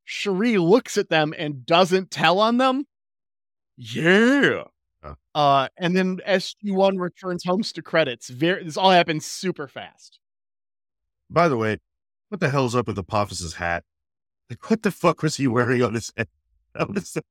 Sha're 0.05 0.59
looks 0.59 0.99
at 0.99 1.09
them 1.09 1.34
and 1.36 1.64
doesn't 1.64 2.11
tell 2.11 2.41
on 2.41 2.59
them. 2.59 2.86
Yeah. 3.76 4.64
Uh, 5.34 5.68
and 5.78 5.97
then 5.97 6.20
SG1 6.26 6.99
returns 6.99 7.45
homes 7.45 7.72
to 7.72 7.82
credits. 7.82 8.28
Very, 8.28 8.64
this 8.64 8.76
all 8.76 8.91
happens 8.91 9.24
super 9.24 9.68
fast. 9.68 10.18
By 11.30 11.49
the 11.49 11.57
way, 11.57 11.78
what 12.28 12.41
the 12.41 12.51
hell's 12.51 12.74
up 12.74 12.86
with 12.88 12.99
Apophis's 12.99 13.55
hat? 13.55 13.84
Like, 14.51 14.68
what 14.68 14.82
the 14.82 14.91
fuck 14.91 15.22
was 15.22 15.36
he 15.36 15.47
wearing 15.47 15.82
on 15.82 15.95
his 15.95 16.12
head? 16.16 16.28
That 16.74 16.88
was 16.88 17.12
the, 17.14 17.24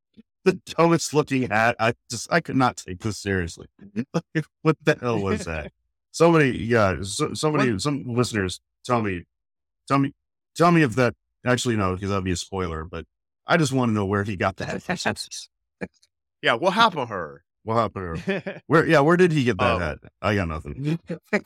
the 0.44 0.54
dumbest 0.66 1.14
looking 1.14 1.50
hat. 1.50 1.78
I 1.80 1.94
just, 2.10 2.32
I 2.32 2.42
could 2.42 2.58
not 2.58 2.76
take 2.76 3.00
this 3.00 3.18
seriously. 3.18 3.68
Like, 4.14 4.46
what 4.64 4.76
the 4.84 4.98
hell 5.00 5.20
was 5.22 5.46
that? 5.46 5.72
Somebody, 6.12 6.58
yeah, 6.58 6.98
so, 7.04 7.34
somebody, 7.34 7.78
some 7.80 8.04
listeners 8.06 8.60
tell 8.84 9.02
me, 9.02 9.24
tell 9.90 10.00
me, 10.00 10.14
tell 10.56 10.72
me 10.72 10.84
if 10.84 10.96
that 10.96 11.14
actually 11.46 11.76
no, 11.76 11.96
because 11.96 12.10
that'd 12.10 12.24
be 12.24 12.32
a 12.32 12.38
spoiler. 12.38 12.86
But 12.86 13.04
I 13.46 13.58
just 13.58 13.74
want 13.74 13.90
to 13.90 13.94
know 13.94 14.06
where 14.06 14.24
he 14.24 14.38
got 14.38 14.56
that. 14.58 14.84
Hat. 14.88 15.28
Yeah, 16.42 16.54
what 16.54 16.72
happened 16.74 17.02
to 17.02 17.06
her? 17.08 17.44
what 17.64 17.76
happened? 17.76 18.24
to 18.24 18.40
her? 18.40 18.62
Where? 18.68 18.88
Yeah, 18.88 19.02
where 19.02 19.18
did 19.18 19.34
he 19.34 19.44
get 19.44 19.58
that 19.58 19.76
Um, 19.76 19.82
hat? 19.82 19.98
I 20.22 20.36
got 20.36 20.48
nothing. 20.48 20.98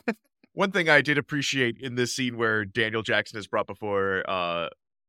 One 0.52 0.70
thing 0.70 0.88
I 0.88 1.00
did 1.00 1.18
appreciate 1.18 1.78
in 1.80 1.96
this 1.96 2.14
scene 2.14 2.36
where 2.36 2.64
Daniel 2.64 3.02
Jackson 3.02 3.36
is 3.38 3.48
brought 3.48 3.66
before 3.66 4.22
uh, 4.28 4.68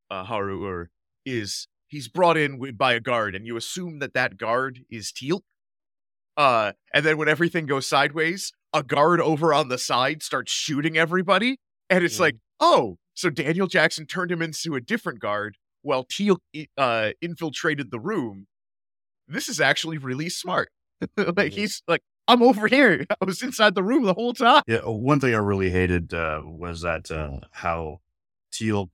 uh 0.10 0.26
Heru'ur 0.26 0.88
is 1.26 1.68
he's 1.88 2.08
brought 2.08 2.36
in 2.38 2.76
by 2.76 2.94
a 2.94 3.00
guard, 3.00 3.36
and 3.36 3.46
you 3.46 3.56
assume 3.56 4.00
that 4.00 4.14
that 4.16 4.38
guard 4.38 4.80
is 4.90 5.12
Teal. 5.12 5.44
Uh, 6.36 6.72
and 6.94 7.06
then 7.06 7.18
when 7.18 7.28
everything 7.30 7.66
goes 7.68 7.86
sideways, 7.88 8.52
a 8.74 8.82
guard 8.84 9.22
over 9.22 9.54
on 9.54 9.70
the 9.70 9.78
side 9.78 10.24
starts 10.24 10.52
shooting 10.52 10.98
everybody, 10.98 11.58
and 11.90 12.04
it's 12.04 12.18
Mhm. 12.18 12.22
like, 12.22 12.36
oh, 12.60 12.98
so 13.16 13.30
Daniel 13.30 13.68
Jackson 13.68 14.06
turned 14.06 14.32
him 14.32 14.42
into 14.42 14.76
a 14.76 14.82
different 14.82 15.20
guard 15.20 15.58
while 15.82 16.04
Teal 16.04 16.38
uh 16.78 17.12
infiltrated 17.22 17.92
the 17.92 18.00
room. 18.00 18.48
This 19.28 19.50
is 19.50 19.60
actually 19.60 19.98
really 19.98 20.30
smart. 20.30 20.70
like 21.18 21.54
he's 21.54 21.82
like, 21.88 22.02
I'm 22.28 22.42
over 22.42 22.68
here. 22.68 23.06
I 23.22 23.26
was 23.26 23.42
inside 23.42 23.76
the 23.76 23.84
room 23.84 24.04
the 24.04 24.14
whole 24.14 24.34
time. 24.34 24.64
Yeah, 24.68 24.80
uh, 24.86 24.92
one 24.92 25.20
thing 25.20 25.34
I 25.34 25.40
really 25.40 25.70
hated 25.70 26.14
uh, 26.14 26.42
was 26.44 26.82
that 26.82 27.12
uh, 27.12 27.40
how 27.52 28.02
Teal 28.52 28.90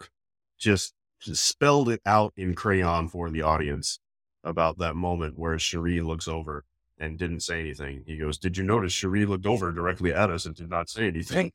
just, 0.57 0.93
just 1.19 1.45
spelled 1.45 1.89
it 1.89 2.01
out 2.05 2.33
in 2.35 2.55
crayon 2.55 3.07
for 3.07 3.29
the 3.29 3.41
audience 3.41 3.99
about 4.43 4.79
that 4.79 4.95
moment 4.95 5.37
where 5.37 5.57
Sha're 5.59 6.03
looks 6.03 6.27
over 6.27 6.65
and 6.97 7.17
didn't 7.17 7.41
say 7.41 7.59
anything. 7.59 8.03
He 8.05 8.17
goes, 8.17 8.37
"Did 8.37 8.57
you 8.57 8.63
notice 8.63 8.91
Sha're 8.91 9.25
looked 9.25 9.45
over 9.45 9.71
directly 9.71 10.13
at 10.13 10.29
us 10.29 10.45
and 10.45 10.55
did 10.55 10.69
not 10.69 10.89
say 10.89 11.07
anything?" 11.07 11.51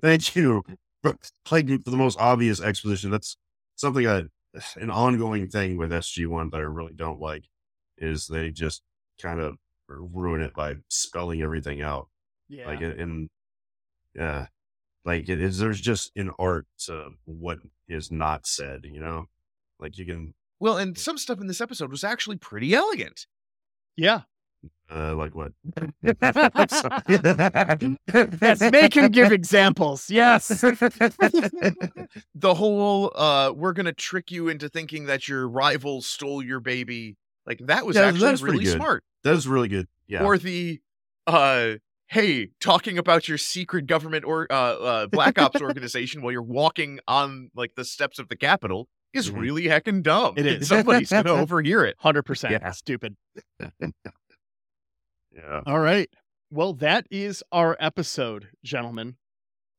Thank 0.00 0.34
you, 0.36 0.62
playing 1.44 1.80
for 1.80 1.90
the 1.90 1.96
most 1.96 2.18
obvious 2.18 2.60
exposition. 2.60 3.10
That's 3.10 3.36
something 3.76 4.06
I, 4.06 4.24
an 4.76 4.90
ongoing 4.90 5.48
thing 5.48 5.76
with 5.76 5.90
SG 5.90 6.26
One 6.26 6.50
that 6.50 6.58
I 6.58 6.64
really 6.64 6.94
don't 6.94 7.20
like 7.20 7.44
is 7.98 8.26
they 8.26 8.50
just 8.50 8.82
kind 9.20 9.40
of 9.40 9.56
ruin 9.88 10.40
it 10.40 10.54
by 10.54 10.76
spelling 10.88 11.42
everything 11.42 11.82
out 11.82 12.08
yeah. 12.48 12.66
like 12.66 12.80
in, 12.80 12.92
in 12.92 13.28
yeah 14.14 14.46
like 15.04 15.28
it 15.28 15.40
is 15.40 15.58
there's 15.58 15.80
just 15.80 16.12
an 16.16 16.30
art 16.38 16.64
to 16.78 17.10
what 17.24 17.58
is 17.88 18.10
not 18.10 18.46
said 18.46 18.82
you 18.84 19.00
know 19.00 19.26
like 19.80 19.98
you 19.98 20.04
can 20.04 20.34
Well, 20.60 20.76
and 20.76 20.96
some 20.96 21.18
stuff 21.18 21.40
in 21.40 21.46
this 21.46 21.60
episode 21.60 21.90
was 21.90 22.04
actually 22.04 22.36
pretty 22.36 22.74
elegant. 22.74 23.26
yeah. 23.96 24.22
Uh 24.92 25.14
like 25.14 25.34
what 25.34 25.52
Yes. 28.42 28.60
Make 28.60 28.94
him 28.94 29.10
give 29.10 29.32
examples. 29.32 30.10
Yes. 30.10 30.48
The 32.34 32.54
whole 32.54 33.12
uh 33.14 33.52
we're 33.52 33.72
gonna 33.72 33.92
trick 33.92 34.30
you 34.30 34.48
into 34.48 34.68
thinking 34.68 35.06
that 35.06 35.28
your 35.28 35.48
rival 35.48 36.02
stole 36.02 36.42
your 36.42 36.60
baby, 36.60 37.16
like 37.46 37.58
that 37.66 37.86
was 37.86 37.96
Yeah, 37.96 38.02
actually 38.06 38.20
that's 38.20 38.40
pretty 38.40 38.52
really 38.58 38.64
good. 38.64 38.76
smart. 38.76 39.04
that 39.24 39.32
was 39.32 39.46
really 39.48 39.68
good 39.68 39.86
yeah 40.08 40.24
Or 40.24 40.38
the 40.38 40.80
uh 41.26 41.74
hey, 42.08 42.48
talking 42.60 42.98
about 42.98 43.28
your 43.28 43.38
secret 43.38 43.86
government 43.86 44.24
or 44.24 44.46
uh, 44.50 44.54
uh 44.54 45.06
black 45.06 45.38
ops 45.38 45.60
organization 45.62 46.22
while 46.22 46.32
you're 46.32 46.42
walking 46.42 46.98
on 47.06 47.50
like 47.54 47.74
the 47.76 47.84
steps 47.84 48.18
of 48.18 48.28
the 48.28 48.36
Capitol 48.36 48.88
is 49.12 49.30
Mhm. 49.30 49.40
really 49.40 49.64
heckin' 49.64 50.02
dumb. 50.02 50.34
It 50.36 50.46
is. 50.46 50.68
Somebody's 50.68 51.10
gonna 51.10 51.30
overhear 51.32 51.84
it. 51.84 51.96
100% 52.02 52.50
Yeah. 52.50 52.70
stupid. 52.72 53.16
Yeah 55.32 55.60
All 55.66 55.80
right. 55.80 56.08
Well, 56.50 56.72
that 56.74 57.06
is 57.10 57.44
our 57.52 57.76
episode, 57.78 58.48
gentlemen. 58.64 59.16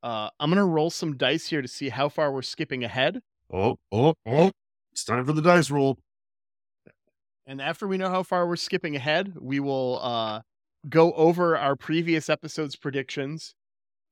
Uh, 0.02 0.30
I'm 0.40 0.50
going 0.50 0.58
to 0.58 0.64
roll 0.66 0.90
some 0.90 1.18
dice 1.18 1.48
here 1.48 1.62
to 1.62 1.68
see 1.68 1.90
how 1.90 2.08
far 2.10 2.32
we're 2.32 2.42
skipping 2.42 2.84
ahead. 2.84 3.22
oh 3.54 3.78
oh 3.92 4.16
oh 4.26 4.52
it's 4.92 5.04
time 5.04 5.26
for 5.26 5.34
the 5.34 5.42
dice 5.42 5.70
roll 5.70 5.98
And 7.46 7.62
after 7.62 7.88
we 7.88 7.98
know 7.98 8.10
how 8.10 8.24
far 8.24 8.48
we're 8.48 8.56
skipping 8.56 8.96
ahead, 8.96 9.34
we 9.40 9.60
will 9.60 10.00
uh, 10.02 10.42
go 10.90 11.12
over 11.14 11.58
our 11.58 11.76
previous 11.76 12.30
episode's 12.30 12.76
predictions 12.76 13.54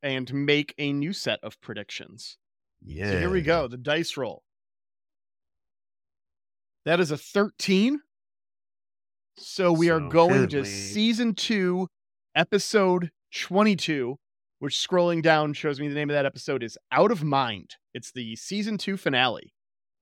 and 0.03 0.33
make 0.33 0.73
a 0.77 0.91
new 0.93 1.13
set 1.13 1.39
of 1.43 1.59
predictions. 1.61 2.37
yeah 2.85 3.11
So 3.11 3.19
here 3.19 3.29
we 3.29 3.41
go. 3.41 3.67
The 3.67 3.77
dice 3.77 4.15
roll. 4.17 4.43
That 6.85 6.99
is 6.99 7.11
a 7.11 7.17
13. 7.17 7.99
So 9.41 9.71
we 9.71 9.89
are 9.89 10.01
going 10.01 10.49
to 10.49 10.65
season 10.65 11.33
two, 11.33 11.87
episode 12.35 13.09
22, 13.33 14.17
which 14.59 14.75
scrolling 14.75 15.21
down 15.21 15.53
shows 15.53 15.79
me 15.79 15.87
the 15.87 15.95
name 15.95 16.09
of 16.09 16.13
that 16.13 16.25
episode 16.25 16.61
is 16.61 16.77
Out 16.91 17.09
of 17.09 17.23
Mind. 17.23 17.75
It's 17.93 18.11
the 18.11 18.35
season 18.35 18.77
two 18.77 18.97
finale. 18.97 19.53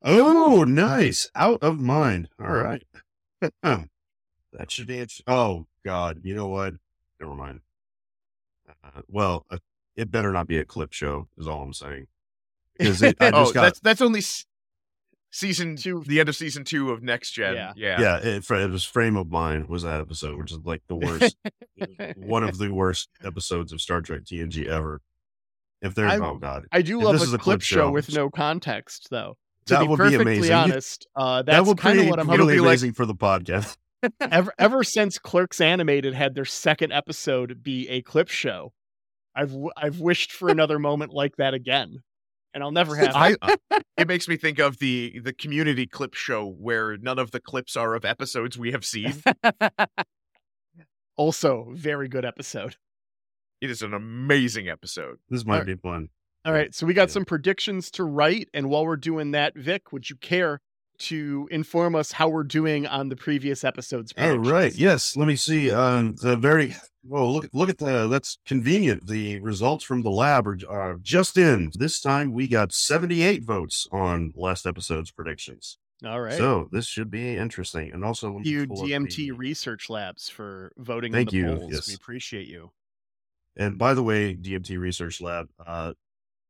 Oh, 0.04 0.64
nice. 0.64 1.30
Out 1.36 1.62
of 1.62 1.80
mind. 1.80 2.30
All 2.40 2.48
right. 2.48 2.84
that 3.62 3.88
should 4.70 4.88
be 4.88 4.98
it. 4.98 5.14
Oh, 5.28 5.68
God. 5.86 6.22
You 6.24 6.34
know 6.34 6.48
what? 6.48 6.74
Never 7.20 7.36
mind. 7.36 7.62
Uh, 8.68 9.02
well, 9.08 9.46
uh, 9.52 9.58
it 9.96 10.10
better 10.10 10.32
not 10.32 10.48
be 10.48 10.58
a 10.58 10.66
clip 10.66 10.94
show, 10.94 11.28
is 11.38 11.48
all 11.48 11.62
I'm 11.62 11.74
saying. 11.74 12.08
Because 12.78 13.04
it, 13.04 13.18
I 13.20 13.28
oh, 13.34 13.52
got, 13.52 13.62
that's 13.62 13.80
that's 13.82 14.02
only 14.02 14.22
season 15.38 15.76
Two. 15.76 16.04
the 16.06 16.20
end 16.20 16.30
of 16.30 16.36
season 16.36 16.64
two 16.64 16.92
of 16.92 17.04
next 17.04 17.32
gen. 17.32 17.54
Yeah. 17.56 17.74
Yeah. 17.76 18.02
yeah, 18.02 18.18
it, 18.18 18.50
it 18.50 18.72
was 18.72 18.84
Frame 18.84 19.16
of 19.16 19.30
Mind 19.30 19.70
was 19.70 19.84
that 19.84 20.02
episode, 20.02 20.38
which 20.38 20.52
is 20.52 20.60
like 20.64 20.82
the 20.88 20.96
worst, 20.96 21.38
one 22.18 22.44
of 22.44 22.58
the 22.58 22.70
worst 22.74 23.10
episodes 23.24 23.72
of 23.72 23.80
Star 23.82 24.02
Trek 24.02 24.22
TNG 24.24 24.66
ever. 24.66 25.02
If 25.82 25.94
there's, 25.96 26.12
I- 26.14 26.18
oh 26.18 26.38
God. 26.38 26.66
I 26.72 26.82
do 26.82 27.00
If 27.00 27.06
love 27.06 27.14
this 27.14 27.22
a 27.22 27.26
is 27.26 27.34
a 27.34 27.38
clip 27.38 27.44
clip 27.60 27.62
show 27.62 27.76
show, 27.76 27.92
with 27.92 28.14
no 28.14 28.30
context, 28.30 29.08
though. 29.12 29.38
To 29.68 29.74
That 29.74 29.82
be 29.82 29.88
would 29.88 29.98
be 29.98 30.04
perfectly 30.04 30.22
amazing. 30.22 30.54
Honest, 30.54 31.08
uh, 31.16 31.42
that 31.42 31.46
that's 31.46 31.68
would 31.68 31.78
kind 31.78 32.00
of 32.00 32.06
be 32.06 32.10
what 32.10 32.20
I'm 32.20 32.30
really 32.30 32.54
It'll 32.56 32.66
like- 32.66 32.96
for 32.96 33.06
the 33.06 33.14
podcast. 33.16 33.78
ever 34.22 34.54
ever 34.60 34.84
since 34.84 35.18
Clerks 35.20 35.60
Animated 35.60 36.14
had 36.14 36.36
their 36.36 36.46
second 36.46 36.94
episode 36.94 37.62
be 37.64 37.90
a 37.90 38.02
clip 38.02 38.30
show, 38.30 38.72
I've 39.36 39.50
w- 39.52 39.72
I've 39.76 40.00
wished 40.00 40.32
for 40.32 40.50
another 40.50 40.78
moment 40.80 41.14
like 41.14 41.36
that 41.38 41.54
again, 41.56 42.04
and 42.58 42.64
I'll 42.64 42.72
never 42.72 42.96
have. 42.96 43.12
I, 43.14 43.36
it 43.98 44.08
makes 44.08 44.28
me 44.28 44.36
think 44.36 44.58
of 44.58 44.80
the 44.80 45.20
the 45.24 45.32
community 45.32 45.86
clip 45.86 46.16
show 46.16 46.44
where 46.50 46.98
none 46.98 47.20
of 47.20 47.30
the 47.30 47.40
clips 47.40 47.78
are 47.78 47.94
of 47.94 48.04
episodes 48.04 48.58
we 48.58 48.72
have 48.72 48.84
seen. 48.84 49.14
also, 51.18 51.68
very 51.74 52.08
good 52.08 52.26
episode. 52.26 52.76
it 53.62 53.70
is 53.70 53.84
an 53.84 53.94
amazing 53.94 54.68
episode. 54.70 55.18
This 55.30 55.46
might 55.46 55.60
Alright. 55.60 55.68
be 55.68 55.76
fun. 55.76 56.10
All 56.46 56.54
right, 56.54 56.74
so 56.74 56.88
we 56.88 56.96
got 56.96 57.10
Yeah. 57.10 57.14
some 57.14 57.26
predictions 57.26 57.92
to 57.92 58.04
write, 58.04 58.50
and 58.56 58.70
while 58.72 58.86
we're 58.86 58.96
doing 58.98 59.32
that, 59.32 59.56
Vic, 59.56 59.92
would 59.92 60.10
you 60.10 60.16
care 60.16 60.60
to 61.00 61.48
inform 61.52 61.94
us 61.96 62.14
how 62.14 62.28
we're 62.28 62.44
doing 62.44 62.88
on 62.88 63.10
the 63.10 63.16
previous 63.16 63.64
episode's? 63.64 64.14
All 64.18 64.38
right. 64.40 64.44
predictions? 64.44 64.80
Yes. 64.80 65.16
Let 65.16 65.28
me 65.28 65.36
see. 65.36 65.70
Um, 65.70 66.16
the 66.24 66.36
very 66.36 66.76
well. 67.08 67.34
Look. 67.34 67.50
Look 67.54 67.70
at 67.70 67.78
the. 67.78 68.08
That's 68.08 68.38
convenient. 68.46 69.08
The 69.08 69.40
results 69.40 69.84
from 69.84 70.02
the 70.02 70.12
lab 70.12 70.48
are 70.48 70.94
uh, 70.94 70.98
just 71.02 71.38
in. 71.38 71.72
This 71.74 72.00
time 72.00 72.34
we 72.34 72.48
got 72.48 72.74
seventy-eight 72.74 73.44
votes 73.44 73.88
on 73.92 74.34
last 74.36 74.66
episode's 74.66 75.12
predictions. 75.12 75.78
All 76.06 76.22
right. 76.22 76.38
So 76.38 76.70
this 76.72 76.86
should 76.86 77.10
be 77.10 77.36
interesting. 77.36 77.92
And 77.92 78.06
also, 78.06 78.40
you 78.44 78.68
DMT 78.68 79.16
the- 79.16 79.32
Research 79.32 79.90
Labs 79.90 80.30
for 80.30 80.72
voting 80.78 81.12
Thank 81.12 81.34
you, 81.34 81.56
polls. 81.56 81.74
yes. 81.74 81.88
We 81.88 81.96
appreciate 81.96 82.48
you. 82.48 82.72
And 83.56 83.78
by 83.78 83.96
the 83.96 84.04
way, 84.04 84.36
DMT 84.36 84.78
Research 84.80 85.20
Lab, 85.20 85.50
uh, 85.66 85.94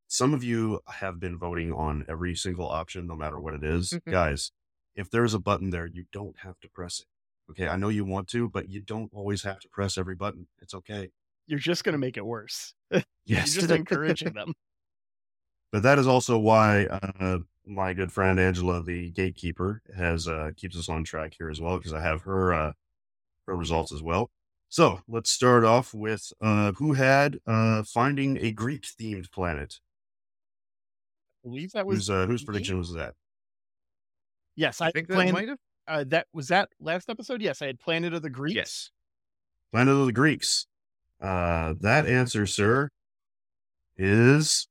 some 0.08 0.34
of 0.34 0.44
you 0.44 0.80
have 0.86 1.18
been 1.18 1.38
voting 1.38 1.72
on 1.72 2.04
every 2.08 2.34
single 2.34 2.68
option, 2.68 3.06
no 3.06 3.16
matter 3.16 3.40
what 3.40 3.54
it 3.54 3.64
is. 3.64 3.90
Mm-hmm. 3.90 4.10
Guys, 4.10 4.52
if 4.94 5.10
there's 5.10 5.32
a 5.32 5.38
button 5.38 5.70
there, 5.70 5.86
you 5.86 6.04
don't 6.12 6.36
have 6.40 6.60
to 6.60 6.68
press 6.68 7.00
it. 7.00 7.06
Okay. 7.50 7.68
I 7.68 7.76
know 7.76 7.88
you 7.88 8.04
want 8.04 8.28
to, 8.28 8.48
but 8.48 8.68
you 8.68 8.80
don't 8.80 9.10
always 9.12 9.42
have 9.42 9.58
to 9.60 9.68
press 9.68 9.98
every 9.98 10.14
button. 10.14 10.46
It's 10.60 10.74
okay. 10.74 11.10
You're 11.46 11.58
just 11.58 11.84
going 11.84 11.94
to 11.94 11.98
make 11.98 12.16
it 12.16 12.24
worse. 12.26 12.74
Yes. 13.24 13.54
You're 13.54 13.62
just 13.66 13.74
encouraging 13.74 14.32
them. 14.32 14.54
But 15.70 15.82
that 15.82 15.98
is 15.98 16.06
also 16.06 16.38
why 16.38 16.86
uh, 16.86 17.40
my 17.66 17.92
good 17.92 18.10
friend 18.10 18.40
Angela, 18.40 18.82
the 18.82 19.10
gatekeeper, 19.10 19.82
has 19.94 20.26
uh, 20.26 20.52
keeps 20.56 20.78
us 20.78 20.88
on 20.88 21.04
track 21.04 21.34
here 21.36 21.50
as 21.50 21.60
well 21.60 21.76
because 21.76 21.92
I 21.92 22.00
have 22.00 22.22
her 22.22 22.54
uh, 22.54 22.72
her 23.46 23.54
results 23.54 23.92
as 23.92 24.02
well. 24.02 24.30
So 24.70 25.00
let's 25.08 25.30
start 25.30 25.64
off 25.64 25.92
with 25.92 26.32
uh, 26.40 26.72
who 26.72 26.94
had 26.94 27.38
uh, 27.46 27.82
finding 27.82 28.38
a 28.38 28.50
Greek 28.50 28.84
themed 28.84 29.30
planet. 29.30 29.80
I 31.44 31.48
believe 31.48 31.72
that 31.72 31.86
was 31.86 31.98
Whose 31.98 32.10
uh, 32.10 32.26
whose 32.26 32.44
prediction 32.44 32.78
was 32.78 32.94
that? 32.94 33.14
Yes, 34.56 34.80
I 34.80 34.86
I, 34.86 34.90
think 34.90 35.08
that 35.08 35.14
planned. 35.14 35.32
might 35.34 35.48
have. 35.48 35.58
Uh, 35.88 36.04
that 36.08 36.26
was 36.32 36.48
that 36.48 36.68
last 36.80 37.08
episode. 37.08 37.40
Yes, 37.40 37.62
I 37.62 37.66
had 37.66 37.80
Planet 37.80 38.12
of 38.12 38.22
the 38.22 38.30
Greeks. 38.30 38.54
Yes. 38.54 38.90
Planet 39.72 39.94
of 39.94 40.06
the 40.06 40.12
Greeks. 40.12 40.66
Uh, 41.20 41.74
that 41.80 42.06
answer, 42.06 42.46
sir, 42.46 42.90
is 43.96 44.68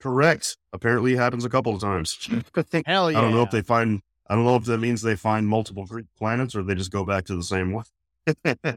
correct. 0.00 0.56
Apparently, 0.72 1.14
it 1.14 1.18
happens 1.18 1.44
a 1.44 1.50
couple 1.50 1.74
of 1.74 1.80
times. 1.80 2.16
Hell 2.86 3.10
yeah! 3.10 3.18
I 3.18 3.20
don't 3.20 3.32
know 3.32 3.42
if 3.42 3.50
they 3.50 3.62
find. 3.62 4.00
I 4.28 4.34
don't 4.34 4.44
know 4.44 4.56
if 4.56 4.64
that 4.64 4.78
means 4.78 5.02
they 5.02 5.16
find 5.16 5.46
multiple 5.46 5.86
Greek 5.86 6.06
planets 6.16 6.54
or 6.54 6.62
they 6.62 6.74
just 6.74 6.92
go 6.92 7.04
back 7.04 7.24
to 7.26 7.36
the 7.36 7.42
same 7.42 7.72
one. 7.72 7.84
so 8.26 8.34
that 8.54 8.76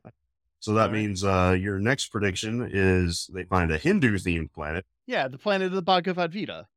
Alright. 0.68 0.92
means 0.92 1.24
uh, 1.24 1.56
your 1.58 1.80
next 1.80 2.08
prediction 2.08 2.70
is 2.72 3.30
they 3.34 3.44
find 3.44 3.72
a 3.72 3.78
Hindu 3.78 4.18
themed 4.18 4.52
planet. 4.52 4.86
Yeah, 5.06 5.30
the 5.30 5.38
planet 5.38 5.68
of 5.68 5.74
the 5.74 5.82
Bhagavad 5.82 6.32
Gita. 6.32 6.68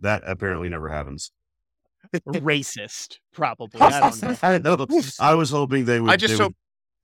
That 0.00 0.22
apparently 0.26 0.68
never 0.68 0.88
happens. 0.88 1.30
Racist, 2.28 3.18
probably. 3.32 3.80
I 3.80 4.00
don't 4.00 4.22
know. 4.22 4.36
I 4.42 4.58
know. 4.58 4.86
I 5.20 5.34
was 5.34 5.50
hoping 5.50 5.84
they 5.84 6.00
would. 6.00 6.10
I 6.10 6.16
just 6.16 6.36
they 6.36 6.42
hope- 6.42 6.54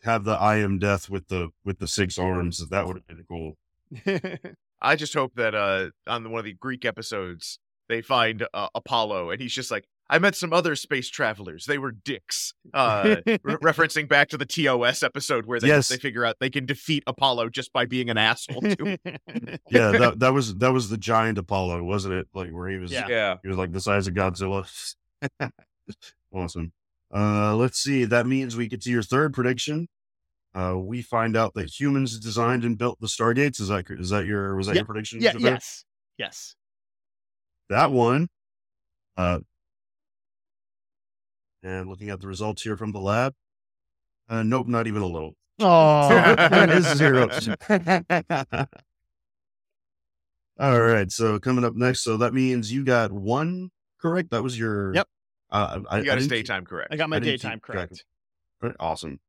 would 0.04 0.08
have 0.10 0.24
the 0.24 0.32
I 0.32 0.56
am 0.58 0.78
death 0.78 1.10
with 1.10 1.28
the 1.28 1.48
with 1.64 1.78
the 1.78 1.88
six 1.88 2.18
arms. 2.18 2.68
That 2.68 2.86
would 2.86 2.96
have 2.96 3.06
been 3.06 3.24
cool. 3.28 3.56
I 4.80 4.94
just 4.96 5.14
hope 5.14 5.34
that 5.36 5.54
uh 5.54 5.90
on 6.06 6.30
one 6.30 6.38
of 6.38 6.44
the 6.44 6.52
Greek 6.54 6.84
episodes 6.84 7.58
they 7.88 8.02
find 8.02 8.46
uh, 8.52 8.68
Apollo 8.74 9.30
and 9.30 9.40
he's 9.40 9.54
just 9.54 9.70
like, 9.70 9.86
I 10.10 10.18
met 10.18 10.34
some 10.36 10.52
other 10.52 10.76
space 10.76 11.08
travelers. 11.08 11.64
They 11.64 11.78
were 11.78 11.92
dicks. 11.92 12.52
Uh, 12.74 13.16
re- 13.26 13.38
referencing 13.62 14.06
back 14.08 14.28
to 14.28 14.36
the 14.36 14.44
TOS 14.44 15.02
episode 15.02 15.46
where 15.46 15.58
they, 15.58 15.68
Yes. 15.68 15.88
they 15.88 15.96
figure 15.96 16.24
out 16.24 16.36
they 16.38 16.50
can 16.50 16.66
defeat 16.66 17.02
Apollo 17.06 17.48
just 17.48 17.72
by 17.72 17.86
being 17.86 18.10
an 18.10 18.18
asshole 18.18 18.60
to 18.60 18.84
him. 18.84 18.98
Yeah, 19.70 19.90
that 19.92 20.18
that 20.20 20.32
was 20.34 20.54
that 20.56 20.72
was 20.72 20.90
the 20.90 20.98
giant 20.98 21.38
Apollo, 21.38 21.82
wasn't 21.84 22.14
it? 22.14 22.28
Like 22.34 22.50
where 22.50 22.68
he 22.68 22.76
was. 22.76 22.92
Yeah. 22.92 23.06
yeah. 23.08 23.36
He 23.42 23.48
was 23.48 23.56
like 23.56 23.72
the 23.72 23.80
size 23.80 24.06
of 24.06 24.12
Godzilla. 24.14 24.94
awesome. 26.32 26.72
Uh, 27.14 27.54
let's 27.56 27.78
see. 27.78 28.04
That 28.04 28.26
means 28.26 28.56
we 28.56 28.68
get 28.68 28.82
to 28.82 28.90
your 28.90 29.02
third 29.02 29.32
prediction. 29.34 29.88
Uh, 30.54 30.76
we 30.78 31.02
find 31.02 31.36
out 31.36 31.54
that 31.54 31.68
humans 31.78 32.18
designed 32.18 32.64
and 32.64 32.76
built 32.76 32.98
the 33.00 33.06
stargates. 33.06 33.60
Is 33.60 33.68
that 33.68 33.84
is 33.90 34.10
that 34.10 34.26
your 34.26 34.56
was 34.56 34.66
that 34.66 34.74
Yeah, 34.74 34.80
your 34.80 34.86
prediction? 34.86 35.20
yeah. 35.20 35.32
Yes. 35.38 35.84
Yes. 36.16 36.54
That 37.68 37.90
one. 37.92 38.28
Uh, 39.16 39.40
and 41.62 41.88
looking 41.88 42.10
at 42.10 42.20
the 42.20 42.26
results 42.28 42.62
here 42.62 42.76
from 42.76 42.92
the 42.92 43.00
lab. 43.00 43.34
Uh, 44.28 44.42
nope, 44.42 44.66
not 44.68 44.86
even 44.86 45.02
a 45.02 45.06
little. 45.06 45.34
Oh, 45.60 46.08
that 46.36 46.70
is 46.70 46.86
zero. 46.96 47.28
All 50.60 50.80
right. 50.80 51.10
So 51.10 51.38
coming 51.38 51.64
up 51.64 51.74
next, 51.74 52.00
so 52.02 52.16
that 52.18 52.34
means 52.34 52.72
you 52.72 52.84
got 52.84 53.12
one 53.12 53.70
correct. 54.00 54.30
That 54.30 54.42
was 54.42 54.58
your. 54.58 54.94
Yep. 54.94 55.08
Uh, 55.50 55.80
I, 55.88 55.98
You 55.98 56.04
got 56.04 56.12
I 56.12 56.16
his 56.16 56.28
daytime 56.28 56.64
correct. 56.64 56.92
I 56.92 56.96
got 56.96 57.08
my 57.08 57.16
I 57.16 57.20
didn't 57.20 57.32
keep 57.32 57.42
daytime 57.42 57.60
track 57.60 57.90
correct. 58.60 58.76
Awesome. 58.80 59.20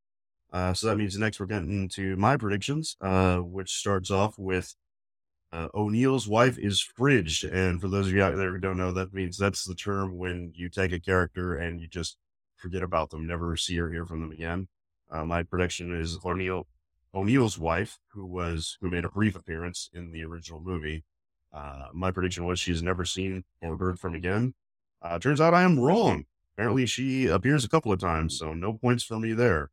Uh, 0.51 0.73
so 0.73 0.87
that 0.87 0.97
means 0.97 1.17
next 1.17 1.39
we're 1.39 1.45
getting 1.45 1.71
into 1.71 2.15
my 2.17 2.35
predictions, 2.35 2.97
uh, 3.01 3.37
which 3.37 3.71
starts 3.71 4.09
off 4.09 4.37
with 4.39 4.75
uh, 5.51 5.67
O'Neill's 5.73 6.27
wife 6.27 6.57
is 6.57 6.85
fridged. 6.97 7.49
And 7.51 7.79
for 7.79 7.87
those 7.87 8.07
of 8.07 8.13
you 8.13 8.23
out 8.23 8.35
there 8.35 8.51
who 8.51 8.57
don't 8.57 8.77
know, 8.77 8.91
that 8.91 9.13
means 9.13 9.37
that's 9.37 9.63
the 9.63 9.75
term 9.75 10.17
when 10.17 10.51
you 10.55 10.69
take 10.69 10.91
a 10.91 10.99
character 10.99 11.55
and 11.55 11.79
you 11.79 11.87
just 11.87 12.17
forget 12.55 12.83
about 12.83 13.09
them, 13.11 13.27
never 13.27 13.55
see 13.55 13.79
or 13.79 13.91
hear 13.91 14.05
from 14.05 14.21
them 14.21 14.31
again. 14.31 14.67
Uh, 15.11 15.25
my 15.25 15.43
prediction 15.43 15.99
is 15.99 16.17
O'Neill, 16.23 16.67
O'Neill's 17.13 17.57
wife, 17.57 17.99
who 18.13 18.25
was 18.25 18.77
who 18.81 18.89
made 18.89 19.05
a 19.05 19.09
brief 19.09 19.35
appearance 19.35 19.89
in 19.93 20.11
the 20.11 20.23
original 20.23 20.59
movie. 20.59 21.03
Uh, 21.51 21.87
my 21.93 22.11
prediction 22.11 22.45
was 22.45 22.59
she's 22.59 22.83
never 22.83 23.05
seen 23.05 23.43
or 23.61 23.75
heard 23.77 23.99
from 23.99 24.13
again. 24.13 24.53
Uh, 25.01 25.17
turns 25.19 25.39
out 25.39 25.53
I 25.53 25.63
am 25.63 25.79
wrong. 25.79 26.25
Apparently, 26.55 26.85
she 26.85 27.27
appears 27.27 27.63
a 27.63 27.69
couple 27.69 27.91
of 27.91 27.99
times, 27.99 28.37
so 28.37 28.53
no 28.53 28.73
points 28.73 29.03
for 29.03 29.17
me 29.19 29.33
there. 29.33 29.71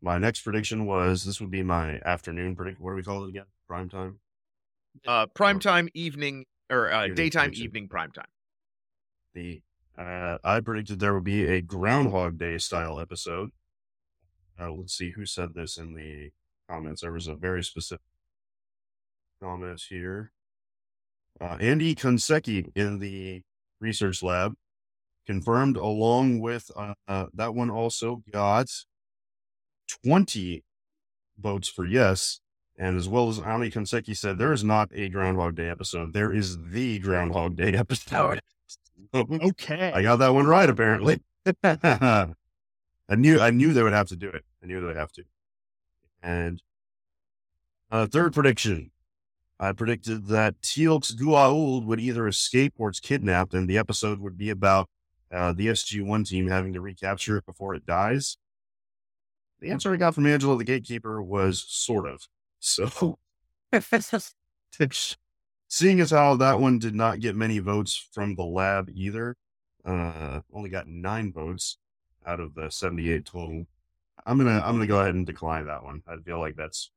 My 0.00 0.18
next 0.18 0.42
prediction 0.42 0.86
was 0.86 1.24
this 1.24 1.40
would 1.40 1.50
be 1.50 1.62
my 1.62 2.00
afternoon 2.04 2.54
prediction. 2.54 2.84
What 2.84 2.92
do 2.92 2.96
we 2.96 3.02
call 3.02 3.24
it 3.24 3.30
again? 3.30 3.46
Prime 3.66 3.88
time. 3.88 4.20
Uh, 5.06 5.26
prime 5.26 5.58
time, 5.58 5.88
evening 5.94 6.44
or 6.70 6.92
uh, 6.92 7.02
Evening 7.04 7.14
daytime 7.16 7.42
prediction. 7.46 7.64
evening 7.64 7.88
primetime. 7.88 8.26
The 9.34 9.62
uh, 9.96 10.38
I 10.44 10.60
predicted 10.60 11.00
there 11.00 11.14
would 11.14 11.24
be 11.24 11.46
a 11.46 11.60
Groundhog 11.60 12.38
Day 12.38 12.58
style 12.58 13.00
episode. 13.00 13.50
Uh, 14.60 14.70
let's 14.72 14.96
see 14.96 15.10
who 15.10 15.26
said 15.26 15.54
this 15.54 15.76
in 15.78 15.94
the 15.94 16.30
comments. 16.70 17.00
There 17.02 17.12
was 17.12 17.26
a 17.26 17.34
very 17.34 17.64
specific 17.64 18.04
comment 19.42 19.82
here. 19.88 20.30
Uh, 21.40 21.56
Andy 21.60 21.94
Konseki 21.94 22.70
in 22.74 22.98
the 22.98 23.42
research 23.80 24.22
lab 24.22 24.54
confirmed, 25.26 25.76
along 25.76 26.40
with 26.40 26.70
uh, 26.74 26.94
uh, 27.06 27.26
that 27.34 27.54
one 27.54 27.70
also 27.70 28.22
got 28.32 28.68
20 30.04 30.64
votes 31.38 31.68
for 31.68 31.84
yes. 31.84 32.40
And 32.76 32.96
as 32.96 33.08
well 33.08 33.28
as 33.28 33.40
Ani 33.40 33.70
Konseki 33.70 34.16
said, 34.16 34.38
there 34.38 34.52
is 34.52 34.62
not 34.62 34.90
a 34.92 35.08
Groundhog 35.08 35.56
Day 35.56 35.68
episode. 35.68 36.12
There 36.12 36.32
is 36.32 36.58
the 36.70 36.98
Groundhog 36.98 37.56
Day 37.56 37.72
episode. 37.74 38.40
Okay. 39.14 39.90
I 39.94 40.02
got 40.02 40.16
that 40.16 40.34
one 40.34 40.46
right, 40.46 40.68
apparently. 40.68 41.20
I 41.64 42.34
knew 43.16 43.40
I 43.40 43.50
knew 43.50 43.72
they 43.72 43.82
would 43.82 43.94
have 43.94 44.08
to 44.08 44.16
do 44.16 44.28
it. 44.28 44.44
I 44.62 44.66
knew 44.66 44.80
they 44.80 44.86
would 44.86 44.96
have 44.96 45.12
to. 45.12 45.24
And 46.22 46.62
uh, 47.90 48.06
third 48.06 48.34
prediction, 48.34 48.90
I 49.60 49.72
predicted 49.72 50.28
that 50.28 50.60
Teal'c's 50.60 51.14
Goa'uld 51.14 51.84
would 51.84 52.00
either 52.00 52.28
escape 52.28 52.74
or 52.78 52.88
it's 52.88 53.00
kidnapped, 53.00 53.54
and 53.54 53.68
the 53.68 53.78
episode 53.78 54.20
would 54.20 54.38
be 54.38 54.50
about 54.50 54.88
uh, 55.32 55.52
the 55.52 55.66
SG-1 55.66 56.28
team 56.28 56.46
having 56.48 56.72
to 56.74 56.80
recapture 56.80 57.38
it 57.38 57.46
before 57.46 57.74
it 57.74 57.84
dies. 57.84 58.36
The 59.60 59.70
answer 59.70 59.92
I 59.92 59.96
got 59.96 60.14
from 60.14 60.26
Angela 60.26 60.56
the 60.56 60.64
Gatekeeper 60.64 61.20
was 61.22 61.64
sort 61.68 62.06
of. 62.06 62.22
So, 62.60 63.18
seeing 65.68 66.00
as 66.00 66.10
how 66.10 66.34
that 66.36 66.58
one 66.58 66.80
did 66.80 66.94
not 66.94 67.20
get 67.20 67.36
many 67.36 67.60
votes 67.60 68.08
from 68.12 68.34
the 68.34 68.44
lab 68.44 68.90
either, 68.92 69.36
uh, 69.84 70.40
only 70.52 70.70
got 70.70 70.88
nine 70.88 71.32
votes 71.32 71.78
out 72.26 72.40
of 72.40 72.54
the 72.54 72.68
78 72.68 73.24
total. 73.24 73.66
I'm 74.26 74.38
gonna 74.38 74.60
I'm 74.64 74.74
gonna 74.74 74.88
go 74.88 74.98
ahead 74.98 75.14
and 75.14 75.24
decline 75.24 75.66
that 75.66 75.84
one. 75.84 76.02
I 76.06 76.16
feel 76.16 76.40
like 76.40 76.56
that's. 76.56 76.90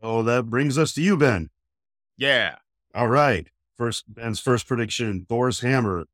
So 0.00 0.22
that 0.22 0.46
brings 0.46 0.78
us 0.78 0.92
to 0.94 1.02
you, 1.02 1.16
Ben. 1.16 1.50
Yeah. 2.16 2.56
All 2.94 3.08
right. 3.08 3.48
First 3.76 4.04
Ben's 4.12 4.40
first 4.40 4.66
prediction: 4.66 5.26
Thor's 5.28 5.60
hammer. 5.60 6.04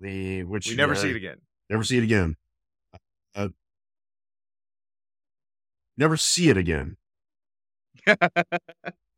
The 0.00 0.44
which 0.44 0.68
We 0.68 0.76
never 0.76 0.92
uh, 0.92 0.96
see 0.96 1.10
it 1.10 1.16
again. 1.16 1.38
Never 1.68 1.82
see 1.84 1.98
it 1.98 2.04
again. 2.04 2.36
Uh, 3.34 3.48
never 5.96 6.16
see 6.16 6.48
it 6.48 6.56
again. 6.56 6.96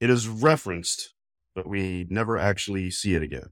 It 0.00 0.08
is 0.08 0.26
referenced, 0.26 1.12
but 1.54 1.66
we 1.66 2.06
never 2.08 2.38
actually 2.38 2.90
see 2.90 3.14
it 3.14 3.22
again. 3.22 3.50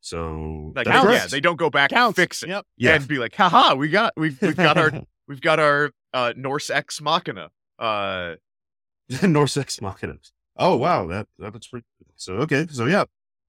So 0.00 0.72
Like, 0.74 0.86
that's 0.86 1.04
yeah, 1.08 1.26
they 1.28 1.40
don't 1.40 1.54
go 1.56 1.70
back 1.70 1.90
Counts. 1.90 2.18
and 2.18 2.24
fix 2.24 2.42
it 2.42 2.48
Yep. 2.48 2.66
Yeah. 2.76 2.94
and 2.96 3.06
be 3.06 3.18
like, 3.18 3.36
haha, 3.36 3.76
we 3.76 3.88
got 3.88 4.14
we've 4.16 4.36
we've 4.42 4.56
got 4.56 4.76
our 4.78 4.90
we've 5.28 5.40
got 5.40 5.60
our 5.60 5.92
uh 6.12 6.32
Norse 6.36 6.70
ex 6.70 7.00
machina. 7.00 7.50
Uh 7.78 8.34
Norse 9.22 9.56
Ex 9.56 9.80
Machina. 9.80 10.14
Oh 10.56 10.76
wow, 10.76 11.06
that 11.08 11.26
that's 11.38 11.66
pretty. 11.68 11.86
So 12.16 12.34
okay, 12.34 12.66
so 12.70 12.86
yeah, 12.86 13.04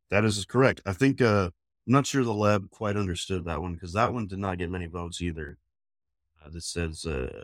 that 0.10 0.24
is 0.26 0.46
correct. 0.46 0.82
I 0.86 0.94
think 0.94 1.22
uh, 1.22 1.46
I'm 1.88 1.94
not 1.94 2.06
sure 2.08 2.24
the 2.24 2.34
lab 2.34 2.70
quite 2.70 2.96
understood 2.98 3.46
that 3.46 3.62
one 3.62 3.74
because 3.74 3.94
that 3.94 4.14
one 4.14 4.28
did 4.28 4.40
not 4.40 4.58
get 4.58 4.70
many 4.72 4.86
votes 4.88 5.22
either. 5.22 5.58
Uh, 6.44 6.50
this 6.50 6.66
says 6.66 7.06
uh, 7.06 7.44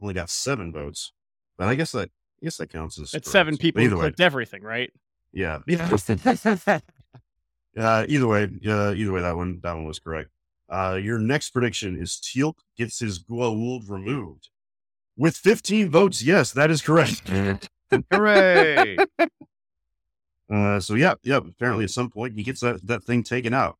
only 0.00 0.14
got 0.14 0.30
seven 0.30 0.72
votes, 0.72 1.12
but 1.58 1.68
I 1.68 1.74
guess 1.74 1.92
that 1.92 2.10
I 2.40 2.44
guess 2.44 2.56
that 2.58 2.70
counts 2.70 2.98
as 2.98 3.02
It's 3.04 3.12
correct. 3.12 3.26
seven 3.26 3.56
people 3.56 3.82
Either 3.82 3.90
who 3.90 3.96
way, 3.96 4.02
clicked 4.02 4.20
everything, 4.20 4.62
right? 4.62 4.92
yeah, 5.32 5.58
yeah. 5.66 5.88
Uh, 7.76 8.06
either 8.08 8.28
way, 8.28 8.44
uh, 8.68 8.92
either 8.94 9.10
way, 9.10 9.20
that 9.20 9.36
one 9.36 9.58
that 9.64 9.72
one 9.72 9.84
was 9.84 9.98
correct. 9.98 10.30
Uh, 10.68 10.98
your 11.02 11.18
next 11.18 11.50
prediction 11.50 12.00
is 12.00 12.20
Teal'c 12.22 12.54
gets 12.78 13.00
his 13.00 13.18
Goa'uld 13.18 13.90
removed 13.90 14.48
with 15.16 15.36
15 15.36 15.90
votes. 15.90 16.22
Yes, 16.22 16.52
that 16.52 16.70
is 16.70 16.82
correct. 16.82 17.28
hooray. 18.10 18.96
Uh, 20.52 20.78
so 20.78 20.94
yeah, 20.94 21.14
yeah. 21.22 21.38
Apparently, 21.38 21.84
at 21.84 21.90
some 21.90 22.10
point, 22.10 22.34
he 22.36 22.42
gets 22.42 22.60
that 22.60 22.86
that 22.86 23.02
thing 23.02 23.22
taken 23.22 23.54
out. 23.54 23.78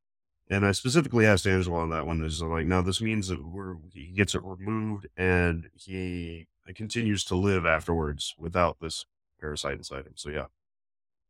And 0.48 0.64
I 0.64 0.72
specifically 0.72 1.26
asked 1.26 1.46
Angela 1.46 1.80
on 1.80 1.90
that 1.90 2.06
one. 2.06 2.22
Is 2.24 2.40
like, 2.42 2.66
no, 2.66 2.80
this 2.80 3.02
means 3.02 3.28
that 3.28 3.44
we're 3.44 3.76
he 3.92 4.06
gets 4.06 4.34
it 4.34 4.42
removed 4.42 5.06
and 5.16 5.68
he 5.74 6.46
continues 6.74 7.22
to 7.24 7.34
live 7.34 7.66
afterwards 7.66 8.34
without 8.38 8.78
this 8.80 9.04
parasite 9.40 9.76
inside 9.76 10.06
him. 10.06 10.14
So 10.16 10.30
yeah. 10.30 10.46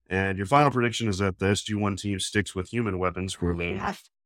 And 0.08 0.38
your 0.38 0.46
final 0.46 0.70
prediction 0.70 1.08
is 1.08 1.18
that 1.18 1.40
the 1.40 1.46
SG 1.46 1.74
One 1.74 1.96
team 1.96 2.20
sticks 2.20 2.54
with 2.54 2.68
human 2.68 2.98
weapons. 3.00 3.40
Where 3.42 3.56
they 3.56 3.80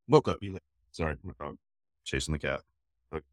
woke 0.08 0.28
up. 0.28 0.38
you- 0.42 0.58
Sorry, 0.92 1.16
my 1.22 1.32
dog 1.40 1.56
chasing 2.04 2.32
the 2.32 2.38
cat. 2.38 2.60
Okay. 3.14 3.24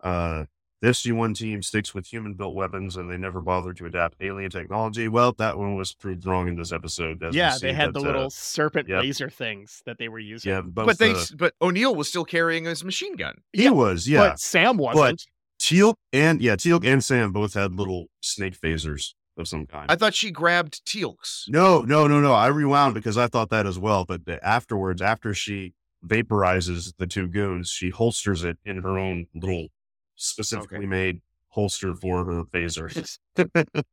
Uh, 0.00 0.44
the 0.82 0.88
SG1 0.88 1.34
team 1.34 1.62
sticks 1.62 1.94
with 1.94 2.06
human 2.06 2.34
built 2.34 2.54
weapons 2.54 2.96
and 2.96 3.10
they 3.10 3.16
never 3.16 3.40
bother 3.40 3.72
to 3.72 3.86
adapt 3.86 4.16
alien 4.20 4.50
technology. 4.50 5.08
Well, 5.08 5.32
that 5.38 5.56
one 5.56 5.74
was 5.76 5.94
proved 5.94 6.26
wrong 6.26 6.48
in 6.48 6.56
this 6.56 6.72
episode. 6.72 7.22
as 7.22 7.34
yeah, 7.34 7.56
they 7.60 7.72
had 7.72 7.88
that, 7.88 8.00
the 8.00 8.00
uh, 8.00 8.12
little 8.12 8.30
serpent 8.30 8.88
yep. 8.88 9.02
laser 9.02 9.30
things 9.30 9.82
that 9.86 9.96
they 9.98 10.08
were 10.08 10.18
using. 10.18 10.52
yeah, 10.52 10.60
both 10.60 10.86
but 10.86 10.98
they 10.98 11.12
the- 11.12 11.34
but 11.36 11.54
O'Neill 11.62 11.94
was 11.94 12.08
still 12.08 12.24
carrying 12.24 12.64
his 12.64 12.84
machine 12.84 13.16
gun. 13.16 13.36
he 13.52 13.64
yeah, 13.64 13.70
was, 13.70 14.08
yeah. 14.08 14.28
But 14.28 14.40
Sam 14.40 14.76
wasn't. 14.76 15.24
Teal'c 15.58 15.94
and 16.12 16.42
yeah, 16.42 16.56
Teal'c 16.56 16.84
and 16.84 17.02
Sam 17.02 17.32
both 17.32 17.54
had 17.54 17.72
little 17.74 18.06
snake 18.20 18.60
phasers 18.60 19.14
of 19.38 19.48
some 19.48 19.66
kind. 19.66 19.90
I 19.90 19.96
thought 19.96 20.14
she 20.14 20.30
grabbed 20.30 20.84
Teal'c's. 20.84 21.46
no, 21.48 21.80
no, 21.80 22.06
no, 22.06 22.20
no. 22.20 22.34
I 22.34 22.48
rewound 22.48 22.92
because 22.92 23.16
I 23.16 23.26
thought 23.26 23.48
that 23.50 23.66
as 23.66 23.78
well. 23.78 24.04
But 24.04 24.26
the- 24.26 24.46
afterwards, 24.46 25.00
after 25.00 25.32
she 25.32 25.72
vaporizes 26.06 26.92
the 26.98 27.06
two 27.06 27.28
goons, 27.28 27.70
she 27.70 27.88
holsters 27.88 28.44
it 28.44 28.58
in 28.64 28.82
her 28.82 28.98
own 28.98 29.26
little 29.34 29.68
specifically 30.16 30.78
Okay. 30.78 30.86
made 30.86 31.20
holster 31.48 31.94
for 31.94 32.24
her 32.24 32.44
phaser. 32.44 33.18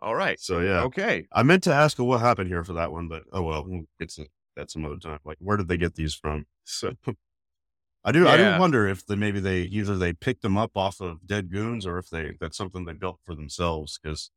All 0.00 0.14
right. 0.14 0.38
so 0.38 0.60
yeah, 0.60 0.82
Okay. 0.84 1.26
I 1.32 1.42
meant 1.42 1.64
to 1.64 1.72
ask 1.74 1.98
what 1.98 2.20
happened 2.20 2.48
here 2.48 2.64
for 2.64 2.74
that 2.74 2.92
one, 2.92 3.08
but 3.08 3.22
oh 3.32 3.42
well, 3.42 3.64
we'll 3.66 3.84
get 3.98 4.10
to 4.10 4.26
that 4.56 4.70
some 4.70 4.84
other 4.84 4.96
time. 4.98 5.18
Like, 5.24 5.38
where 5.40 5.56
did 5.56 5.68
they 5.68 5.76
get 5.76 5.94
these 5.94 6.14
from? 6.14 6.46
So, 6.64 6.92
I 8.04 8.12
do, 8.12 8.28
I 8.28 8.36
do 8.36 8.58
wonder 8.60 8.86
if 8.86 9.04
they 9.06 9.16
maybe 9.16 9.40
they 9.40 9.62
either 9.62 9.96
they 9.96 10.12
picked 10.12 10.42
them 10.42 10.56
up 10.56 10.72
off 10.76 11.00
of 11.00 11.26
dead 11.26 11.50
goons 11.50 11.84
or 11.84 11.98
if 11.98 12.08
they 12.10 12.32
that's 12.40 12.56
something 12.56 12.84
they 12.84 12.92
built 12.92 13.18
for 13.24 13.34
themselves 13.34 13.98
because 14.00 14.30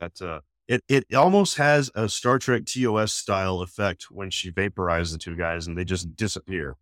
that 0.00 0.20
uh, 0.20 0.40
it 0.68 0.82
it 0.88 1.06
almost 1.14 1.56
has 1.56 1.90
a 1.94 2.08
Star 2.08 2.38
Trek 2.38 2.66
TOS 2.66 3.12
style 3.12 3.60
effect 3.62 4.10
when 4.10 4.30
she 4.30 4.50
vaporized 4.50 5.14
the 5.14 5.18
two 5.18 5.34
guys 5.34 5.66
and 5.66 5.76
they 5.78 5.84
just 5.84 6.14
disappear. 6.14 6.76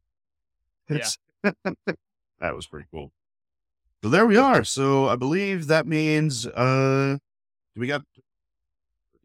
Yeah. 0.91 1.07
that 1.45 2.55
was 2.57 2.67
pretty 2.67 2.87
cool. 2.91 3.13
So 4.03 4.09
there 4.11 4.27
we 4.27 4.37
are. 4.37 4.63
So 4.65 5.09
I 5.09 5.17
believe 5.17 5.67
that 5.69 5.87
means 5.87 6.47
uh 6.47 7.19
do 7.75 7.81
we 7.81 7.87
got 7.87 8.03
do 8.15 8.23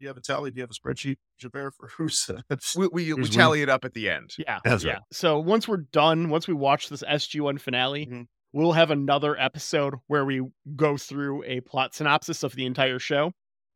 you 0.00 0.08
have 0.08 0.16
a 0.16 0.20
tally? 0.20 0.50
Do 0.50 0.56
you 0.58 0.62
have 0.62 0.70
a 0.70 0.74
spreadsheet, 0.74 1.16
Xhafer, 1.40 1.72
for 1.72 1.88
who's 1.96 2.28
We 2.76 2.88
we, 2.88 3.14
we 3.14 3.28
tally 3.28 3.62
it 3.62 3.68
up 3.68 3.84
at 3.84 3.94
the 3.94 4.10
end. 4.10 4.34
Yeah. 4.38 4.58
That's 4.64 4.82
yeah. 4.84 4.94
right. 4.94 5.02
So 5.12 5.38
once 5.38 5.68
we're 5.68 5.78
done, 5.92 6.28
once 6.30 6.48
we 6.48 6.54
watch 6.54 6.88
this 6.88 7.02
SG1 7.04 7.60
finale, 7.60 8.06
Mhm. 8.06 8.26
we'll 8.52 8.72
have 8.72 8.90
another 8.90 9.38
episode 9.38 9.94
where 10.08 10.24
we 10.24 10.42
go 10.74 10.96
through 10.96 11.44
a 11.44 11.60
plot 11.60 11.94
synopsis 11.94 12.42
of 12.42 12.54
the 12.56 12.66
entire 12.66 12.98
show. 12.98 13.32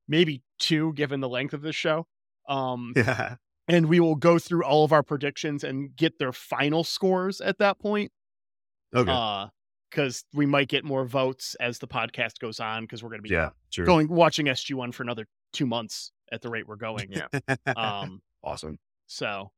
Maybe 0.08 0.42
two, 0.58 0.92
given 0.94 1.20
the 1.20 1.28
length 1.28 1.54
of 1.54 1.62
this 1.62 1.76
show. 1.76 2.06
Um, 2.48 2.92
Yeah. 2.96 3.36
and 3.68 3.86
we 3.86 4.00
will 4.00 4.16
go 4.16 4.38
through 4.40 4.64
all 4.64 4.84
of 4.84 4.92
our 4.92 5.02
predictions 5.04 5.62
and 5.62 5.94
get 5.94 6.18
their 6.18 6.32
final 6.32 6.82
scores 6.82 7.40
at 7.40 7.58
that 7.58 7.78
point. 7.78 8.10
Okay. 8.94 9.10
Uh, 9.10 9.48
because 9.90 10.24
we 10.34 10.46
might 10.46 10.68
get 10.68 10.84
more 10.84 11.04
votes 11.04 11.56
as 11.60 11.78
the 11.78 11.88
podcast 11.88 12.38
goes 12.40 12.60
on, 12.60 12.84
because 12.84 13.02
we're 13.02 13.10
going 13.10 13.22
to 13.22 13.28
be 13.28 13.34
yeah. 13.34 13.50
Sure. 13.70 13.84
going 13.84 14.08
watching 14.08 14.46
SG1 14.46 14.94
for 14.94 15.02
another 15.02 15.26
two 15.52 15.66
months 15.66 16.12
at 16.32 16.42
the 16.42 16.50
rate 16.50 16.66
we're 16.66 16.76
going. 16.76 17.10
Yeah. 17.10 17.56
Um, 17.76 18.22
awesome. 18.42 18.78
so, 19.06 19.50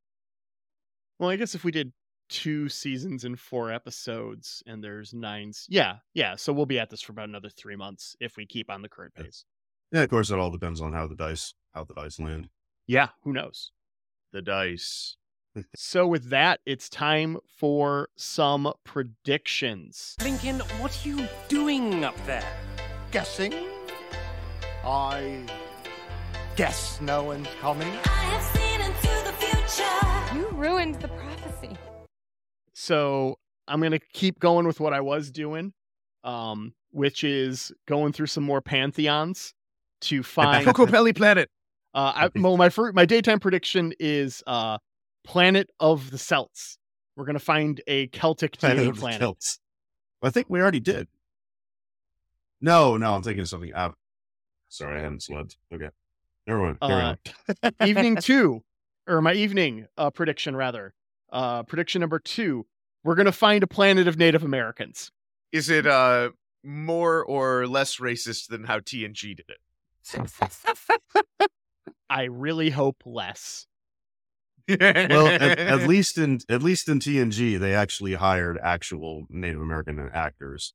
well, 1.18 1.31
I 1.31 1.37
guess 1.37 1.55
if 1.55 1.64
we 1.64 1.70
did 1.70 1.93
two 2.28 2.68
seasons 2.68 3.24
and 3.24 3.39
four 3.39 3.72
episodes, 3.72 4.62
and 4.66 4.83
there's 4.83 5.12
nine, 5.12 5.53
yeah, 5.68 5.97
yeah. 6.14 6.37
So 6.37 6.53
we'll 6.53 6.66
be 6.66 6.78
at 6.78 6.91
this 6.91 7.03
for 7.03 7.12
about 7.12 7.28
another 7.28 7.51
three 7.51 7.76
months 7.76 8.16
if 8.20 8.37
we 8.37 8.47
keep 8.47 8.70
on 8.70 8.83
the 8.83 8.89
current 8.89 9.14
pace. 9.14 9.45
Yeah. 9.93 10.03
Of 10.03 10.11
course, 10.11 10.31
it 10.31 10.39
all 10.39 10.51
depends 10.51 10.81
on 10.81 10.93
how 10.93 11.07
the 11.07 11.16
dice 11.16 11.55
how 11.74 11.85
the 11.85 11.95
dice 11.95 12.18
land. 12.18 12.49
Yeah, 12.87 13.09
who 13.22 13.33
knows? 13.33 13.72
The 14.33 14.43
dice. 14.43 15.16
So 15.74 16.07
with 16.07 16.30
that, 16.30 16.61
it's 16.64 16.88
time 16.88 17.38
for 17.59 18.09
some 18.16 18.72
predictions. 18.84 20.14
Lincoln, 20.22 20.61
what 20.78 20.96
are 21.05 21.09
you 21.09 21.28
doing 21.48 22.05
up 22.05 22.14
there? 22.26 22.44
Guessing? 23.11 23.55
I 24.84 25.46
guess 26.57 27.01
no 27.01 27.24
one's 27.24 27.48
coming. 27.61 27.88
I 28.05 28.09
have 28.09 28.42
seen 28.57 28.80
and 28.80 28.94
sewed 28.96 29.26
the 29.26 29.32
future. 29.32 30.38
You 30.38 30.48
ruined 30.57 30.96
the 30.96 31.09
prophecy. 31.09 31.76
So 32.72 33.38
I'm 33.68 33.80
gonna 33.80 33.98
keep 33.98 34.38
going 34.38 34.66
with 34.66 34.80
what 34.80 34.92
I 34.92 35.01
was 35.01 35.30
doing, 35.30 35.72
um, 36.24 36.74
which 36.90 37.24
is 37.24 37.72
going 37.86 38.12
through 38.12 38.26
some 38.26 38.44
more 38.44 38.61
pantheons 38.61 39.53
to 40.03 40.22
find 40.22 40.66
Kokopelli 40.66 41.14
Planet. 41.14 41.51
Uh, 41.92 42.12
I, 42.14 42.38
well, 42.38 42.57
my 42.57 42.68
fir- 42.68 42.92
my 42.92 43.05
daytime 43.05 43.40
prediction 43.40 43.92
is 43.98 44.42
uh, 44.46 44.78
Planet 45.25 45.71
of 45.81 46.11
the 46.11 46.18
Celts. 46.18 46.79
We're 47.16 47.25
gonna 47.27 47.39
find 47.39 47.81
a 47.87 48.07
Celtic 48.09 48.59
Planet 48.59 48.85
TV 48.85 48.89
of 48.89 48.95
the 48.97 49.01
planet. 49.01 49.21
Celts. 49.21 49.59
I 50.23 50.31
think 50.31 50.49
we 50.51 50.61
already 50.61 50.81
did. 50.81 51.09
No, 52.61 52.97
no, 52.97 53.14
I'm 53.14 53.23
thinking 53.23 53.41
of 53.43 53.49
something. 53.49 53.73
Uh, 53.75 53.93
sorry, 54.68 54.99
I 54.99 55.03
hadn't 55.03 55.23
slept. 55.23 55.57
Okay. 55.73 55.89
Never 56.47 56.61
mind. 56.62 56.79
Carry 56.81 57.03
Uh, 57.03 57.16
on. 57.64 57.73
evening 57.89 58.16
two, 58.16 58.62
or 59.07 59.21
my 59.23 59.33
evening 59.35 59.87
uh, 59.97 60.11
prediction 60.11 60.57
rather. 60.57 60.95
Uh, 61.33 61.62
prediction 61.62 62.01
number 62.01 62.18
two: 62.18 62.66
We're 63.05 63.14
gonna 63.14 63.33
find 63.33 63.62
a 63.62 63.66
planet 63.66 64.09
of 64.09 64.16
Native 64.18 64.43
Americans. 64.45 65.11
Is 65.53 65.68
it 65.71 65.87
uh 65.87 66.31
more 66.62 67.25
or 67.25 67.66
less 67.66 67.97
racist 67.97 68.49
than 68.49 68.64
how 68.64 68.79
TNG 68.81 69.37
did 69.37 69.47
it? 69.49 69.59
I 72.11 72.25
really 72.25 72.71
hope 72.71 73.03
less. 73.07 73.66
Well, 74.79 75.27
at, 75.27 75.43
at 75.59 75.89
least 75.89 76.18
in 76.18 76.41
at 76.49 76.62
least 76.62 76.89
in 76.89 76.99
TNG, 77.01 77.59
they 77.59 77.75
actually 77.75 78.14
hired 78.14 78.59
actual 78.62 79.27
Native 79.29 79.61
American 79.61 80.11
actors 80.12 80.75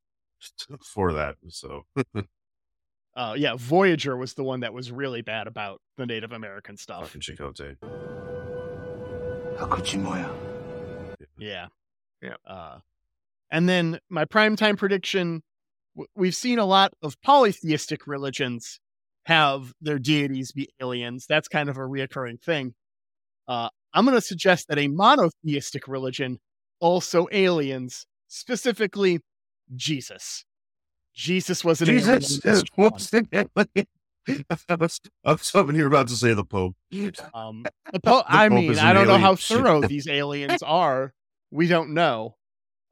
for 0.84 1.14
that. 1.14 1.36
So, 1.50 1.86
Uh, 3.16 3.34
yeah, 3.38 3.56
Voyager 3.56 4.18
was 4.18 4.34
the 4.34 4.44
one 4.44 4.60
that 4.60 4.74
was 4.74 4.92
really 4.92 5.22
bad 5.22 5.48
about 5.48 5.80
the 5.96 6.06
Native 6.06 6.34
American 6.34 6.76
stuff. 6.76 7.06
fucking 7.06 7.22
Chakotay. 7.22 7.78
Yeah. 11.38 11.68
Yeah. 12.22 12.36
Uh, 12.46 12.80
and 13.50 13.70
then 13.70 14.00
my 14.10 14.26
primetime 14.26 14.78
prediction 14.78 15.44
w- 15.96 16.10
we've 16.14 16.36
seen 16.36 16.60
a 16.60 16.66
lot 16.66 16.92
of 17.02 17.16
polytheistic 17.22 18.06
religions 18.06 18.82
have 19.28 19.72
their 19.80 19.98
deities 19.98 20.52
be 20.52 20.70
aliens. 20.82 21.26
That's 21.28 21.48
kind 21.48 21.70
of 21.70 21.78
a 21.78 21.82
reoccurring 21.82 22.42
thing. 22.44 22.74
Uh, 23.48 23.70
I'm 23.96 24.06
going 24.06 24.16
to 24.16 24.22
suggest 24.22 24.68
that 24.68 24.78
a 24.78 24.88
monotheistic 24.88 25.88
religion 25.88 26.40
also 26.80 27.28
aliens, 27.32 28.06
specifically 28.28 29.22
Jesus. 29.76 30.46
Jesus 31.14 31.64
was 31.64 31.82
an 31.82 31.90
alien. 31.90 32.20
Jesus, 32.20 32.46
in 32.46 32.52
this 32.52 32.64
what's 32.76 33.10
the 33.10 33.88
I 34.70 34.76
was 34.76 35.00
I 35.24 35.32
was 35.32 35.50
hoping 35.50 35.76
you 35.76 35.84
were 35.84 35.88
about 35.88 36.08
to 36.10 36.16
say 36.16 36.34
the 36.34 36.44
Pope. 36.44 36.76
Um, 37.34 37.66
the 37.94 38.00
po- 38.00 38.24
I 38.28 38.50
Pope 38.50 38.58
mean, 38.58 38.80
I 38.80 38.92
don't 38.92 39.08
know 39.08 39.18
how 39.18 39.36
thorough 39.36 39.82
these 39.82 40.08
aliens 40.08 40.62
are. 40.62 41.14
We 41.52 41.68
don't 41.68 41.94
know. 41.94 42.36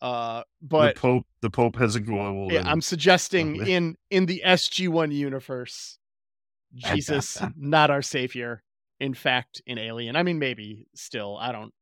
Uh, 0.02 0.44
but 0.62 0.96
the 0.96 1.02
Pope, 1.02 1.26
the 1.42 1.50
Pope 1.50 1.76
has 1.78 1.96
a 1.96 2.00
goal. 2.00 2.50
yeah, 2.52 2.64
I'm 2.66 2.82
suggesting 2.82 3.56
in 3.68 3.96
in 4.10 4.26
the 4.26 4.42
SG1 4.46 5.14
universe, 5.14 5.98
Jesus, 6.76 7.42
not 7.58 7.90
our 7.90 8.02
savior. 8.02 8.64
In 9.00 9.14
fact, 9.14 9.62
an 9.68 9.78
alien. 9.78 10.16
I 10.16 10.24
mean, 10.24 10.40
maybe 10.40 10.88
still. 10.96 11.38
I 11.38 11.52
don't. 11.52 11.74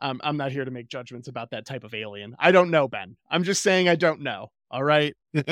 I'm 0.00 0.20
I'm 0.22 0.36
not 0.36 0.52
here 0.52 0.64
to 0.64 0.70
make 0.70 0.88
judgments 0.88 1.28
about 1.28 1.50
that 1.50 1.66
type 1.66 1.84
of 1.84 1.94
alien. 1.94 2.36
I 2.38 2.52
don't 2.52 2.70
know, 2.70 2.88
Ben. 2.88 3.16
I'm 3.30 3.44
just 3.44 3.62
saying 3.62 3.88
I 3.88 3.96
don't 3.96 4.20
know. 4.20 4.50
All 4.70 4.82
right. 4.84 5.14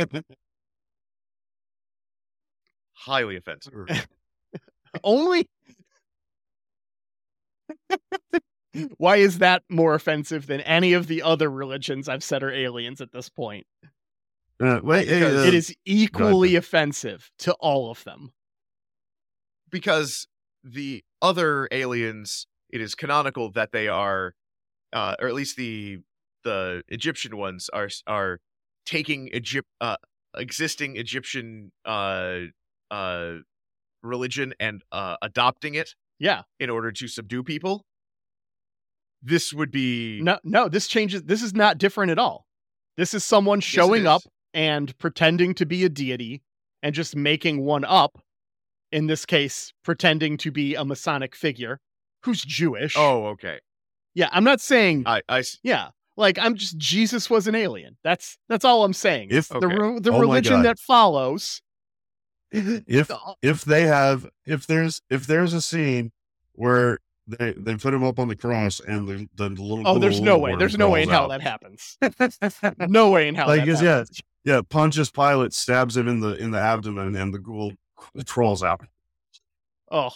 Highly 2.93 3.37
offensive. 3.37 3.73
Only. 5.05 5.49
Why 8.97 9.17
is 9.17 9.39
that 9.39 9.63
more 9.69 9.95
offensive 9.95 10.47
than 10.47 10.61
any 10.61 10.93
of 10.93 11.07
the 11.09 11.23
other 11.23 11.51
religions 11.51 12.09
I've 12.09 12.23
said 12.25 12.43
are 12.43 12.53
aliens 12.53 13.01
at 13.01 13.13
this 13.13 13.29
point? 13.29 13.67
Uh, 14.61 14.81
wait, 14.83 15.09
uh, 15.09 15.45
it 15.47 15.55
is 15.55 15.75
equally 15.85 16.57
offensive 16.57 17.31
to 17.41 17.53
all 17.55 17.91
of 17.91 18.03
them. 18.05 18.33
because 19.71 20.27
the 20.65 21.05
other 21.23 21.69
aliens, 21.71 22.47
it 22.71 22.81
is 22.81 22.95
canonical 22.95 23.51
that 23.53 23.73
they 23.73 23.89
are, 23.89 24.35
uh, 24.93 25.17
or 25.21 25.29
at 25.29 25.35
least 25.35 25.57
the 25.57 25.99
the 26.45 26.83
Egyptian 26.89 27.37
ones 27.37 27.69
are 27.73 27.89
are 28.07 28.41
taking 28.87 29.29
Egypt 29.29 29.69
uh, 29.81 29.97
existing 30.37 30.97
Egyptian 30.97 31.73
uh, 31.85 32.41
uh, 32.91 33.35
religion 34.03 34.55
and 34.61 34.83
uh, 34.93 35.17
adopting 35.21 35.75
it 35.75 35.95
Yeah. 36.19 36.43
in 36.61 36.71
order 36.71 36.93
to 36.93 37.09
subdue 37.09 37.43
people. 37.43 37.85
This 39.23 39.53
would 39.53 39.71
be 39.71 40.21
No, 40.23 40.39
no, 40.45 40.69
this 40.69 40.87
changes. 40.87 41.25
This 41.25 41.43
is 41.43 41.55
not 41.55 41.79
different 41.79 42.13
at 42.13 42.19
all. 42.19 42.47
This 42.97 43.15
is 43.15 43.25
someone 43.25 43.59
Yes, 43.59 43.65
showing 43.65 44.07
up 44.07 44.23
and 44.55 44.97
pretending 44.99 45.55
to 45.55 45.67
be 45.67 45.85
a 45.85 45.89
deity 45.89 46.43
and 46.83 46.95
just 46.95 47.17
making 47.17 47.65
one 47.65 47.85
up. 47.85 48.23
In 48.91 49.07
this 49.07 49.27
case, 49.27 49.73
pretending 49.85 50.37
to 50.39 50.51
be 50.51 50.75
a 50.75 50.85
Masonic 50.85 51.37
figure 51.37 51.81
who's 52.23 52.43
Jewish. 52.43 52.95
Oh, 52.97 53.27
okay. 53.27 53.61
yeah. 54.15 54.29
I'm 54.33 54.45
not 54.45 54.61
saying 54.61 55.05
I, 55.07 55.23
I 55.29 55.45
Yeah, 55.63 55.89
like 56.17 56.39
I'm 56.39 56.55
just 56.55 56.79
Jesus 56.79 57.29
was 57.29 57.47
an 57.47 57.55
alien. 57.55 57.97
That's 58.03 58.39
that's 58.49 58.65
all 58.65 58.85
I'm 58.85 58.93
saying. 58.93 59.29
If- 59.31 59.49
the 59.49 59.69
re- 59.69 60.01
the 60.01 60.13
Oh 60.13 60.21
religion 60.21 60.63
that 60.63 60.79
follows. 60.79 61.63
if 62.51 63.11
if 63.43 63.65
they 63.65 63.83
have 63.83 64.27
if 64.47 64.67
there's 64.67 65.03
if 65.11 65.27
there's 65.27 65.53
a 65.53 65.61
scene 65.61 66.13
where 66.53 66.99
they 67.27 67.53
they 67.53 67.77
put 67.77 67.93
him 67.93 68.03
up 68.03 68.19
on 68.19 68.29
the 68.29 68.37
cross 68.37 68.81
and 68.81 69.07
the 69.07 69.29
the 69.37 69.51
little 69.51 69.87
Oh, 69.87 69.99
there's 69.99 70.21
no 70.21 70.39
way. 70.39 70.57
There's 70.57 70.79
no 70.79 70.89
way 70.89 71.03
in 71.03 71.11
hell 71.11 71.31
out. 71.31 71.41
that 71.41 71.43
happens. 71.43 71.99
No 72.89 73.11
way 73.11 73.29
in 73.29 73.35
hell. 73.35 73.49
Like, 73.49 73.67
yeah. 73.67 74.05
yeah 74.45 74.63
Pontius 74.69 75.11
Pilate 75.11 75.53
stabs 75.53 75.97
him 75.97 76.09
in 76.09 76.21
the 76.21 76.35
in 76.37 76.51
the 76.53 76.59
abdomen 76.59 77.15
and 77.17 77.35
the 77.35 77.39
ghoul 77.39 77.73
crawls 78.27 78.63
out 78.63 78.81
Oh, 79.91 80.11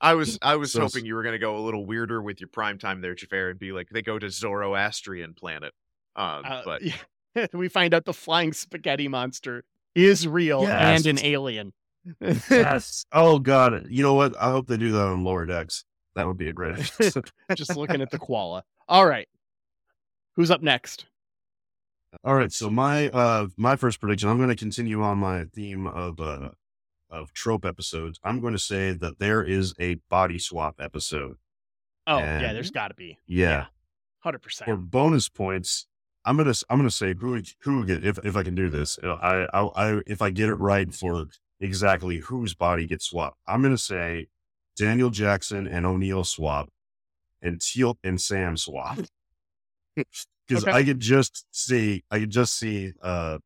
I 0.00 0.14
was 0.14 0.38
I 0.42 0.56
was 0.56 0.72
So- 0.72 0.80
hoping 0.82 1.06
you 1.06 1.14
were 1.14 1.22
going 1.22 1.34
to 1.34 1.38
go 1.38 1.56
a 1.56 1.60
little 1.64 1.86
weirder 1.86 2.20
with 2.22 2.40
your 2.40 2.48
prime 2.48 2.78
time 2.78 3.00
there, 3.00 3.14
Xhafer, 3.14 3.50
and 3.50 3.58
be 3.58 3.72
like 3.72 3.88
they 3.90 4.02
go 4.02 4.18
to 4.18 4.28
Zoroastrian 4.30 5.34
planet. 5.34 5.72
Um, 6.16 6.42
uh, 6.44 6.62
but 6.64 6.82
yeah. 6.82 7.46
we 7.52 7.68
find 7.68 7.94
out 7.94 8.04
the 8.04 8.12
flying 8.12 8.52
spaghetti 8.52 9.08
monster 9.08 9.64
is 9.94 10.26
real 10.26 10.62
Yes. 10.62 11.06
and 11.06 11.18
an 11.18 11.24
alien. 11.24 11.72
yes 12.20 13.06
oh 13.12 13.38
god 13.38 13.86
you 13.88 14.02
know 14.02 14.12
what 14.12 14.36
i 14.38 14.50
hope 14.50 14.66
they 14.66 14.76
do 14.76 14.92
that 14.92 15.06
on 15.06 15.24
lower 15.24 15.46
decks 15.46 15.84
that 16.14 16.26
would 16.26 16.36
be 16.36 16.48
a 16.48 16.52
great 16.52 16.78
episode. 16.78 17.30
Just 17.54 17.76
looking 17.76 18.02
at 18.02 18.10
the 18.10 18.18
koala. 18.18 18.62
All 18.88 19.06
right, 19.06 19.26
who's 20.36 20.50
up 20.50 20.60
next? 20.62 21.06
All 22.22 22.34
right 22.34 22.52
so 22.52 22.70
my 22.70 23.08
uh 23.08 23.46
my 23.56 23.76
first 23.76 24.00
prediction 24.00 24.28
i'm 24.28 24.36
going 24.36 24.48
to 24.48 24.56
continue 24.56 25.02
on 25.02 25.18
my 25.18 25.44
theme 25.54 25.86
of 25.86 26.20
uh 26.20 26.50
of 27.10 27.32
trope 27.32 27.64
episodes 27.64 28.18
i'm 28.24 28.40
going 28.40 28.52
to 28.52 28.58
say 28.58 28.92
that 28.92 29.18
there 29.18 29.42
is 29.42 29.74
a 29.80 29.94
body 30.08 30.38
swap 30.38 30.76
episode 30.80 31.36
Oh 32.06 32.18
yeah, 32.18 32.52
there's 32.52 32.70
got 32.70 32.88
to 32.88 32.94
be 32.94 33.18
yeah 33.26 33.66
hundred 34.20 34.38
for 34.40 34.44
percent. 34.44 34.90
bonus 34.90 35.28
points, 35.28 35.86
I'm 36.24 36.36
gonna 36.36 36.52
I'm 36.68 36.78
gonna 36.78 36.90
say 36.90 37.14
who 37.14 37.40
who 37.60 37.86
get 37.86 38.04
if 38.04 38.18
if 38.24 38.36
I 38.36 38.42
can 38.42 38.54
do 38.54 38.68
this. 38.68 38.98
I 39.02 39.46
I, 39.54 39.60
I 39.62 40.00
if 40.06 40.20
I 40.20 40.30
get 40.30 40.50
it 40.50 40.56
right 40.56 40.92
for 40.92 41.26
exactly 41.60 42.18
whose 42.18 42.54
body 42.54 42.86
gets 42.86 43.06
swapped, 43.06 43.38
I'm 43.46 43.62
gonna 43.62 43.78
say 43.78 44.26
Daniel 44.76 45.08
Jackson 45.08 45.66
and 45.66 45.86
O'Neill 45.86 46.24
swap, 46.24 46.68
and 47.40 47.58
Teal 47.60 47.96
and 48.04 48.20
Sam 48.20 48.56
swap. 48.58 48.98
Because 50.48 50.64
Okay. 50.64 50.72
I 50.72 50.84
could 50.84 51.00
just 51.00 51.46
see 51.50 52.04
I 52.10 52.18
could 52.20 52.30
just 52.30 52.54
see 52.56 52.92
uh, 53.02 53.38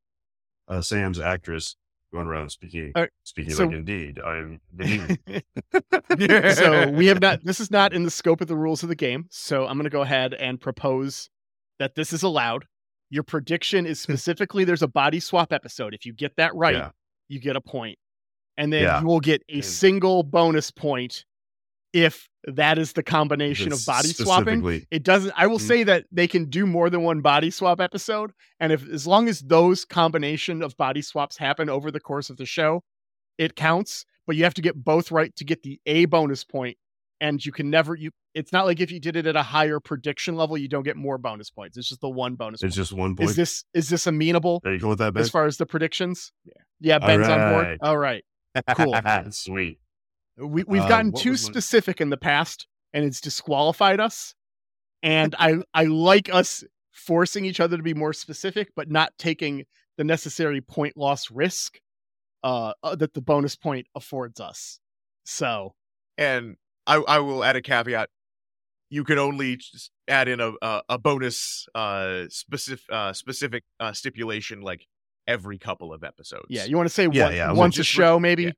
uh 0.69 0.81
Sam's 0.81 1.19
actress 1.21 1.77
going 2.13 2.27
around 2.27 2.49
speaking 2.51 2.93
right, 2.97 3.11
speaking 3.23 3.53
so- 3.55 3.67
like 3.67 3.75
indeed 3.77 4.19
I'm 4.19 4.61
so 6.55 6.91
we 6.91 7.07
have 7.07 7.21
not 7.21 7.45
this 7.45 7.61
is 7.61 7.71
not 7.71 7.93
in 7.93 8.03
the 8.05 8.11
scope 8.11 8.41
of 8.41 8.49
the 8.49 8.57
rules 8.57 8.83
of 8.83 8.89
the 8.89 8.95
game 8.95 9.27
so 9.31 9.67
i'm 9.67 9.77
going 9.77 9.85
to 9.85 9.91
go 9.91 10.01
ahead 10.03 10.35
and 10.35 10.61
propose 10.61 11.29
that 11.79 11.95
this 11.95 12.13
is 12.13 12.23
allowed 12.23 12.65
your 13.11 13.23
prediction 13.23 13.87
is 13.87 14.01
specifically 14.09 14.65
there's 14.65 14.83
a 14.83 14.89
body 14.89 15.21
swap 15.21 15.53
episode 15.53 15.95
if 15.95 16.07
you 16.07 16.13
get 16.13 16.35
that 16.37 16.55
right 16.55 16.75
Yeah. 16.77 16.91
you 17.29 17.41
get 17.41 17.57
a 17.57 17.61
point 17.61 17.99
and 18.57 18.73
then 18.73 18.83
Yeah. 18.85 19.01
you 19.01 19.07
will 19.07 19.21
get 19.21 19.43
a 19.49 19.55
And- 19.57 19.65
single 19.65 20.23
bonus 20.23 20.71
point 20.71 21.25
if 21.93 22.29
that 22.45 22.79
is 22.79 22.93
the 22.93 23.03
combination 23.03 23.73
of 23.73 23.85
body 23.87 24.09
swapping 24.09 24.87
it 24.91 25.03
doesn't 25.03 25.33
i 25.37 25.47
will 25.47 25.59
Mm. 25.59 25.67
say 25.67 25.83
that 25.85 26.05
they 26.13 26.27
can 26.29 26.47
do 26.47 26.67
more 26.67 26.89
than 26.91 27.03
one 27.03 27.21
body 27.21 27.51
swap 27.51 27.81
episode 27.81 28.31
and 28.61 28.73
if 28.73 28.87
as 28.89 29.07
long 29.07 29.29
as 29.29 29.41
those 29.41 29.85
combination 29.85 30.63
of 30.63 30.77
body 30.77 31.03
swaps 31.03 31.37
happen 31.39 31.69
over 31.69 31.91
the 31.91 32.01
course 32.01 32.31
of 32.31 32.37
the 32.37 32.47
show 32.47 32.83
it 33.39 33.57
counts 33.57 34.05
but 34.27 34.37
you 34.37 34.45
have 34.45 34.55
to 34.55 34.63
get 34.63 34.75
both 34.83 35.11
right 35.11 35.35
to 35.37 35.45
get 35.45 35.63
the 35.63 35.81
a 35.87 36.05
bonus 36.05 36.45
point 36.45 36.77
and 37.21 37.45
you 37.45 37.53
can 37.53 37.71
never 37.71 37.95
you 37.95 38.11
it's 38.35 38.53
not 38.53 38.67
like 38.67 38.81
if 38.81 38.91
you 38.93 39.01
did 39.01 39.17
it 39.17 39.27
at 39.27 39.35
a 39.35 39.43
higher 39.43 39.81
prediction 39.81 40.37
level 40.37 40.57
you 40.57 40.69
don't 40.69 40.85
get 40.85 40.97
more 40.97 41.19
bonus 41.19 41.51
points 41.51 41.77
it's 41.77 41.89
just 41.89 42.01
the 42.01 42.09
one 42.09 42.35
bonus 42.35 42.63
It's 42.63 42.75
point. 42.77 42.87
just 42.87 42.93
one 42.93 43.17
point. 43.17 43.31
is 43.31 43.37
this 43.37 43.65
is 43.75 43.89
this 43.89 44.07
amenable 44.07 44.61
there 44.63 44.75
you 44.75 44.79
go 44.81 44.91
with 44.91 44.99
that, 44.99 45.15
Ben. 45.15 45.23
as 45.23 45.31
far 45.31 45.47
as 45.47 45.57
the 45.57 45.67
predictions 45.67 46.33
yeah 46.45 46.53
yeah 46.81 46.99
ben's 46.99 47.29
on 47.29 47.51
board 47.53 47.67
right. 47.67 47.79
all 47.83 47.99
right 47.99 48.25
cool. 48.75 48.95
Sweet. 49.31 49.79
We, 50.39 50.65
we've 50.65 50.83
Uh, 50.83 50.89
gotten 50.89 51.13
too 51.13 51.31
was 51.33 51.45
my- 51.45 51.53
specific 51.53 52.01
in 52.01 52.11
the 52.11 52.17
past 52.17 52.67
and 52.93 53.05
it's 53.05 53.21
disqualified 53.21 54.01
us 54.01 54.35
and 55.03 55.35
i 55.39 55.57
i 55.75 55.85
like 55.85 56.33
us 56.33 56.65
forcing 56.93 57.45
each 57.45 57.61
other 57.61 57.77
to 57.77 57.83
be 57.83 57.95
more 57.95 58.13
specific 58.13 58.71
but 58.75 58.91
not 58.91 59.13
taking 59.19 59.65
the 59.97 60.05
necessary 60.05 60.61
point 60.61 60.97
loss 60.97 61.31
risk 61.31 61.81
uh, 62.45 62.73
uh 62.83 62.95
that 62.97 63.15
the 63.15 63.21
bonus 63.21 63.57
point 63.57 63.87
affords 63.95 64.41
us 64.41 64.81
so 65.25 65.75
and 66.17 66.57
I 66.87 66.97
I 66.97 67.19
will 67.19 67.45
add 67.45 67.55
a 67.55 67.61
caveat. 67.61 68.09
You 68.91 69.05
can 69.05 69.19
only 69.19 69.61
add 70.09 70.27
in 70.29 70.41
a 70.41 70.53
a, 70.63 70.83
a 70.89 70.99
bonus 70.99 71.67
uh 71.75 72.25
specific 72.31 72.87
uh 72.91 73.13
specific 73.13 73.65
uh 73.79 73.93
stipulation 73.93 74.63
like 74.63 74.87
every 75.27 75.59
couple 75.59 75.93
of 75.93 76.03
episodes. 76.03 76.47
yeah 76.49 76.65
you 76.65 76.77
want 76.77 76.89
to 76.89 76.95
say 76.95 77.07
Yeah, 77.13 77.25
one- 77.27 77.35
yeah, 77.37 77.53
once 77.53 77.75
a 77.77 77.83
just 77.83 77.93
re- 77.99 78.05
show 78.05 78.19
maybe 78.19 78.45
yeah. 78.45 78.53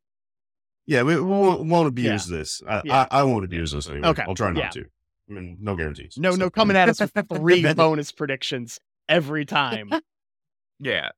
Yeah, 0.91 1.05
we, 1.05 1.21
won't, 1.21 1.67
won't 1.67 1.87
abuse 1.87 2.27
this. 2.27 2.61
I, 2.69 2.83
Yeah. 2.85 3.07
I, 3.13 3.21
I 3.21 3.23
won't 3.23 3.45
abuse 3.45 3.71
this 3.71 3.89
anyway. 3.89 4.09
Okay, 4.09 4.25
I'll 4.27 4.35
try 4.35 4.51
not 4.51 4.57
yeah. 4.65 4.69
to. 4.71 4.85
I 5.29 5.33
mean, 5.33 5.57
no 5.61 5.77
guarantees. 5.77 6.19
no 6.19 6.33
So- 6.33 6.37
no 6.37 6.51
coming 6.51 6.77
at 6.77 6.89
us 6.89 6.99
with 6.99 7.13
three 7.33 7.73
bonus 7.75 8.11
predictions 8.11 8.81
every 9.09 9.45
time 9.45 9.89
Yeah. 10.81 11.11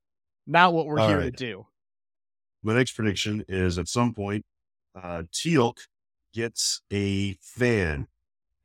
not 0.45 0.73
what 0.73 0.85
we're 0.85 0.99
All 0.99 1.07
here 1.07 1.17
right. 1.17 1.35
to 1.35 1.45
do 1.45 1.65
My 2.61 2.75
next 2.75 2.91
prediction 2.91 3.43
is 3.47 3.79
at 3.79 3.87
some 3.87 4.13
point, 4.13 4.45
uh, 4.95 5.23
Teal'c 5.33 5.79
gets 6.35 6.81
a 6.91 7.33
fan, 7.41 8.07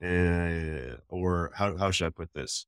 uh, 0.04 0.96
or 1.08 1.52
how 1.54 1.76
how 1.78 1.90
should 1.90 2.06
I 2.08 2.10
put 2.10 2.34
this? 2.34 2.66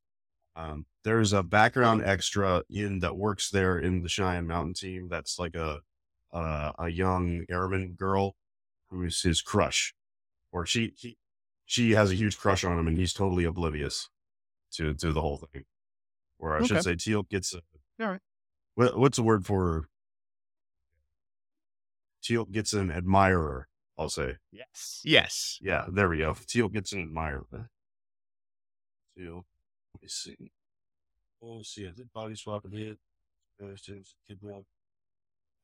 Um, 0.56 0.86
there's 1.04 1.34
a 1.34 1.42
background 1.42 2.02
extra 2.04 2.62
in 2.70 3.00
that 3.00 3.16
works 3.18 3.50
there 3.50 3.78
in 3.78 4.02
the 4.02 4.08
Cheyenne 4.08 4.46
Mountain 4.46 4.74
team. 4.74 5.08
That's 5.10 5.38
like 5.38 5.54
a 5.54 5.80
uh, 6.32 6.72
a 6.78 6.88
young 6.88 7.44
airman 7.48 7.92
girl 7.92 8.36
who 8.90 9.02
is 9.04 9.22
his 9.22 9.40
crush, 9.42 9.94
or 10.52 10.66
she 10.66 10.92
he, 10.96 11.16
she 11.64 11.92
has 11.92 12.10
a 12.10 12.14
huge 12.14 12.38
crush 12.38 12.64
on 12.64 12.78
him, 12.78 12.88
and 12.88 12.98
he's 12.98 13.12
totally 13.12 13.44
oblivious 13.44 14.08
to 14.72 14.94
to 14.94 15.12
the 15.12 15.20
whole 15.20 15.36
thing. 15.52 15.64
Or 16.38 16.56
I 16.56 16.64
should 16.64 16.82
say, 16.82 16.94
Teal 16.96 17.22
gets 17.24 17.54
a 17.54 17.60
All 18.02 18.08
right. 18.12 18.20
what, 18.74 18.98
what's 18.98 19.16
the 19.16 19.22
word 19.22 19.44
for 19.44 19.86
Teal 22.22 22.44
gets 22.44 22.72
an 22.72 22.90
admirer. 22.90 23.68
I'll 23.98 24.08
say, 24.08 24.36
Yes. 24.50 25.00
Yes. 25.04 25.58
yeah, 25.60 25.84
there 25.92 26.08
we 26.08 26.18
go. 26.18 26.34
Teal 26.46 26.68
gets 26.68 26.92
an 26.92 27.02
admirer. 27.02 27.46
Teal, 29.16 29.44
let 29.94 30.02
me 30.02 30.08
see. 30.08 30.50
Oh, 31.42 31.62
see. 31.62 31.86
I 31.86 31.90
did 31.90 32.12
body 32.12 32.34
swap 32.34 32.64
and 32.64 32.74
hit. 32.74 32.98
Kidnap. 34.26 34.62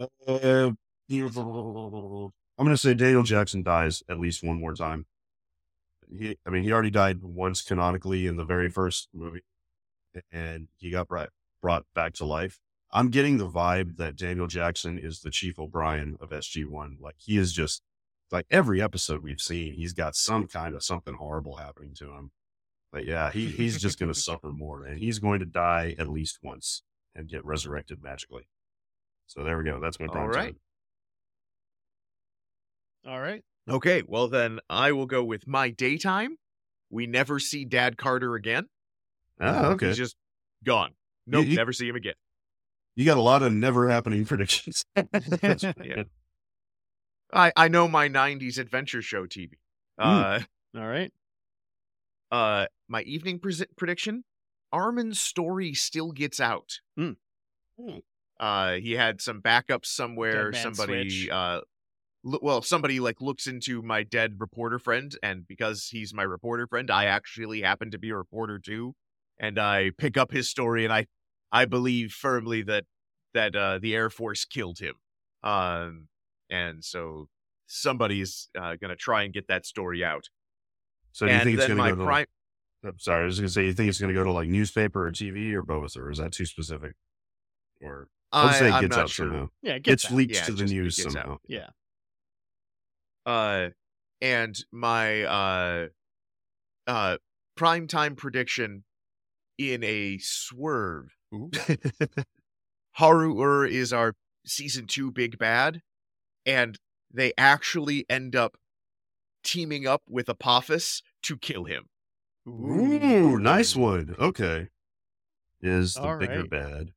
Uh, 0.01 0.71
I'm 1.09 2.65
gonna 2.65 2.77
say 2.77 2.95
Daniel 2.95 3.23
Jackson 3.23 3.63
dies 3.63 4.03
at 4.09 4.19
least 4.19 4.43
one 4.43 4.61
more 4.61 4.75
time. 4.75 5.07
He, 6.11 6.37
I 6.47 6.51
mean, 6.51 6.63
he 6.63 6.73
already 6.73 6.91
died 6.91 7.23
once 7.23 7.63
canonically 7.63 8.27
in 8.27 8.37
the 8.37 8.45
very 8.45 8.69
first 8.69 9.09
movie, 9.13 9.43
and 10.31 10.69
he 10.77 10.91
got 10.91 11.09
brought 11.09 11.31
brought 11.63 11.85
back 11.95 12.15
to 12.15 12.25
life. 12.25 12.59
I'm 12.93 13.11
getting 13.11 13.39
the 13.39 13.49
vibe 13.49 13.97
that 13.97 14.17
Daniel 14.17 14.47
Jackson 14.47 14.99
is 14.99 15.21
the 15.21 15.31
Chief 15.31 15.59
O'Brien 15.59 16.17
of 16.21 16.31
SG1. 16.31 17.01
Like 17.01 17.17
he 17.19 17.37
is 17.37 17.53
just 17.53 17.83
like 18.31 18.47
every 18.51 18.81
episode 18.83 19.23
we've 19.23 19.41
seen, 19.41 19.75
he's 19.75 19.93
got 19.93 20.15
some 20.17 20.47
kind 20.47 20.75
of 20.75 20.83
something 20.83 21.15
horrible 21.15 21.57
happening 21.57 21.95
to 21.99 22.13
him. 22.13 22.31
But 22.93 23.05
yeah, 23.05 23.31
he 23.31 23.47
he's 23.47 23.81
just 23.81 23.99
going 23.99 24.13
to 24.13 24.19
suffer 24.19 24.49
more, 24.49 24.85
and 24.85 24.99
he's 24.99 25.19
going 25.19 25.41
to 25.41 25.47
die 25.47 25.95
at 25.99 26.09
least 26.09 26.39
once 26.43 26.83
and 27.15 27.29
get 27.29 27.45
resurrected 27.45 28.03
magically. 28.03 28.47
So 29.27 29.43
there 29.45 29.59
we 29.59 29.65
go. 29.65 29.81
That's 29.81 29.99
my 30.01 30.07
All 30.07 30.13
prime 30.13 30.29
right. 30.29 30.57
time. 33.05 33.13
All 33.13 33.21
right. 33.21 33.43
Okay, 33.69 34.03
well 34.07 34.29
then 34.29 34.61
I 34.71 34.93
will 34.93 35.07
go 35.07 35.25
with 35.25 35.47
my 35.47 35.71
daytime. 35.71 36.37
We 36.91 37.07
never 37.07 37.39
see 37.41 37.65
Dad 37.65 37.97
Carter 37.97 38.35
again. 38.37 38.67
Ah, 39.41 39.67
okay. 39.71 39.89
He's 39.89 39.97
just 39.97 40.17
gone. 40.65 40.93
Nope, 41.27 41.47
you- 41.47 41.57
never 41.57 41.73
see 41.73 41.89
him 41.89 41.97
again. 41.97 42.15
You 42.95 43.05
got 43.05 43.19
a 43.19 43.23
lot 43.23 43.43
of 43.43 43.53
never 43.53 43.89
happening 43.91 44.25
predictions. 44.27 44.85
Yeah. 44.97 46.05
I 47.33 47.53
I 47.57 47.69
know 47.69 47.89
my 47.89 48.09
'90s 48.09 48.59
adventure 48.59 49.03
show 49.03 49.27
TV. 49.27 49.51
Uh, 49.99 50.41
All 50.77 50.87
right. 50.87 51.13
uh, 52.31 52.67
my 52.89 53.03
evening 53.03 53.41
pres- 53.41 53.65
prediction: 53.77 54.25
Armin's 54.73 55.21
story 55.21 55.75
still 55.75 56.13
gets 56.13 56.41
out. 56.41 56.79
Hmm. 56.97 57.13
Uh, 58.39 58.75
he 58.75 58.93
had 58.93 59.21
some 59.21 59.41
backups 59.41 59.87
somewhere. 59.87 60.51
Dead 60.51 60.63
somebody, 60.63 61.11
switch. 61.11 61.31
uh, 61.31 61.61
lo- 62.25 62.39
well, 62.43 62.63
somebody 62.63 63.01
like 63.01 63.21
looks 63.21 63.47
into 63.47 63.83
my 63.83 64.03
dead 64.03 64.37
reporter 64.39 64.79
friend, 64.79 65.17
and 65.23 65.47
because 65.47 65.89
he's 65.89 66.13
my 66.13 66.23
reporter 66.23 66.67
friend, 66.67 66.91
I 66.91 67.07
actually 67.07 67.63
happen 67.63 67.91
to 67.93 67.99
be 67.99 68.11
a 68.11 68.17
reporter 68.17 68.59
too, 68.59 68.95
and 69.39 69.59
I 69.59 69.91
pick 69.97 70.17
up 70.17 70.33
his 70.33 70.49
story, 70.49 70.85
and 70.85 70.93
I, 70.93 71.07
I 71.51 71.65
believe 71.65 72.13
firmly 72.13 72.63
that 72.63 72.85
that 73.35 73.57
uh, 73.57 73.79
the 73.81 73.95
Air 73.95 74.11
Force 74.11 74.45
killed 74.45 74.79
him. 74.79 74.95
Um, 75.43 76.09
and 76.51 76.85
so 76.85 77.29
somebody's 77.67 78.49
uh, 78.59 78.77
gonna 78.81 78.97
try 78.97 79.23
and 79.23 79.33
get 79.33 79.49
that 79.49 79.67
story 79.67 80.05
out. 80.05 80.29
So 81.13 81.27
do 81.27 81.33
you 81.33 81.39
and 81.39 81.45
think 81.45 81.59
it's 81.59 81.69
gonna 81.69 81.91
go 81.91 81.97
to? 81.97 82.05
prime. 82.05 82.27
I'm 82.85 82.99
sorry, 82.99 83.23
I 83.23 83.27
was 83.27 83.39
going 83.39 83.49
to 83.49 83.53
say, 83.53 83.65
you 83.67 83.73
think 83.73 83.89
it's 83.89 83.99
going 83.99 84.15
to 84.15 84.19
go 84.19 84.25
to 84.25 84.33
like 84.33 84.49
newspaper 84.49 85.07
or 85.07 85.11
TV 85.11 85.53
or 85.55 85.63
both, 85.63 85.97
or 85.97 86.11
is 86.11 86.19
that 86.19 86.33
too 86.33 86.47
specific? 86.47 86.93
Or 87.83 88.09
I'll 88.37 88.49
I, 88.49 88.53
say 88.53 88.69
it 88.69 88.73
I'm 88.73 88.83
gets 88.83 88.97
not 88.97 89.03
out 89.05 89.11
sure. 89.11 89.27
somehow. 89.29 89.49
Yeah. 89.63 89.73
Get 89.75 89.83
Gets 89.85 90.09
that. 90.09 90.15
leaked 90.15 90.35
Yeah, 90.35 90.43
to 90.45 90.53
the 90.53 90.65
news 90.65 90.97
gets 90.97 91.07
out. 91.09 91.13
somehow. 91.23 91.39
Yeah. 91.49 91.69
Uh, 93.25 93.71
and 94.21 94.57
my 94.73 95.23
uh, 95.25 95.87
uh, 96.87 97.17
prime 97.57 97.87
time 97.87 98.15
prediction 98.17 98.85
in 99.59 99.83
a 99.85 100.19
swerve. 100.19 101.17
Heru'ur 102.99 103.69
is 103.69 103.93
our 103.93 104.15
season 104.47 104.87
two 104.87 105.11
big 105.11 105.39
bad, 105.39 105.83
and 106.45 106.79
they 107.13 107.33
actually 107.37 108.07
end 108.09 108.35
up 108.37 108.57
teaming 109.43 109.87
up 109.87 110.03
with 110.09 110.29
Apophis 110.29 111.03
to 111.23 111.37
kill 111.37 111.65
him. 111.65 111.87
Ooh, 112.49 113.39
nice 113.39 113.75
one. 113.75 114.15
Okay. 114.19 114.69
Is 115.61 115.95
the 115.95 116.03
All 116.03 116.19
bigger 116.19 116.41
right. 116.43 116.51
bad. 116.51 116.93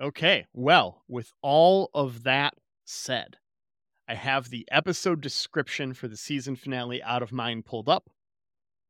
Okay. 0.00 0.46
Well, 0.52 1.02
with 1.08 1.32
all 1.42 1.90
of 1.94 2.24
that 2.24 2.54
said, 2.84 3.36
I 4.08 4.14
have 4.14 4.50
the 4.50 4.66
episode 4.70 5.20
description 5.20 5.94
for 5.94 6.08
the 6.08 6.16
season 6.16 6.56
finale 6.56 7.02
out 7.02 7.22
of 7.22 7.32
mind 7.32 7.64
pulled 7.64 7.88
up. 7.88 8.10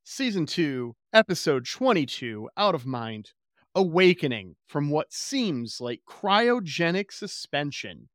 Season 0.02 0.44
2, 0.44 0.94
episode 1.12 1.66
22, 1.66 2.48
out 2.56 2.74
of 2.74 2.84
mind. 2.84 3.30
Awakening 3.76 4.56
from 4.66 4.90
what 4.90 5.12
seems 5.12 5.80
like 5.80 6.02
cryogenic 6.08 7.12
suspension. 7.12 8.08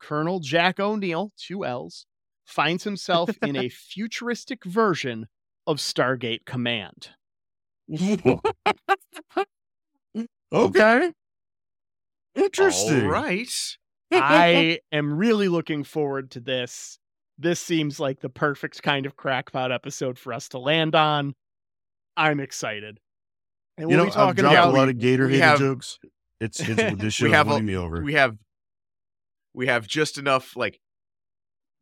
Colonel 0.00 0.40
Jack 0.40 0.80
O'Neill, 0.80 1.32
two 1.36 1.64
L's, 1.64 2.06
finds 2.44 2.84
himself 2.84 3.30
in 3.42 3.56
a 3.56 3.68
futuristic 3.68 4.64
version 4.64 5.26
of 5.66 5.78
Stargate 5.78 6.44
Command. 6.44 7.10
okay. 10.52 11.12
Interesting. 12.36 13.04
All 13.04 13.10
right. 13.10 13.48
I 14.12 14.78
am 14.92 15.16
really 15.16 15.48
looking 15.48 15.82
forward 15.84 16.30
to 16.32 16.40
this. 16.40 16.98
This 17.38 17.60
seems 17.60 17.98
like 18.00 18.20
the 18.20 18.28
perfect 18.28 18.82
kind 18.82 19.04
of 19.06 19.16
crackpot 19.16 19.72
episode 19.72 20.18
for 20.18 20.32
us 20.32 20.48
to 20.50 20.58
land 20.58 20.94
on. 20.94 21.34
I'm 22.16 22.40
excited. 22.40 22.98
And 23.76 23.90
You 23.90 23.96
we'll 23.96 24.06
know, 24.06 24.10
be 24.12 24.16
I've 24.16 24.36
dropped 24.36 24.54
about 24.54 24.68
a 24.68 24.76
lot 24.76 24.88
of 24.88 24.98
Gator 24.98 25.28
hater 25.28 25.44
have- 25.44 25.58
jokes. 25.58 25.98
It's 26.40 26.60
it's 26.60 26.76
this 27.00 27.14
show 27.14 27.24
We 27.24 27.30
is 27.30 27.34
have 27.36 27.48
a- 27.50 27.60
me 27.60 27.76
over. 27.76 28.02
we 28.02 28.14
have 28.14 28.36
we 29.54 29.66
have 29.66 29.86
just 29.86 30.18
enough 30.18 30.54
like 30.56 30.78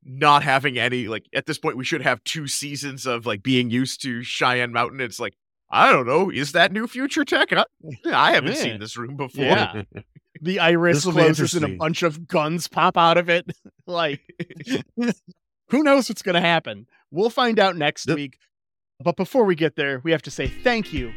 not 0.04 0.42
having 0.42 0.78
any 0.78 1.08
like 1.08 1.24
at 1.34 1.46
this 1.46 1.58
point 1.58 1.76
we 1.76 1.84
should 1.84 2.02
have 2.02 2.22
two 2.24 2.46
seasons 2.46 3.06
of 3.06 3.26
like 3.26 3.42
being 3.42 3.70
used 3.70 4.02
to 4.02 4.22
Cheyenne 4.22 4.72
Mountain. 4.72 5.00
It's 5.00 5.20
like 5.20 5.34
I 5.70 5.90
don't 5.92 6.06
know, 6.06 6.30
is 6.30 6.52
that 6.52 6.72
new 6.72 6.86
future 6.86 7.24
tech? 7.24 7.52
I, 7.52 7.64
I 8.06 8.32
haven't 8.32 8.52
Yeah. 8.56 8.62
seen 8.62 8.80
this 8.80 8.96
room 8.96 9.16
before. 9.16 9.44
Yeah. 9.44 9.82
The 10.44 10.60
iris 10.60 11.04
closes 11.04 11.54
and 11.54 11.64
a 11.64 11.76
bunch 11.76 12.02
of 12.02 12.28
guns 12.28 12.68
pop 12.68 12.96
out 12.96 13.16
of 13.18 13.28
it. 13.28 13.46
like, 13.86 14.20
who 15.70 15.82
knows 15.82 16.08
what's 16.08 16.22
going 16.22 16.34
to 16.34 16.40
happen? 16.40 16.86
We'll 17.10 17.30
find 17.30 17.58
out 17.58 17.76
next 17.76 18.06
Yep. 18.08 18.16
week. 18.16 18.38
But 19.02 19.16
before 19.16 19.44
we 19.44 19.54
get 19.56 19.74
there, 19.76 20.00
we 20.04 20.12
have 20.12 20.22
to 20.22 20.30
say 20.30 20.46
thank 20.46 20.92
you, 20.92 21.12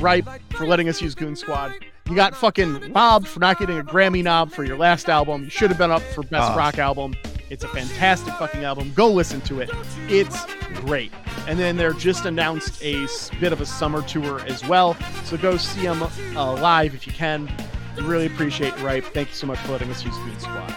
Ripe, 0.00 0.26
for 0.52 0.66
letting 0.66 0.88
us 0.88 1.02
use 1.02 1.14
Goon 1.14 1.36
Squad. 1.36 1.72
You 2.08 2.14
got 2.14 2.34
fucking 2.36 2.92
robbed 2.92 3.26
for 3.28 3.40
not 3.40 3.58
getting 3.58 3.78
a 3.78 3.84
Grammy 3.84 4.22
knob 4.22 4.52
for 4.52 4.64
your 4.64 4.78
last 4.78 5.08
album. 5.08 5.44
You 5.44 5.50
should 5.50 5.68
have 5.70 5.78
been 5.78 5.90
up 5.90 6.02
for 6.02 6.22
Best 6.22 6.52
Ah. 6.52 6.56
Rock 6.56 6.78
Album. 6.78 7.14
It's 7.50 7.64
a 7.64 7.68
fantastic 7.68 8.32
fucking 8.34 8.64
album. 8.64 8.92
Go 8.94 9.08
listen 9.12 9.40
to 9.42 9.60
it. 9.60 9.70
It's 10.08 10.44
great. 10.74 11.12
And 11.46 11.58
then 11.58 11.76
they're 11.76 11.92
just 11.92 12.24
announced 12.24 12.82
a 12.82 13.06
bit 13.40 13.52
of 13.52 13.60
a 13.60 13.66
summer 13.66 14.02
tour 14.02 14.40
as 14.46 14.64
well. 14.66 14.96
So 15.24 15.36
go 15.36 15.56
see 15.56 15.82
them 15.82 16.02
uh, 16.34 16.52
live 16.54 16.94
if 16.94 17.06
you 17.06 17.12
can. 17.12 17.48
We 17.96 18.02
really 18.02 18.26
appreciate 18.26 18.78
Ripe. 18.80 19.04
Thank 19.04 19.28
you 19.28 19.34
so 19.34 19.46
much 19.46 19.58
for 19.60 19.72
letting 19.72 19.90
us 19.90 20.04
use 20.04 20.16
Goon 20.18 20.38
Squad. 20.38 20.74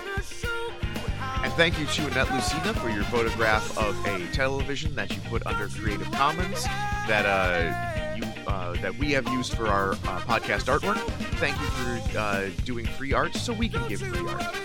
And 1.44 1.54
thank 1.54 1.80
you 1.80 1.86
to 1.86 2.08
Annette 2.08 2.32
Lucina 2.34 2.74
for 2.74 2.90
your 2.90 3.04
photograph 3.06 3.78
of 3.78 3.96
a 4.06 4.26
television 4.34 4.94
that 4.96 5.16
you 5.16 5.22
put 5.30 5.46
under 5.48 5.68
Creative 5.68 6.10
Commons 6.12 6.64
that 7.08 7.26
uh, 7.26 8.16
you 8.16 8.24
uh, 8.48 8.74
that 8.82 8.96
we 8.98 9.12
have 9.12 9.28
used 9.30 9.54
for 9.54 9.68
our 9.68 9.94
uh, 9.94 10.20
podcast 10.22 10.66
artwork. 10.66 11.00
Thank 11.40 11.60
you 11.60 11.68
for 11.68 12.18
uh, 12.18 12.50
doing 12.66 12.86
free 12.86 13.14
art 13.14 13.36
so 13.36 13.54
we 13.54 13.70
can 13.70 13.88
give 13.88 14.02
free 14.02 14.28
art. 14.28 14.56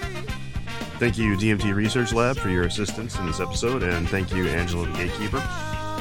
Thank 0.98 1.18
you, 1.18 1.36
DMT 1.36 1.74
Research 1.74 2.12
Lab, 2.12 2.36
for 2.36 2.50
your 2.50 2.64
assistance 2.64 3.18
in 3.18 3.26
this 3.26 3.40
episode, 3.40 3.82
and 3.82 4.08
thank 4.08 4.32
you, 4.32 4.46
Angela 4.46 4.86
the 4.86 4.92
Gatekeeper, 4.92 5.38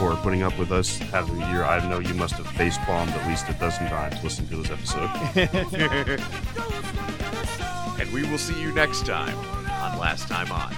for 0.03 0.15
putting 0.17 0.43
up 0.43 0.59
with 0.59 0.71
us 0.71 0.97
having 0.97 1.39
year. 1.39 1.63
I 1.63 1.87
know 1.87 1.99
you 1.99 2.13
must 2.13 2.35
have 2.35 2.47
face 2.47 2.77
palmed 2.79 3.11
at 3.11 3.25
least 3.27 3.47
a 3.47 3.53
dozen 3.53 3.87
times 3.87 4.21
listening 4.23 4.49
to 4.49 4.57
this 4.57 4.69
episode. 4.69 5.09
and 8.01 8.11
we 8.11 8.29
will 8.29 8.37
see 8.37 8.59
you 8.61 8.73
next 8.73 9.05
time 9.05 9.37
on 9.37 9.97
Last 9.99 10.27
Time 10.27 10.51
On. 10.51 10.73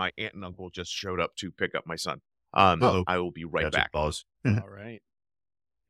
My 0.00 0.10
aunt 0.16 0.32
and 0.34 0.42
uncle 0.44 0.70
just 0.70 0.90
showed 0.90 1.20
up 1.20 1.36
to 1.36 1.50
pick 1.50 1.74
up 1.74 1.86
my 1.86 1.96
son. 1.96 2.22
Um, 2.54 2.82
Uh-oh. 2.82 3.04
I 3.06 3.18
will 3.18 3.30
be 3.30 3.44
right 3.44 3.64
Gotcha. 3.64 3.76
back. 3.76 3.92
Pause. 3.92 4.24
All 4.46 4.54
right. 4.68 5.02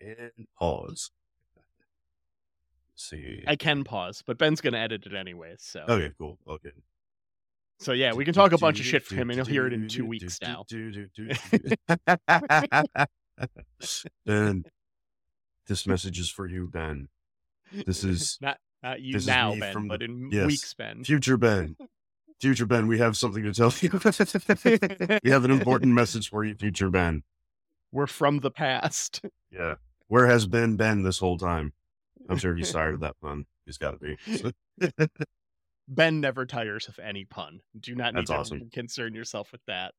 And 0.00 0.32
pause. 0.58 1.12
Let's 2.90 3.04
see. 3.08 3.44
I 3.46 3.54
can 3.54 3.84
pause, 3.84 4.22
but 4.26 4.36
Ben's 4.36 4.60
going 4.60 4.72
to 4.72 4.80
edit 4.80 5.06
it 5.06 5.14
anyway. 5.14 5.54
So, 5.58 5.84
Okay, 5.88 6.10
cool. 6.18 6.38
Okay. 6.48 6.72
so 7.78 7.92
yeah, 7.92 8.12
we 8.14 8.24
can 8.24 8.34
talk 8.34 8.50
a 8.52 8.58
bunch 8.58 8.80
of 8.80 8.86
shit 8.86 9.04
from 9.04 9.18
him, 9.18 9.30
and 9.30 9.36
you'll 9.36 9.46
hear 9.46 9.66
it 9.68 9.72
in 9.72 9.86
two 9.88 10.04
weeks 10.04 10.38
now. 10.42 10.64
Ben, 14.26 14.64
this 15.66 15.86
message 15.86 16.18
is 16.18 16.28
for 16.30 16.46
you, 16.48 16.66
Ben. 16.68 17.08
This 17.86 18.02
is 18.04 18.38
not 18.42 18.58
not 18.82 19.00
you 19.00 19.18
now, 19.26 19.54
Ben, 19.54 19.72
from 19.72 19.88
but 19.88 20.00
the- 20.00 20.06
in 20.06 20.30
yes. 20.32 20.46
weeks, 20.46 20.74
Ben. 20.74 21.04
future 21.04 21.36
Ben. 21.36 21.76
Future 22.40 22.66
Ben, 22.66 22.86
we 22.86 22.98
have 22.98 23.16
something 23.16 23.42
to 23.42 23.52
tell 23.52 23.72
you. 23.80 23.90
we 25.22 25.30
have 25.30 25.44
an 25.44 25.50
important 25.50 25.92
message 25.92 26.30
for 26.30 26.42
you, 26.44 26.54
future 26.54 26.88
Ben. 26.88 27.22
We're 27.92 28.06
from 28.06 28.38
the 28.38 28.50
past. 28.50 29.22
Yeah. 29.50 29.74
Where 30.08 30.26
has 30.26 30.46
Ben 30.46 30.76
been 30.76 31.02
this 31.02 31.18
whole 31.18 31.36
time? 31.36 31.72
I'm 32.28 32.38
sure 32.38 32.54
he's 32.54 32.72
tired 32.72 32.94
of 32.94 33.00
that 33.00 33.16
pun. 33.20 33.46
He's 33.66 33.78
got 33.78 33.98
to 33.98 33.98
be. 33.98 35.08
Ben 35.88 36.20
never 36.20 36.46
tires 36.46 36.86
of 36.88 36.98
any 37.00 37.24
pun. 37.24 37.60
Do 37.78 37.96
not 37.96 38.14
need 38.14 38.20
That's 38.20 38.30
to 38.30 38.36
awesome. 38.36 38.70
concern 38.72 39.12
yourself 39.12 39.50
with 39.50 39.64
that. 39.66 39.92